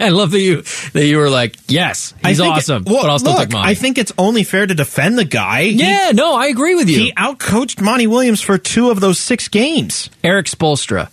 I 0.00 0.10
love 0.10 0.30
that 0.32 0.40
you 0.40 0.62
that 0.92 1.06
you 1.06 1.16
were 1.16 1.30
like, 1.30 1.56
yes, 1.68 2.12
he's 2.24 2.36
think- 2.38 2.54
awesome, 2.54 2.84
well, 2.84 3.02
but 3.02 3.10
I'll 3.10 3.18
still 3.18 3.32
look, 3.32 3.40
take 3.44 3.52
Monty. 3.52 3.70
I 3.70 3.74
think 3.74 3.96
it's 3.96 4.12
only 4.18 4.44
fair 4.44 4.66
to 4.66 4.74
defend 4.74 5.16
the 5.18 5.24
guy. 5.24 5.62
He- 5.64 5.70
yeah, 5.76 6.10
no, 6.12 6.34
I 6.36 6.48
agree 6.48 6.74
with 6.74 6.90
you. 6.90 6.98
He 6.98 7.12
outcoached 7.12 7.80
Monty 7.80 8.06
Williams 8.06 8.42
for 8.42 8.58
two 8.58 8.90
of 8.90 9.00
those 9.00 9.18
six 9.18 9.48
games. 9.48 10.10
Erik 10.22 10.46
Spoelstra. 10.46 11.08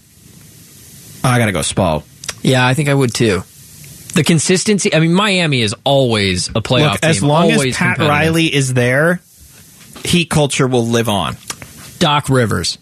Oh, 1.23 1.29
I 1.29 1.37
got 1.39 1.45
to 1.45 1.53
go 1.53 1.61
Spall. 1.61 2.03
Yeah, 2.41 2.67
I 2.67 2.73
think 2.73 2.89
I 2.89 2.93
would 2.93 3.13
too. 3.13 3.43
The 4.13 4.23
consistency. 4.23 4.93
I 4.93 4.99
mean, 4.99 5.13
Miami 5.13 5.61
is 5.61 5.75
always 5.83 6.49
a 6.49 6.53
playoff 6.61 6.91
Look, 6.93 7.01
team. 7.01 7.09
as 7.09 7.23
long 7.23 7.51
as 7.51 7.75
Pat. 7.75 7.97
Riley 7.97 8.53
is 8.53 8.73
there, 8.73 9.21
Heat 10.05 10.29
culture 10.29 10.67
will 10.67 10.85
live 10.85 11.09
on. 11.09 11.35
Doc 11.99 12.29
Rivers. 12.29 12.77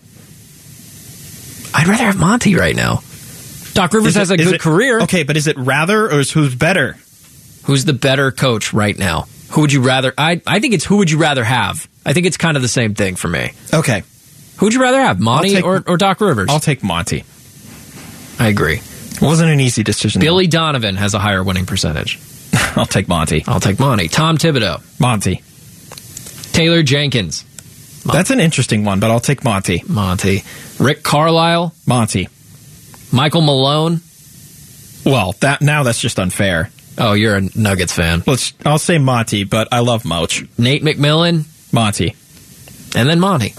I'd 1.74 1.88
rather 1.88 2.04
have 2.04 2.20
Monty 2.20 2.56
right 2.56 2.76
now. 2.76 3.02
Doc 3.74 3.94
Rivers 3.94 4.10
Is 4.10 4.15
has 4.17 4.32
a 4.32 4.38
good 4.38 4.56
it- 4.56 4.62
career. 4.62 5.02
Okay, 5.02 5.24
but 5.24 5.38
is 5.38 5.48
it 5.48 5.58
rather 5.58 6.06
or 6.06 6.20
is 6.20 6.32
who's 6.32 6.54
better? 6.56 6.98
Who's 7.63 7.86
the 7.86 7.94
better 7.94 8.32
coach 8.32 8.74
right 8.74 8.98
now? 8.98 9.28
Who 9.52 9.62
would 9.62 9.72
you 9.72 9.82
rather? 9.82 10.13
I 10.17 10.41
I 10.48 10.60
think 10.60 10.74
it's 10.74 10.84
who 10.84 10.98
would 10.98 11.10
you 11.12 11.17
rather 11.17 11.44
have. 11.44 11.88
I 12.06 12.13
think 12.13 12.26
it's 12.26 12.38
kind 12.38 12.58
of 12.58 12.63
the 12.63 12.67
same 12.70 12.96
thing 12.96 13.15
for 13.15 13.28
me. 13.28 13.52
Okay, 13.74 14.04
Who 14.58 14.65
would 14.65 14.74
you 14.74 14.82
rather 14.82 15.00
have, 15.00 15.20
Monty 15.20 15.52
take- 15.54 15.63
or, 15.63 15.84
or 15.88 15.98
Doc 15.98 16.20
Rivers? 16.20 16.50
I'll 16.50 16.60
take 16.60 16.84
Monty. 16.84 17.24
I 18.39 18.48
agree. 18.48 18.82
It 19.12 19.21
wasn't 19.21 19.52
an 19.52 19.60
easy 19.60 19.84
decision. 19.84 20.19
though. 20.19 20.26
Billy 20.26 20.47
Donovan 20.47 20.95
has 20.95 21.13
a 21.13 21.19
higher 21.19 21.43
winning 21.43 21.65
percentage. 21.65 22.19
I'll 22.76 22.86
take 22.86 23.08
Monty. 23.08 23.43
I'll 23.47 23.60
take 23.60 23.80
Monty. 23.80 24.08
Tom 24.08 24.38
Thibodeau. 24.38 24.82
Monty. 25.00 25.41
Taylor 26.54 26.84
Jenkins. 26.84 27.45
That's 28.06 28.32
an 28.32 28.39
interesting 28.39 28.84
one, 28.84 29.00
but 29.00 29.12
I'll 29.12 29.19
take 29.19 29.43
Monty. 29.43 29.84
Monty. 29.88 30.43
Rick 30.80 31.04
Carlisle. 31.04 31.74
Monty. 31.86 32.30
Michael 33.12 33.41
Malone. 33.41 34.02
Well, 35.06 35.34
that 35.41 35.62
now 35.62 35.84
that's 35.84 36.00
just 36.02 36.19
unfair. 36.19 36.69
Oh, 36.97 37.13
you're 37.13 37.36
a 37.36 37.41
Nuggets 37.56 37.93
fan. 37.93 38.24
Let's. 38.28 38.54
I'll 38.65 38.78
say 38.80 38.97
Monty, 38.97 39.43
but 39.43 39.67
I 39.71 39.80
love 39.80 40.04
Moch. 40.06 40.32
Nate 40.58 40.84
McMillan. 40.84 41.45
Monty. 41.74 42.15
And 42.95 43.08
then 43.08 43.19
Monty. 43.19 43.54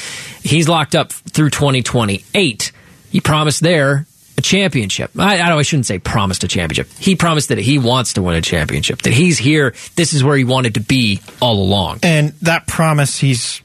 He's 0.43 0.68
locked 0.68 0.95
up 0.95 1.11
through 1.11 1.51
2028. 1.51 2.72
He 3.11 3.20
promised 3.22 3.62
there 3.62 4.07
a 4.39 4.43
championship. 4.43 5.11
I, 5.18 5.39
I, 5.39 5.57
I 5.57 5.62
shouldn't 5.62 5.87
say 5.87 5.99
promised 5.99 6.45
a 6.45 6.49
championship. 6.49 6.89
He 6.99 7.16
promised 7.16 7.49
that 7.49 7.59
he 7.59 7.78
wants 7.78 8.14
to 8.14 8.22
win 8.22 8.37
a 8.37 8.43
championship, 8.43 9.03
that 9.03 9.12
he's 9.12 9.39
here. 9.39 9.74
This 9.95 10.12
is 10.12 10.22
where 10.22 10.37
he 10.37 10.45
wanted 10.45 10.74
to 10.74 10.80
be 10.80 11.20
all 11.41 11.62
along. 11.62 12.01
And 12.03 12.30
that 12.43 12.66
promise 12.66 13.18
he's 13.18 13.62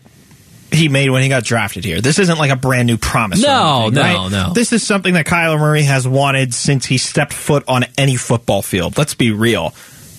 he 0.72 0.88
made 0.88 1.10
when 1.10 1.22
he 1.22 1.30
got 1.30 1.44
drafted 1.44 1.84
here. 1.84 2.00
This 2.00 2.18
isn't 2.18 2.38
like 2.38 2.50
a 2.50 2.56
brand 2.56 2.88
new 2.88 2.98
promise. 2.98 3.42
No, 3.42 3.88
anything, 3.88 3.94
no, 3.96 4.02
right? 4.02 4.32
no. 4.32 4.54
This 4.54 4.72
is 4.72 4.86
something 4.86 5.16
that 5.16 5.26
Kyler 5.26 5.60
Murray 5.60 5.84
has 5.84 6.08
wanted 6.08 6.54
since 6.54 6.86
he 6.86 6.98
stepped 6.98 7.34
foot 7.34 7.66
on 7.68 7.84
any 7.98 8.16
football 8.16 8.62
field. 8.62 8.98
Let's 8.98 9.14
be 9.14 9.32
real. 9.32 9.74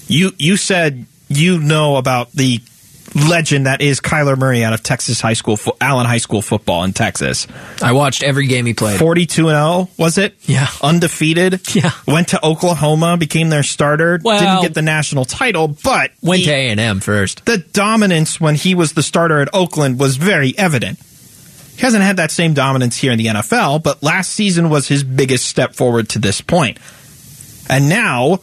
You 0.08 0.32
you 0.38 0.58
said 0.58 1.06
you 1.28 1.58
know 1.58 1.96
about 1.96 2.32
the 2.32 2.60
legend 3.14 3.66
that 3.66 3.80
is 3.80 4.00
Kyler 4.00 4.36
Murray 4.38 4.64
out 4.64 4.72
of 4.72 4.82
Texas 4.82 5.20
high 5.20 5.32
school, 5.34 5.58
Allen 5.80 6.06
High 6.06 6.18
School 6.18 6.42
football 6.42 6.84
in 6.84 6.92
Texas. 6.92 7.46
I 7.82 7.92
watched 7.92 8.22
every 8.22 8.46
game 8.46 8.66
he 8.66 8.74
played. 8.74 8.98
42 8.98 9.48
and 9.48 9.56
0, 9.56 9.88
was 9.98 10.18
it? 10.18 10.34
Yeah. 10.42 10.68
Undefeated. 10.82 11.60
Yeah. 11.74 11.90
Went 12.06 12.28
to 12.28 12.44
Oklahoma, 12.44 13.16
became 13.16 13.48
their 13.50 13.62
starter. 13.62 14.20
Well, 14.22 14.38
didn't 14.38 14.62
get 14.62 14.74
the 14.74 14.82
national 14.82 15.24
title, 15.24 15.68
but 15.68 16.12
went 16.22 16.40
he, 16.40 16.46
to 16.46 16.52
A&M 16.52 17.00
first. 17.00 17.44
The 17.44 17.58
dominance 17.58 18.40
when 18.40 18.54
he 18.54 18.74
was 18.74 18.92
the 18.92 19.02
starter 19.02 19.40
at 19.40 19.48
Oakland 19.54 19.98
was 19.98 20.16
very 20.16 20.56
evident. 20.56 20.98
He 21.76 21.80
hasn't 21.80 22.02
had 22.02 22.18
that 22.18 22.30
same 22.30 22.54
dominance 22.54 22.96
here 22.96 23.12
in 23.12 23.18
the 23.18 23.26
NFL, 23.26 23.82
but 23.82 24.02
last 24.02 24.30
season 24.30 24.68
was 24.68 24.86
his 24.86 25.02
biggest 25.02 25.46
step 25.46 25.74
forward 25.74 26.10
to 26.10 26.18
this 26.18 26.40
point. 26.40 26.78
And 27.68 27.88
now 27.88 28.40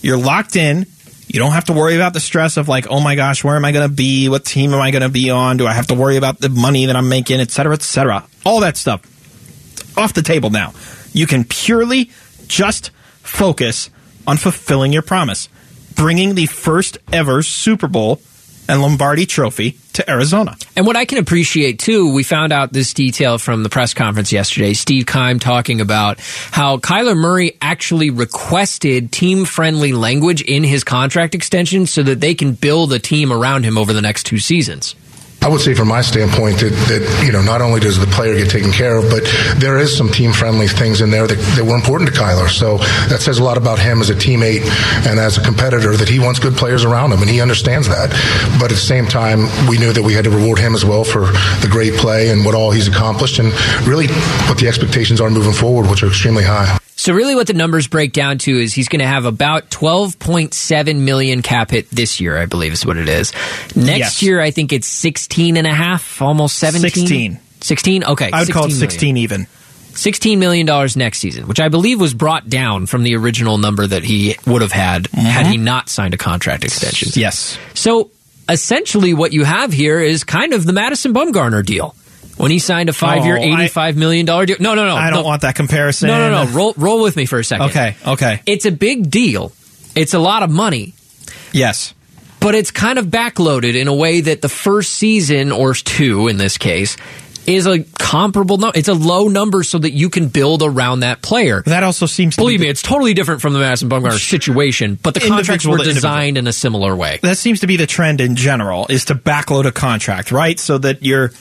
you're 0.00 0.18
locked 0.18 0.56
in. 0.56 0.86
You 1.26 1.38
don't 1.38 1.52
have 1.52 1.64
to 1.66 1.72
worry 1.72 1.94
about 1.96 2.12
the 2.12 2.20
stress 2.20 2.56
of 2.56 2.68
like, 2.68 2.86
oh 2.88 3.00
my 3.00 3.14
gosh, 3.14 3.42
where 3.42 3.56
am 3.56 3.64
I 3.64 3.72
going 3.72 3.88
to 3.88 3.94
be? 3.94 4.28
What 4.28 4.44
team 4.44 4.74
am 4.74 4.80
I 4.80 4.90
going 4.90 5.02
to 5.02 5.08
be 5.08 5.30
on? 5.30 5.56
Do 5.56 5.66
I 5.66 5.72
have 5.72 5.86
to 5.86 5.94
worry 5.94 6.16
about 6.16 6.40
the 6.40 6.48
money 6.48 6.86
that 6.86 6.96
I'm 6.96 7.08
making, 7.08 7.40
et 7.40 7.50
cetera, 7.50 7.72
et 7.74 7.82
cetera? 7.82 8.26
All 8.44 8.60
that 8.60 8.76
stuff 8.76 9.00
off 9.96 10.12
the 10.12 10.22
table 10.22 10.50
now. 10.50 10.72
You 11.12 11.26
can 11.26 11.44
purely 11.44 12.10
just 12.46 12.90
focus 13.22 13.90
on 14.26 14.36
fulfilling 14.36 14.92
your 14.92 15.02
promise, 15.02 15.48
bringing 15.94 16.34
the 16.34 16.46
first 16.46 16.98
ever 17.12 17.42
Super 17.42 17.88
Bowl 17.88 18.20
and 18.68 18.80
Lombardi 18.80 19.26
Trophy 19.26 19.78
to 19.94 20.08
Arizona. 20.08 20.56
And 20.76 20.86
what 20.86 20.96
I 20.96 21.04
can 21.04 21.18
appreciate 21.18 21.78
too, 21.78 22.12
we 22.12 22.22
found 22.22 22.52
out 22.52 22.72
this 22.72 22.94
detail 22.94 23.38
from 23.38 23.62
the 23.62 23.68
press 23.68 23.94
conference 23.94 24.32
yesterday. 24.32 24.72
Steve 24.72 25.06
Keim 25.06 25.38
talking 25.38 25.80
about 25.80 26.20
how 26.50 26.78
Kyler 26.78 27.16
Murray 27.16 27.56
actually 27.60 28.10
requested 28.10 29.12
team 29.12 29.44
friendly 29.44 29.92
language 29.92 30.42
in 30.42 30.64
his 30.64 30.84
contract 30.84 31.34
extension 31.34 31.86
so 31.86 32.02
that 32.02 32.20
they 32.20 32.34
can 32.34 32.52
build 32.52 32.92
a 32.92 32.98
team 32.98 33.32
around 33.32 33.64
him 33.64 33.76
over 33.76 33.92
the 33.92 34.02
next 34.02 34.24
two 34.24 34.38
seasons. 34.38 34.94
I 35.42 35.48
would 35.48 35.60
say, 35.60 35.74
from 35.74 35.88
my 35.88 36.02
standpoint, 36.02 36.60
that, 36.60 36.70
that 36.86 37.24
you 37.26 37.32
know 37.32 37.42
not 37.42 37.60
only 37.60 37.80
does 37.80 37.98
the 37.98 38.06
player 38.06 38.36
get 38.36 38.48
taken 38.48 38.70
care 38.70 38.96
of, 38.96 39.10
but 39.10 39.24
there 39.56 39.76
is 39.78 39.96
some 39.96 40.08
team 40.08 40.32
friendly 40.32 40.68
things 40.68 41.00
in 41.00 41.10
there 41.10 41.26
that, 41.26 41.38
that 41.56 41.64
were 41.64 41.74
important 41.74 42.14
to 42.14 42.16
Kyler. 42.18 42.48
So 42.48 42.78
that 43.10 43.20
says 43.20 43.38
a 43.38 43.44
lot 43.44 43.56
about 43.56 43.80
him 43.80 44.00
as 44.00 44.08
a 44.08 44.14
teammate 44.14 44.62
and 45.06 45.18
as 45.18 45.38
a 45.38 45.42
competitor 45.42 45.96
that 45.96 46.08
he 46.08 46.20
wants 46.20 46.38
good 46.38 46.54
players 46.54 46.84
around 46.84 47.12
him, 47.12 47.20
and 47.20 47.28
he 47.28 47.40
understands 47.40 47.88
that. 47.88 48.10
But 48.60 48.70
at 48.70 48.76
the 48.76 48.86
same 48.86 49.06
time, 49.06 49.48
we 49.68 49.78
knew 49.78 49.92
that 49.92 50.02
we 50.02 50.14
had 50.14 50.24
to 50.24 50.30
reward 50.30 50.58
him 50.60 50.74
as 50.74 50.84
well 50.84 51.02
for 51.02 51.26
the 51.60 51.68
great 51.70 51.94
play 51.94 52.30
and 52.30 52.44
what 52.44 52.54
all 52.54 52.70
he's 52.70 52.86
accomplished, 52.86 53.40
and 53.40 53.52
really 53.86 54.06
what 54.46 54.58
the 54.58 54.68
expectations 54.68 55.20
are 55.20 55.30
moving 55.30 55.52
forward, 55.52 55.90
which 55.90 56.02
are 56.04 56.08
extremely 56.08 56.44
high. 56.44 56.78
So 57.02 57.12
really 57.12 57.34
what 57.34 57.48
the 57.48 57.52
numbers 57.52 57.88
break 57.88 58.12
down 58.12 58.38
to 58.38 58.52
is 58.52 58.72
he's 58.72 58.86
going 58.86 59.00
to 59.00 59.06
have 59.08 59.24
about 59.24 59.70
12.7 59.70 61.00
million 61.00 61.42
cap 61.42 61.72
hit 61.72 61.90
this 61.90 62.20
year, 62.20 62.38
I 62.38 62.46
believe 62.46 62.72
is 62.72 62.86
what 62.86 62.96
it 62.96 63.08
is. 63.08 63.32
Next 63.74 63.98
yes. 63.98 64.22
year, 64.22 64.40
I 64.40 64.52
think 64.52 64.72
it's 64.72 64.86
16 64.86 65.56
and 65.56 65.66
a 65.66 65.74
half, 65.74 66.22
almost 66.22 66.58
17. 66.58 66.92
16. 66.92 67.40
16? 67.60 68.04
Okay. 68.04 68.30
I 68.32 68.44
would 68.44 68.52
call 68.52 68.66
it 68.66 68.70
16 68.70 69.14
million. 69.14 69.16
even. 69.16 69.46
$16 69.46 70.38
million 70.38 70.64
next 70.94 71.18
season, 71.18 71.48
which 71.48 71.58
I 71.58 71.70
believe 71.70 72.00
was 72.00 72.14
brought 72.14 72.48
down 72.48 72.86
from 72.86 73.02
the 73.02 73.16
original 73.16 73.58
number 73.58 73.84
that 73.84 74.04
he 74.04 74.36
would 74.46 74.62
have 74.62 74.70
had 74.70 75.08
mm-hmm. 75.08 75.26
had 75.26 75.48
he 75.48 75.56
not 75.56 75.88
signed 75.88 76.14
a 76.14 76.18
contract 76.18 76.62
extension. 76.62 77.08
Yes. 77.20 77.58
So 77.74 78.12
essentially 78.48 79.12
what 79.12 79.32
you 79.32 79.42
have 79.42 79.72
here 79.72 79.98
is 79.98 80.22
kind 80.22 80.52
of 80.52 80.64
the 80.64 80.72
Madison 80.72 81.12
Bumgarner 81.12 81.66
deal 81.66 81.96
when 82.36 82.50
he 82.50 82.58
signed 82.58 82.88
a 82.88 82.92
five-year, 82.92 83.36
oh, 83.36 83.42
eighty-five 83.42 83.96
million 83.96 84.26
dollar 84.26 84.46
deal. 84.46 84.56
No, 84.58 84.74
no, 84.74 84.86
no. 84.86 84.96
I 84.96 85.10
don't 85.10 85.20
no. 85.20 85.26
want 85.26 85.42
that 85.42 85.54
comparison. 85.54 86.08
No, 86.08 86.18
no, 86.18 86.44
no. 86.44 86.50
Roll, 86.50 86.74
roll 86.76 87.02
with 87.02 87.16
me 87.16 87.26
for 87.26 87.38
a 87.38 87.44
second. 87.44 87.66
Okay, 87.66 87.96
okay. 88.06 88.42
It's 88.46 88.66
a 88.66 88.72
big 88.72 89.10
deal. 89.10 89.52
It's 89.94 90.14
a 90.14 90.18
lot 90.18 90.42
of 90.42 90.50
money. 90.50 90.94
Yes, 91.52 91.94
but 92.40 92.54
it's 92.54 92.70
kind 92.70 92.98
of 92.98 93.06
backloaded 93.06 93.74
in 93.78 93.88
a 93.88 93.94
way 93.94 94.22
that 94.22 94.42
the 94.42 94.48
first 94.48 94.94
season 94.94 95.52
or 95.52 95.74
two, 95.74 96.28
in 96.28 96.38
this 96.38 96.58
case, 96.58 96.96
is 97.46 97.66
a 97.66 97.84
comparable 97.98 98.56
number. 98.56 98.78
It's 98.78 98.88
a 98.88 98.94
low 98.94 99.28
number 99.28 99.62
so 99.62 99.78
that 99.78 99.90
you 99.90 100.08
can 100.08 100.28
build 100.28 100.62
around 100.62 101.00
that 101.00 101.22
player. 101.22 101.62
That 101.66 101.82
also 101.82 102.06
seems 102.06 102.36
believe 102.36 102.60
me, 102.60 102.66
the, 102.66 102.70
it's 102.70 102.82
totally 102.82 103.14
different 103.14 103.42
from 103.42 103.52
the 103.52 103.58
Madison 103.58 103.88
Bumgarner 103.88 104.18
situation, 104.18 104.98
but 105.02 105.14
the 105.14 105.20
contracts 105.20 105.66
were 105.66 105.78
designed 105.78 106.38
in 106.38 106.46
a 106.46 106.52
similar 106.52 106.94
way. 106.96 107.18
That 107.22 107.38
seems 107.38 107.60
to 107.60 107.66
be 107.66 107.76
the 107.76 107.86
trend 107.86 108.20
in 108.20 108.36
general: 108.36 108.86
is 108.88 109.06
to 109.06 109.14
backload 109.14 109.66
a 109.66 109.72
contract, 109.72 110.32
right? 110.32 110.58
So 110.58 110.78
that 110.78 111.02
you're 111.02 111.32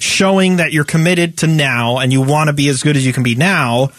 showing 0.00 0.56
that 0.56 0.72
you're 0.72 0.84
committed 0.84 1.38
to 1.38 1.46
now 1.46 1.98
and 1.98 2.12
you 2.12 2.22
want 2.22 2.48
to 2.48 2.52
be 2.52 2.68
as 2.68 2.82
good 2.82 2.96
as 2.96 3.06
you 3.06 3.12
can 3.12 3.22
be 3.22 3.34
now. 3.34 3.90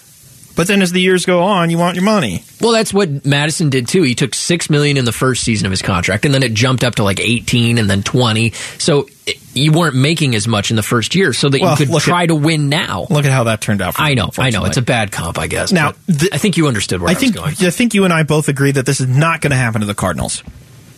But 0.54 0.68
then 0.68 0.82
as 0.82 0.91
the 0.91 0.99
years 0.99 1.26
go 1.26 1.43
on, 1.43 1.70
you 1.70 1.78
want 1.78 1.95
your 1.95 2.04
money. 2.04 2.43
Well, 2.60 2.74
that's 2.74 2.93
what 2.93 3.26
Madison 3.26 3.70
did 3.70 3.88
too. 3.88 4.04
He 4.04 4.16
took 4.16 4.36
6 4.36 4.70
million 4.70 4.97
in 4.97 5.06
the 5.06 5.14
first 5.14 5.43
season 5.43 5.66
of 5.66 5.72
his 5.72 5.82
contract 5.82 6.26
and 6.26 6.34
then 6.34 6.43
it 6.43 6.54
jumped 6.54 6.84
up 6.84 6.95
to 6.95 7.04
like 7.04 7.22
18 7.22 7.78
and 7.78 7.89
then 7.89 8.04
20. 8.04 8.52
So 8.78 9.08
eh, 9.28 9.34
you 9.54 9.72
weren't 9.72 9.95
making 9.95 10.36
as 10.36 10.47
much 10.47 10.70
in 10.70 10.76
the 10.76 10.84
first 10.84 11.16
year 11.16 11.32
so 11.32 11.47
that 11.47 11.62
well, 11.62 11.78
you 11.78 11.86
could 11.86 12.02
try 12.02 12.24
at, 12.24 12.28
to 12.28 12.36
win 12.36 12.68
now. 12.68 13.08
Look 13.10 13.26
at 13.26 13.32
how 13.32 13.45
that 13.45 13.62
turned 13.62 13.82
out. 13.82 13.95
I 13.97 14.14
know. 14.14 14.32
I 14.38 14.49
know. 14.49 14.66
It's 14.66 14.78
a 14.78 14.82
bad 14.82 15.12
comp, 15.12 15.39
I 15.39 15.47
guess. 15.47 15.72
Now, 15.72 15.93
the, 16.08 16.30
I 16.34 16.38
think 16.38 16.58
you 16.58 16.68
understood 16.68 17.02
where 17.02 17.10
I, 17.10 17.14
I 17.14 17.16
think. 17.16 17.38
I 17.39 17.52
think 17.52 17.93
you 17.93 18.04
and 18.04 18.12
I 18.14 18.24
both 18.24 18.49
agree 18.49 18.72
that 18.72 18.86
this 18.86 18.99
is 18.99 19.08
not 19.08 19.39
going 19.39 19.52
to 19.52 19.58
happen 19.58 19.82
to 19.82 19.88
the 19.88 19.95
Cardinals. 19.95 20.43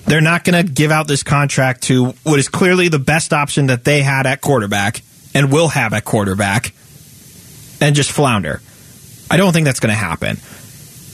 They're 0.05 0.21
not 0.21 0.43
going 0.43 0.65
to 0.65 0.71
give 0.71 0.91
out 0.91 1.07
this 1.07 1.23
contract 1.23 1.83
to 1.83 2.07
what 2.23 2.39
is 2.39 2.49
clearly 2.49 2.89
the 2.89 2.99
best 2.99 3.33
option 3.33 3.67
that 3.67 3.83
they 3.83 4.01
had 4.01 4.25
at 4.27 4.41
quarterback 4.41 5.01
and 5.33 5.51
will 5.51 5.69
have 5.69 5.93
at 5.93 6.05
quarterback 6.05 6.73
and 7.81 7.95
just 7.95 8.11
flounder. 8.11 8.61
I 9.31 9.37
don't 9.37 9.53
think 9.53 9.65
that's 9.65 9.79
going 9.79 9.93
to 9.93 9.99
happen. 9.99 10.37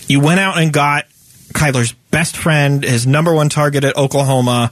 You 0.07 0.19
went 0.19 0.39
out 0.39 0.57
and 0.57 0.73
got 0.73 1.05
Kyler's 1.53 1.93
best 1.93 2.35
friend, 2.35 2.83
his 2.83 3.07
number 3.07 3.33
one 3.33 3.49
target 3.49 3.83
at 3.83 3.95
Oklahoma, 3.95 4.71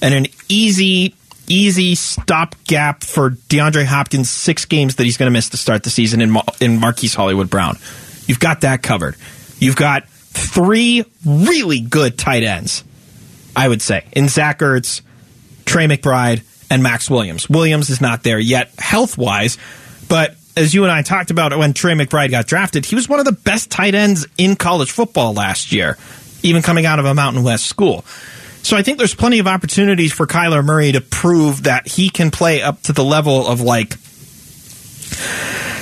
and 0.00 0.14
an 0.14 0.26
easy, 0.48 1.14
easy 1.48 1.94
stopgap 1.94 3.02
for 3.02 3.30
DeAndre 3.30 3.84
Hopkins' 3.84 4.30
six 4.30 4.64
games 4.64 4.96
that 4.96 5.04
he's 5.04 5.16
going 5.16 5.26
to 5.26 5.32
miss 5.32 5.50
to 5.50 5.56
start 5.56 5.82
the 5.82 5.90
season 5.90 6.20
in, 6.20 6.36
in 6.60 6.80
Marquise 6.80 7.14
Hollywood 7.14 7.50
Brown. 7.50 7.76
You've 8.26 8.40
got 8.40 8.62
that 8.62 8.82
covered. 8.82 9.16
You've 9.58 9.76
got 9.76 10.08
three 10.08 11.04
really 11.26 11.80
good 11.80 12.16
tight 12.16 12.44
ends, 12.44 12.84
I 13.54 13.68
would 13.68 13.82
say, 13.82 14.04
in 14.12 14.28
Zach 14.28 14.60
Ertz, 14.60 15.02
Trey 15.64 15.86
McBride, 15.86 16.42
and 16.70 16.82
Maxx 16.82 17.10
Williams. 17.10 17.48
Williams 17.48 17.90
is 17.90 18.00
not 18.00 18.22
there 18.22 18.38
yet 18.38 18.72
health 18.78 19.18
wise, 19.18 19.58
but 20.08 20.36
as 20.56 20.74
you 20.74 20.84
and 20.84 20.92
I 20.92 21.02
talked 21.02 21.30
about 21.30 21.56
when 21.56 21.72
Trey 21.72 21.94
McBride 21.94 22.30
got 22.30 22.46
drafted, 22.46 22.84
he 22.84 22.94
was 22.94 23.08
one 23.08 23.18
of 23.18 23.24
the 23.24 23.32
best 23.32 23.70
tight 23.70 23.94
ends 23.94 24.26
in 24.38 24.56
college 24.56 24.90
football 24.90 25.32
last 25.32 25.72
year, 25.72 25.96
even 26.42 26.62
coming 26.62 26.86
out 26.86 26.98
of 26.98 27.04
a 27.04 27.14
Mountain 27.14 27.42
West 27.42 27.66
school. 27.66 28.04
So 28.62 28.76
I 28.76 28.82
think 28.82 28.98
there's 28.98 29.14
plenty 29.14 29.38
of 29.38 29.46
opportunities 29.46 30.12
for 30.12 30.26
Kyler 30.26 30.64
Murray 30.64 30.92
to 30.92 31.00
prove 31.00 31.64
that 31.64 31.88
he 31.88 32.10
can 32.10 32.30
play 32.30 32.62
up 32.62 32.82
to 32.82 32.92
the 32.92 33.04
level 33.04 33.46
of 33.46 33.60
like 33.60 33.96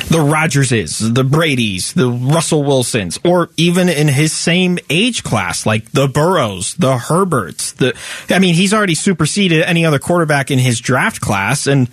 the 0.08 0.18
Rodgerses, 0.18 1.14
the 1.14 1.24
Brady's, 1.24 1.92
the 1.92 2.10
Russell 2.10 2.64
Wilsons, 2.64 3.18
or 3.24 3.50
even 3.56 3.88
in 3.88 4.08
his 4.08 4.32
same 4.32 4.78
age 4.88 5.22
class, 5.22 5.66
like 5.66 5.90
the 5.92 6.08
Burrows, 6.08 6.74
the 6.74 6.96
Herberts. 6.96 7.72
The 7.72 7.96
I 8.30 8.38
mean, 8.38 8.54
he's 8.54 8.72
already 8.72 8.94
superseded 8.94 9.62
any 9.62 9.84
other 9.84 9.98
quarterback 9.98 10.50
in 10.50 10.58
his 10.58 10.80
draft 10.80 11.20
class, 11.20 11.66
and 11.66 11.88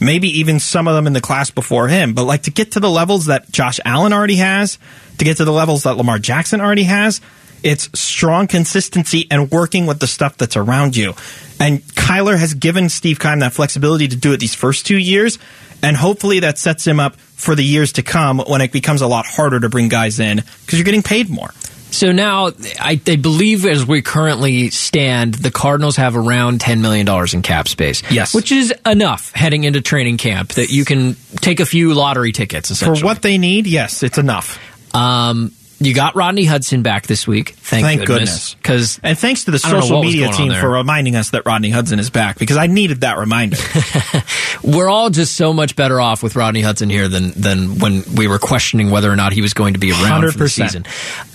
maybe 0.00 0.28
even 0.40 0.58
some 0.58 0.88
of 0.88 0.94
them 0.94 1.06
in 1.06 1.12
the 1.12 1.20
class 1.20 1.50
before 1.50 1.86
him. 1.86 2.12
But 2.12 2.24
like 2.24 2.42
to 2.44 2.50
get 2.50 2.72
to 2.72 2.80
the 2.80 2.90
levels 2.90 3.26
that 3.26 3.50
Josh 3.52 3.78
Allen 3.84 4.12
already 4.12 4.36
has, 4.36 4.78
to 5.18 5.24
get 5.24 5.36
to 5.36 5.44
the 5.44 5.52
levels 5.52 5.84
that 5.84 5.96
Lamar 5.96 6.18
Jackson 6.18 6.60
already 6.60 6.84
has, 6.84 7.20
it's 7.62 7.90
strong 7.98 8.46
consistency 8.46 9.26
and 9.30 9.50
working 9.50 9.86
with 9.86 10.00
the 10.00 10.06
stuff 10.06 10.36
that's 10.36 10.56
around 10.56 10.96
you. 10.96 11.14
And 11.60 11.80
Kyler 11.80 12.38
has 12.38 12.54
given 12.54 12.88
Steve 12.88 13.20
Keim 13.20 13.40
that 13.40 13.52
flexibility 13.52 14.08
to 14.08 14.16
do 14.16 14.32
it 14.32 14.38
these 14.38 14.54
first 14.54 14.86
two 14.86 14.96
years. 14.96 15.38
And 15.82 15.96
hopefully 15.96 16.40
that 16.40 16.58
sets 16.58 16.86
him 16.86 17.00
up 17.00 17.16
for 17.16 17.54
the 17.54 17.64
years 17.64 17.92
to 17.94 18.02
come 18.02 18.38
when 18.38 18.60
it 18.60 18.72
becomes 18.72 19.00
a 19.00 19.06
lot 19.06 19.26
harder 19.26 19.60
to 19.60 19.68
bring 19.68 19.88
guys 19.88 20.20
in 20.20 20.36
because 20.36 20.78
you're 20.78 20.84
getting 20.84 21.02
paid 21.02 21.30
more. 21.30 21.50
So 21.90 22.12
now, 22.12 22.48
I, 22.78 23.00
I, 23.04 23.16
believe 23.16 23.66
as 23.66 23.84
we 23.84 24.00
currently 24.00 24.70
stand, 24.70 25.34
the 25.34 25.50
Cardinals 25.50 25.96
have 25.96 26.16
around 26.16 26.60
$10 26.60 26.80
million 26.80 27.08
in 27.32 27.42
cap 27.42 27.66
space. 27.66 28.02
Yes. 28.12 28.32
Which 28.32 28.52
is 28.52 28.72
enough 28.86 29.32
heading 29.34 29.64
into 29.64 29.80
training 29.80 30.18
camp 30.18 30.50
that 30.50 30.70
you 30.70 30.84
can 30.84 31.16
take 31.36 31.58
a 31.58 31.66
few 31.66 31.94
lottery 31.94 32.30
tickets, 32.30 32.78
For 32.78 32.96
what 32.98 33.22
they 33.22 33.38
need, 33.38 33.66
yes, 33.66 34.04
it's 34.04 34.18
enough. 34.18 34.58
Um, 34.94 35.52
you 35.82 35.94
got 35.94 36.14
Rodney 36.14 36.44
Hudson 36.44 36.82
back 36.82 37.06
this 37.06 37.26
week. 37.26 37.50
Thank, 37.50 37.84
Thank 37.84 38.06
goodness. 38.06 38.54
Because 38.54 39.00
and 39.02 39.18
thanks 39.18 39.44
to 39.44 39.50
the 39.50 39.58
social 39.58 40.02
media 40.02 40.28
team 40.30 40.52
for 40.52 40.68
reminding 40.68 41.16
us 41.16 41.30
that 41.30 41.46
Rodney 41.46 41.70
Hudson 41.70 41.98
is 41.98 42.10
back 42.10 42.38
because 42.38 42.58
I 42.58 42.66
needed 42.66 43.00
that 43.00 43.16
reminder. 43.16 43.56
We're 44.62 44.90
all 44.90 45.08
just 45.08 45.36
so 45.36 45.54
much 45.54 45.76
better 45.76 45.98
off 45.98 46.22
with 46.22 46.36
Rodney 46.36 46.60
Hudson 46.60 46.90
here 46.90 47.08
than 47.08 47.30
than 47.30 47.78
when 47.78 48.04
we 48.14 48.28
were 48.28 48.38
questioning 48.38 48.90
whether 48.90 49.10
or 49.10 49.16
not 49.16 49.32
he 49.32 49.40
was 49.40 49.54
going 49.54 49.72
to 49.72 49.80
be 49.80 49.90
around 49.90 50.22
100%. 50.24 50.32
for 50.32 50.38
the 50.38 50.48
season. 50.50 50.84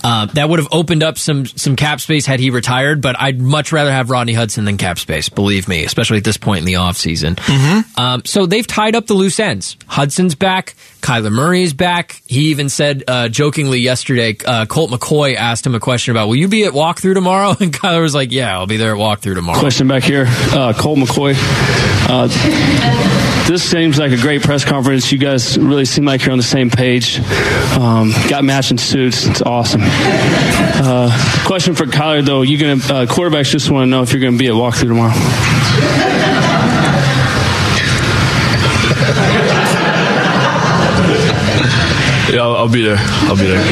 Uh, 0.04 0.26
that 0.26 0.48
would 0.48 0.60
have 0.60 0.68
opened 0.70 1.02
up 1.02 1.18
some 1.18 1.44
some 1.46 1.74
cap 1.74 2.00
space 2.00 2.24
had 2.24 2.38
he 2.38 2.50
retired, 2.50 3.00
but 3.00 3.18
I'd 3.18 3.40
much 3.40 3.72
rather 3.72 3.90
have 3.90 4.10
Rodney 4.10 4.34
Hudson 4.34 4.64
than 4.64 4.76
cap 4.76 5.00
space. 5.00 5.28
Believe 5.28 5.66
me, 5.66 5.84
especially 5.84 6.18
at 6.18 6.24
this 6.24 6.36
point 6.36 6.60
in 6.60 6.66
the 6.66 6.74
offseason. 6.74 7.34
Mm-hmm. 7.34 8.00
Um, 8.00 8.22
so 8.24 8.46
they've 8.46 8.66
tied 8.66 8.94
up 8.94 9.08
the 9.08 9.14
loose 9.14 9.40
ends. 9.40 9.76
Hudson's 9.88 10.36
back. 10.36 10.76
Kyler 11.06 11.30
Murray 11.30 11.62
is 11.62 11.72
back. 11.72 12.20
He 12.26 12.48
even 12.48 12.68
said 12.68 13.04
uh, 13.06 13.28
jokingly 13.28 13.78
yesterday, 13.78 14.36
uh, 14.44 14.66
Colt 14.66 14.90
McCoy 14.90 15.36
asked 15.36 15.64
him 15.64 15.76
a 15.76 15.78
question 15.78 16.10
about, 16.10 16.26
"Will 16.26 16.34
you 16.34 16.48
be 16.48 16.64
at 16.64 16.72
walkthrough 16.72 17.14
tomorrow?" 17.14 17.50
And 17.60 17.72
Kyler 17.72 18.02
was 18.02 18.12
like, 18.12 18.32
"Yeah, 18.32 18.52
I'll 18.58 18.66
be 18.66 18.76
there 18.76 18.90
at 18.92 18.98
walkthrough 18.98 19.36
tomorrow." 19.36 19.60
Question 19.60 19.86
back 19.86 20.02
here, 20.02 20.24
uh, 20.26 20.72
Colt 20.76 20.98
McCoy. 20.98 21.36
Uh, 22.08 22.26
this 23.46 23.62
seems 23.62 24.00
like 24.00 24.10
a 24.10 24.16
great 24.16 24.42
press 24.42 24.64
conference. 24.64 25.12
You 25.12 25.18
guys 25.18 25.56
really 25.56 25.84
seem 25.84 26.04
like 26.04 26.24
you're 26.24 26.32
on 26.32 26.38
the 26.38 26.42
same 26.42 26.70
page. 26.70 27.20
Um, 27.78 28.12
got 28.28 28.42
matching 28.42 28.78
suits. 28.78 29.28
It's 29.28 29.42
awesome. 29.42 29.82
Uh, 29.84 31.44
question 31.46 31.76
for 31.76 31.86
Kyler 31.86 32.24
though: 32.26 32.42
You 32.42 32.58
gonna 32.58 32.72
uh, 32.72 33.06
quarterbacks 33.06 33.52
just 33.52 33.70
want 33.70 33.84
to 33.84 33.86
know 33.86 34.02
if 34.02 34.10
you're 34.10 34.20
going 34.20 34.32
to 34.32 34.38
be 34.38 34.48
at 34.48 34.54
walkthrough 34.54 34.88
tomorrow. 34.88 35.12
Yeah, 42.28 42.42
I'll, 42.42 42.56
I'll, 42.56 42.68
be 42.68 42.82
there. 42.82 42.96
I'll 42.98 43.36
be 43.36 43.46
there. 43.46 43.60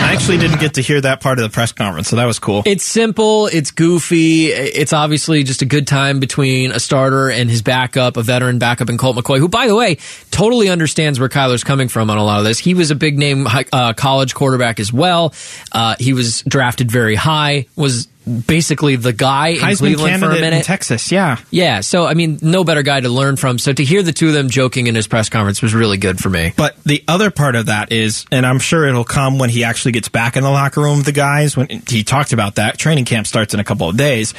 I 0.00 0.10
actually 0.12 0.38
didn't 0.38 0.58
get 0.58 0.74
to 0.74 0.82
hear 0.82 1.00
that 1.00 1.20
part 1.20 1.38
of 1.38 1.44
the 1.44 1.54
press 1.54 1.70
conference, 1.70 2.08
so 2.08 2.16
that 2.16 2.24
was 2.24 2.40
cool. 2.40 2.64
It's 2.66 2.84
simple. 2.84 3.46
It's 3.46 3.70
goofy. 3.70 4.46
It's 4.46 4.92
obviously 4.92 5.44
just 5.44 5.62
a 5.62 5.66
good 5.66 5.86
time 5.86 6.18
between 6.18 6.72
a 6.72 6.80
starter 6.80 7.30
and 7.30 7.48
his 7.48 7.62
backup, 7.62 8.16
a 8.16 8.22
veteran 8.22 8.58
backup 8.58 8.90
in 8.90 8.98
Colt 8.98 9.16
McCoy, 9.16 9.38
who, 9.38 9.48
by 9.48 9.68
the 9.68 9.76
way, 9.76 9.98
totally 10.32 10.68
understands 10.68 11.20
where 11.20 11.28
Kyler's 11.28 11.62
coming 11.62 11.86
from 11.88 12.10
on 12.10 12.18
a 12.18 12.24
lot 12.24 12.38
of 12.38 12.44
this. 12.44 12.58
He 12.58 12.74
was 12.74 12.90
a 12.90 12.96
big 12.96 13.16
name 13.16 13.46
uh, 13.72 13.92
college 13.92 14.34
quarterback 14.34 14.80
as 14.80 14.92
well. 14.92 15.32
Uh, 15.70 15.94
he 16.00 16.12
was 16.12 16.42
drafted 16.42 16.90
very 16.90 17.14
high. 17.14 17.66
Was 17.76 18.08
basically 18.46 18.96
the 18.96 19.12
guy 19.12 19.54
Heisman 19.54 19.70
in 19.70 19.76
Cleveland 19.76 20.20
for 20.20 20.30
a 20.30 20.34
minute. 20.34 20.52
in 20.58 20.62
Texas, 20.62 21.10
yeah. 21.10 21.38
Yeah, 21.50 21.80
so 21.80 22.06
I 22.06 22.14
mean, 22.14 22.38
no 22.42 22.64
better 22.64 22.82
guy 22.82 23.00
to 23.00 23.08
learn 23.08 23.36
from. 23.36 23.58
So 23.58 23.72
to 23.72 23.84
hear 23.84 24.02
the 24.02 24.12
two 24.12 24.28
of 24.28 24.34
them 24.34 24.50
joking 24.50 24.86
in 24.86 24.94
his 24.94 25.06
press 25.06 25.28
conference 25.28 25.62
was 25.62 25.74
really 25.74 25.98
good 25.98 26.18
for 26.18 26.28
me. 26.28 26.52
But 26.56 26.82
the 26.84 27.02
other 27.08 27.30
part 27.30 27.56
of 27.56 27.66
that 27.66 27.92
is, 27.92 28.26
and 28.30 28.44
I'm 28.44 28.58
sure 28.58 28.86
it'll 28.86 29.04
come 29.04 29.38
when 29.38 29.50
he 29.50 29.64
actually 29.64 29.92
gets 29.92 30.08
back 30.08 30.36
in 30.36 30.42
the 30.42 30.50
locker 30.50 30.80
room 30.80 30.98
with 30.98 31.06
the 31.06 31.12
guys, 31.12 31.56
when 31.56 31.68
he 31.88 32.04
talked 32.04 32.32
about 32.32 32.56
that. 32.56 32.78
Training 32.78 33.04
camp 33.04 33.26
starts 33.26 33.54
in 33.54 33.60
a 33.60 33.64
couple 33.64 33.88
of 33.88 33.96
days. 33.96 34.34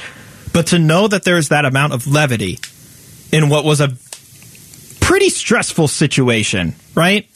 But 0.54 0.68
to 0.68 0.80
know 0.80 1.08
that 1.08 1.24
there's 1.24 1.50
that 1.50 1.66
amount 1.66 1.94
of 1.94 2.08
levity 2.08 2.60
in 3.32 3.50
what 3.50 3.64
was 3.64 3.80
a 3.80 3.90
pretty 5.00 5.30
stressful 5.30 5.88
situation, 5.88 6.76
right? 6.94 7.28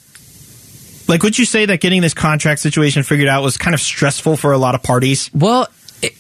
Like, 1.08 1.24
would 1.24 1.38
you 1.38 1.46
say 1.46 1.66
that 1.68 1.82
getting 1.82 2.02
this 2.02 2.14
contract 2.14 2.62
situation 2.62 3.04
figured 3.04 3.28
out 3.28 3.44
was 3.44 3.58
kind 3.58 3.74
of 3.74 3.80
stressful 3.80 4.38
for 4.38 4.54
a 4.54 4.58
lot 4.58 4.76
of 4.76 4.84
parties? 4.84 5.30
Well, 5.34 5.68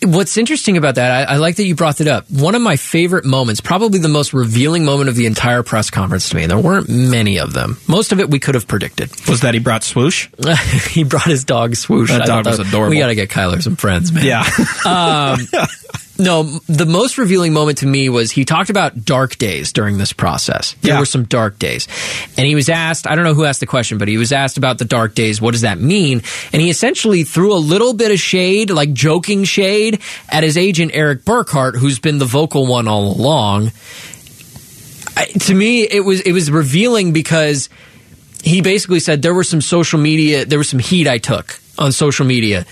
What's 0.04 0.38
interesting 0.38 0.78
about 0.78 0.96
that, 0.96 1.30
I, 1.30 1.34
I, 1.34 1.38
like 1.38 1.58
that 1.58 1.66
you 1.66 1.76
brought 1.76 2.02
it 2.02 2.08
up. 2.08 2.30
One 2.32 2.56
of 2.56 2.62
my 2.62 2.76
favorite 2.76 3.26
moments, 3.26 3.62
probably 3.62 4.00
the 4.00 4.08
most 4.08 4.34
revealing 4.34 4.86
moment 4.86 5.10
of 5.10 5.16
the 5.16 5.26
entire 5.26 5.64
press 5.64 5.90
conference 5.90 6.30
to 6.30 6.36
me, 6.36 6.44
and 6.44 6.52
there 6.52 6.58
weren't 6.58 6.90
many 6.90 7.40
of 7.40 7.54
them. 7.54 7.78
Most 7.88 8.12
of 8.12 8.20
it 8.20 8.30
we 8.30 8.40
could 8.40 8.56
have 8.56 8.68
predicted. 8.68 9.12
Was 9.28 9.42
that 9.42 9.54
he 9.54 9.60
brought 9.60 9.84
Swoosh? 9.84 10.30
he 10.90 11.04
brought 11.04 11.26
his 11.26 11.44
dog 11.44 11.76
Swoosh. 11.76 12.10
That 12.10 12.26
dog 12.26 12.46
was 12.46 12.60
adorable. 12.60 12.92
We 12.92 13.00
got 13.00 13.08
to 13.08 13.16
get 13.16 13.30
Kyler 13.30 13.62
some 13.62 13.76
friends, 13.76 14.12
man. 14.12 14.26
Yeah. 14.26 14.44
um, 14.86 15.40
no, 16.18 16.44
the 16.68 16.86
most 16.86 17.18
revealing 17.18 17.52
moment 17.52 17.80
to 17.80 17.88
me 17.88 18.08
was 18.08 18.32
he 18.32 18.46
talked 18.46 18.70
about 18.70 19.04
dark 19.04 19.38
days 19.38 19.74
during 19.74 19.98
this 19.98 20.14
process. 20.14 20.74
There 20.82 20.94
yeah. 20.94 21.00
were 21.00 21.06
some 21.06 21.26
dark 21.26 21.60
days. 21.60 21.88
And 22.38 22.48
he 22.48 22.56
was 22.56 22.70
asked, 22.70 23.06
I 23.06 23.16
don't 23.16 23.26
know 23.26 23.34
who 23.34 23.44
asked 23.44 23.60
the 23.60 23.66
question, 23.66 23.98
but 23.98 24.08
he 24.08 24.18
was 24.18 24.32
asked 24.32 24.58
about 24.58 24.78
the 24.78 24.86
dark 24.86 25.14
days. 25.14 25.42
What 25.42 25.52
does 25.52 25.62
that 25.62 25.78
mean? 25.78 26.22
And 26.54 26.62
he 26.62 26.70
essentially 26.70 27.24
threw 27.24 27.54
a 27.54 27.60
little 27.60 27.94
bit 27.94 28.12
of 28.12 28.20
shade, 28.20 28.70
like 28.70 28.94
joking 28.94 29.44
shade, 29.44 30.00
at 30.30 30.44
his 30.44 30.58
agent, 30.58 30.92
Erik 30.94 31.26
Burkhardt, 31.26 31.76
who's 31.76 32.00
been 32.00 32.18
the 32.18 32.26
vocal 32.26 32.66
one 32.66 32.88
all 32.88 33.12
along. 33.12 33.72
I, 35.18 35.26
to 35.26 35.54
me, 35.54 35.84
it 35.84 36.04
was, 36.06 36.22
it 36.22 36.32
was 36.32 36.50
revealing 36.50 37.12
because 37.12 37.70
he 38.42 38.62
basically 38.62 39.00
said 39.00 39.22
there 39.22 39.34
were 39.34 39.44
some 39.44 39.62
social 39.62 40.00
media, 40.00 40.46
there 40.46 40.60
was 40.60 40.70
some 40.70 40.80
heat 40.80 41.08
I 41.08 41.18
took 41.18 41.60
on 41.78 41.92
social 41.92 42.26
media 42.26 42.66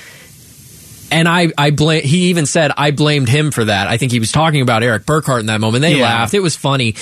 and 1.13 1.27
I, 1.27 1.49
I 1.57 1.69
blame. 1.69 2.03
He 2.03 2.29
even 2.29 2.45
said 2.45 2.71
I 2.75 2.91
blamed 2.91 3.29
him 3.29 3.51
for 3.51 3.65
that. 3.65 3.87
I 3.87 3.97
think 3.97 4.11
he 4.11 4.19
was 4.19 4.31
talking 4.31 4.61
about 4.61 4.81
Erik 4.81 5.05
Burkhardt 5.05 5.41
in 5.41 5.45
that 5.45 5.61
moment. 5.61 5.83
They 5.83 5.95
yeah. 5.95 6.03
laughed. 6.03 6.33
It 6.33 6.39
was 6.39 6.55
funny. 6.55 6.95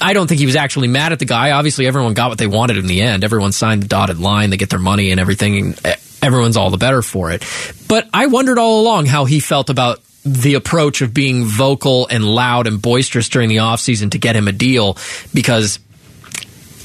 I 0.00 0.14
don't 0.14 0.26
think 0.26 0.40
he 0.40 0.46
was 0.46 0.56
actually 0.56 0.88
mad 0.88 1.12
at 1.12 1.18
the 1.18 1.26
guy. 1.26 1.50
Obviously, 1.50 1.86
everyone 1.86 2.14
got 2.14 2.30
what 2.30 2.38
they 2.38 2.46
wanted 2.46 2.78
in 2.78 2.86
the 2.86 3.02
end. 3.02 3.24
Everyone 3.24 3.52
signed 3.52 3.82
the 3.82 3.88
dotted 3.88 4.18
line. 4.18 4.50
They 4.50 4.56
get 4.56 4.70
their 4.70 4.78
money 4.78 5.10
and 5.10 5.20
everything. 5.20 5.74
Everyone's 6.22 6.56
all 6.56 6.70
the 6.70 6.78
better 6.78 7.02
for 7.02 7.30
it. 7.30 7.44
But 7.88 8.08
I 8.12 8.26
wondered 8.26 8.58
all 8.58 8.80
along 8.80 9.06
how 9.06 9.26
he 9.26 9.38
felt 9.38 9.68
about 9.68 10.00
the 10.24 10.54
approach 10.54 11.02
of 11.02 11.12
being 11.12 11.44
vocal 11.44 12.06
and 12.08 12.24
loud 12.24 12.66
and 12.66 12.80
boisterous 12.80 13.28
during 13.28 13.48
the 13.48 13.56
offseason 13.56 14.12
to 14.12 14.18
get 14.18 14.34
him 14.34 14.48
a 14.48 14.52
deal 14.52 14.96
because 15.32 15.78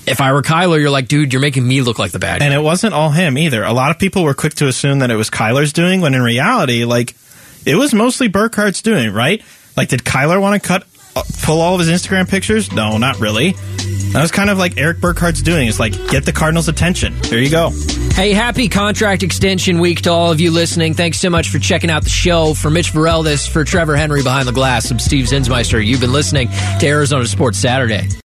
if 0.05 0.21
I 0.21 0.33
were 0.33 0.41
Kyler, 0.41 0.79
you're 0.79 0.89
like, 0.89 1.07
dude, 1.07 1.33
you're 1.33 1.41
making 1.41 1.67
me 1.67 1.81
look 1.81 1.99
like 1.99 2.11
the 2.11 2.19
bad 2.19 2.39
guy. 2.39 2.45
And 2.45 2.53
it 2.53 2.59
wasn't 2.59 2.93
all 2.93 3.09
him 3.09 3.37
either. 3.37 3.63
A 3.63 3.73
lot 3.73 3.91
of 3.91 3.99
people 3.99 4.23
were 4.23 4.33
quick 4.33 4.53
to 4.55 4.67
assume 4.67 4.99
that 4.99 5.11
it 5.11 5.15
was 5.15 5.29
Kyler's 5.29 5.73
doing, 5.73 6.01
when 6.01 6.13
in 6.13 6.21
reality, 6.21 6.85
like, 6.85 7.15
it 7.65 7.75
was 7.75 7.93
mostly 7.93 8.29
Burkhardt's 8.29 8.81
doing, 8.81 9.13
right? 9.13 9.41
Like, 9.77 9.89
did 9.89 10.01
Kyler 10.03 10.41
want 10.41 10.61
to 10.61 10.67
cut, 10.67 10.85
uh, 11.15 11.23
pull 11.43 11.61
all 11.61 11.75
of 11.75 11.79
his 11.79 11.89
Instagram 11.89 12.29
pictures? 12.29 12.71
No, 12.71 12.97
not 12.97 13.19
really. 13.19 13.53
That 14.11 14.21
was 14.21 14.31
kind 14.31 14.49
of 14.49 14.57
like 14.57 14.77
Erik 14.77 14.97
Burkhardt's 14.97 15.41
doing. 15.41 15.67
It's 15.67 15.79
like, 15.79 15.93
get 16.09 16.25
the 16.25 16.33
Cardinals' 16.33 16.67
attention. 16.67 17.17
There 17.21 17.39
you 17.39 17.49
go. 17.49 17.71
Hey, 18.13 18.33
happy 18.33 18.69
contract 18.69 19.23
extension 19.23 19.79
week 19.79 20.01
to 20.01 20.11
all 20.11 20.31
of 20.31 20.39
you 20.39 20.51
listening. 20.51 20.93
Thanks 20.93 21.19
so 21.19 21.31
much 21.31 21.49
for 21.49 21.57
checking 21.57 21.89
out 21.89 22.03
the 22.03 22.09
show. 22.09 22.53
For 22.53 22.69
Mitch 22.69 22.93
Vareldis, 22.93 23.49
for 23.49 23.63
Trevor 23.63 23.95
Henry 23.95 24.21
behind 24.21 24.47
the 24.47 24.51
glass, 24.51 24.91
I'm 24.91 24.99
Steve 24.99 25.25
Zinsmeister. 25.25 25.83
You've 25.83 26.01
been 26.01 26.11
listening 26.11 26.49
to 26.79 26.85
Arizona 26.85 27.25
Sports 27.25 27.57
Saturday. 27.57 28.07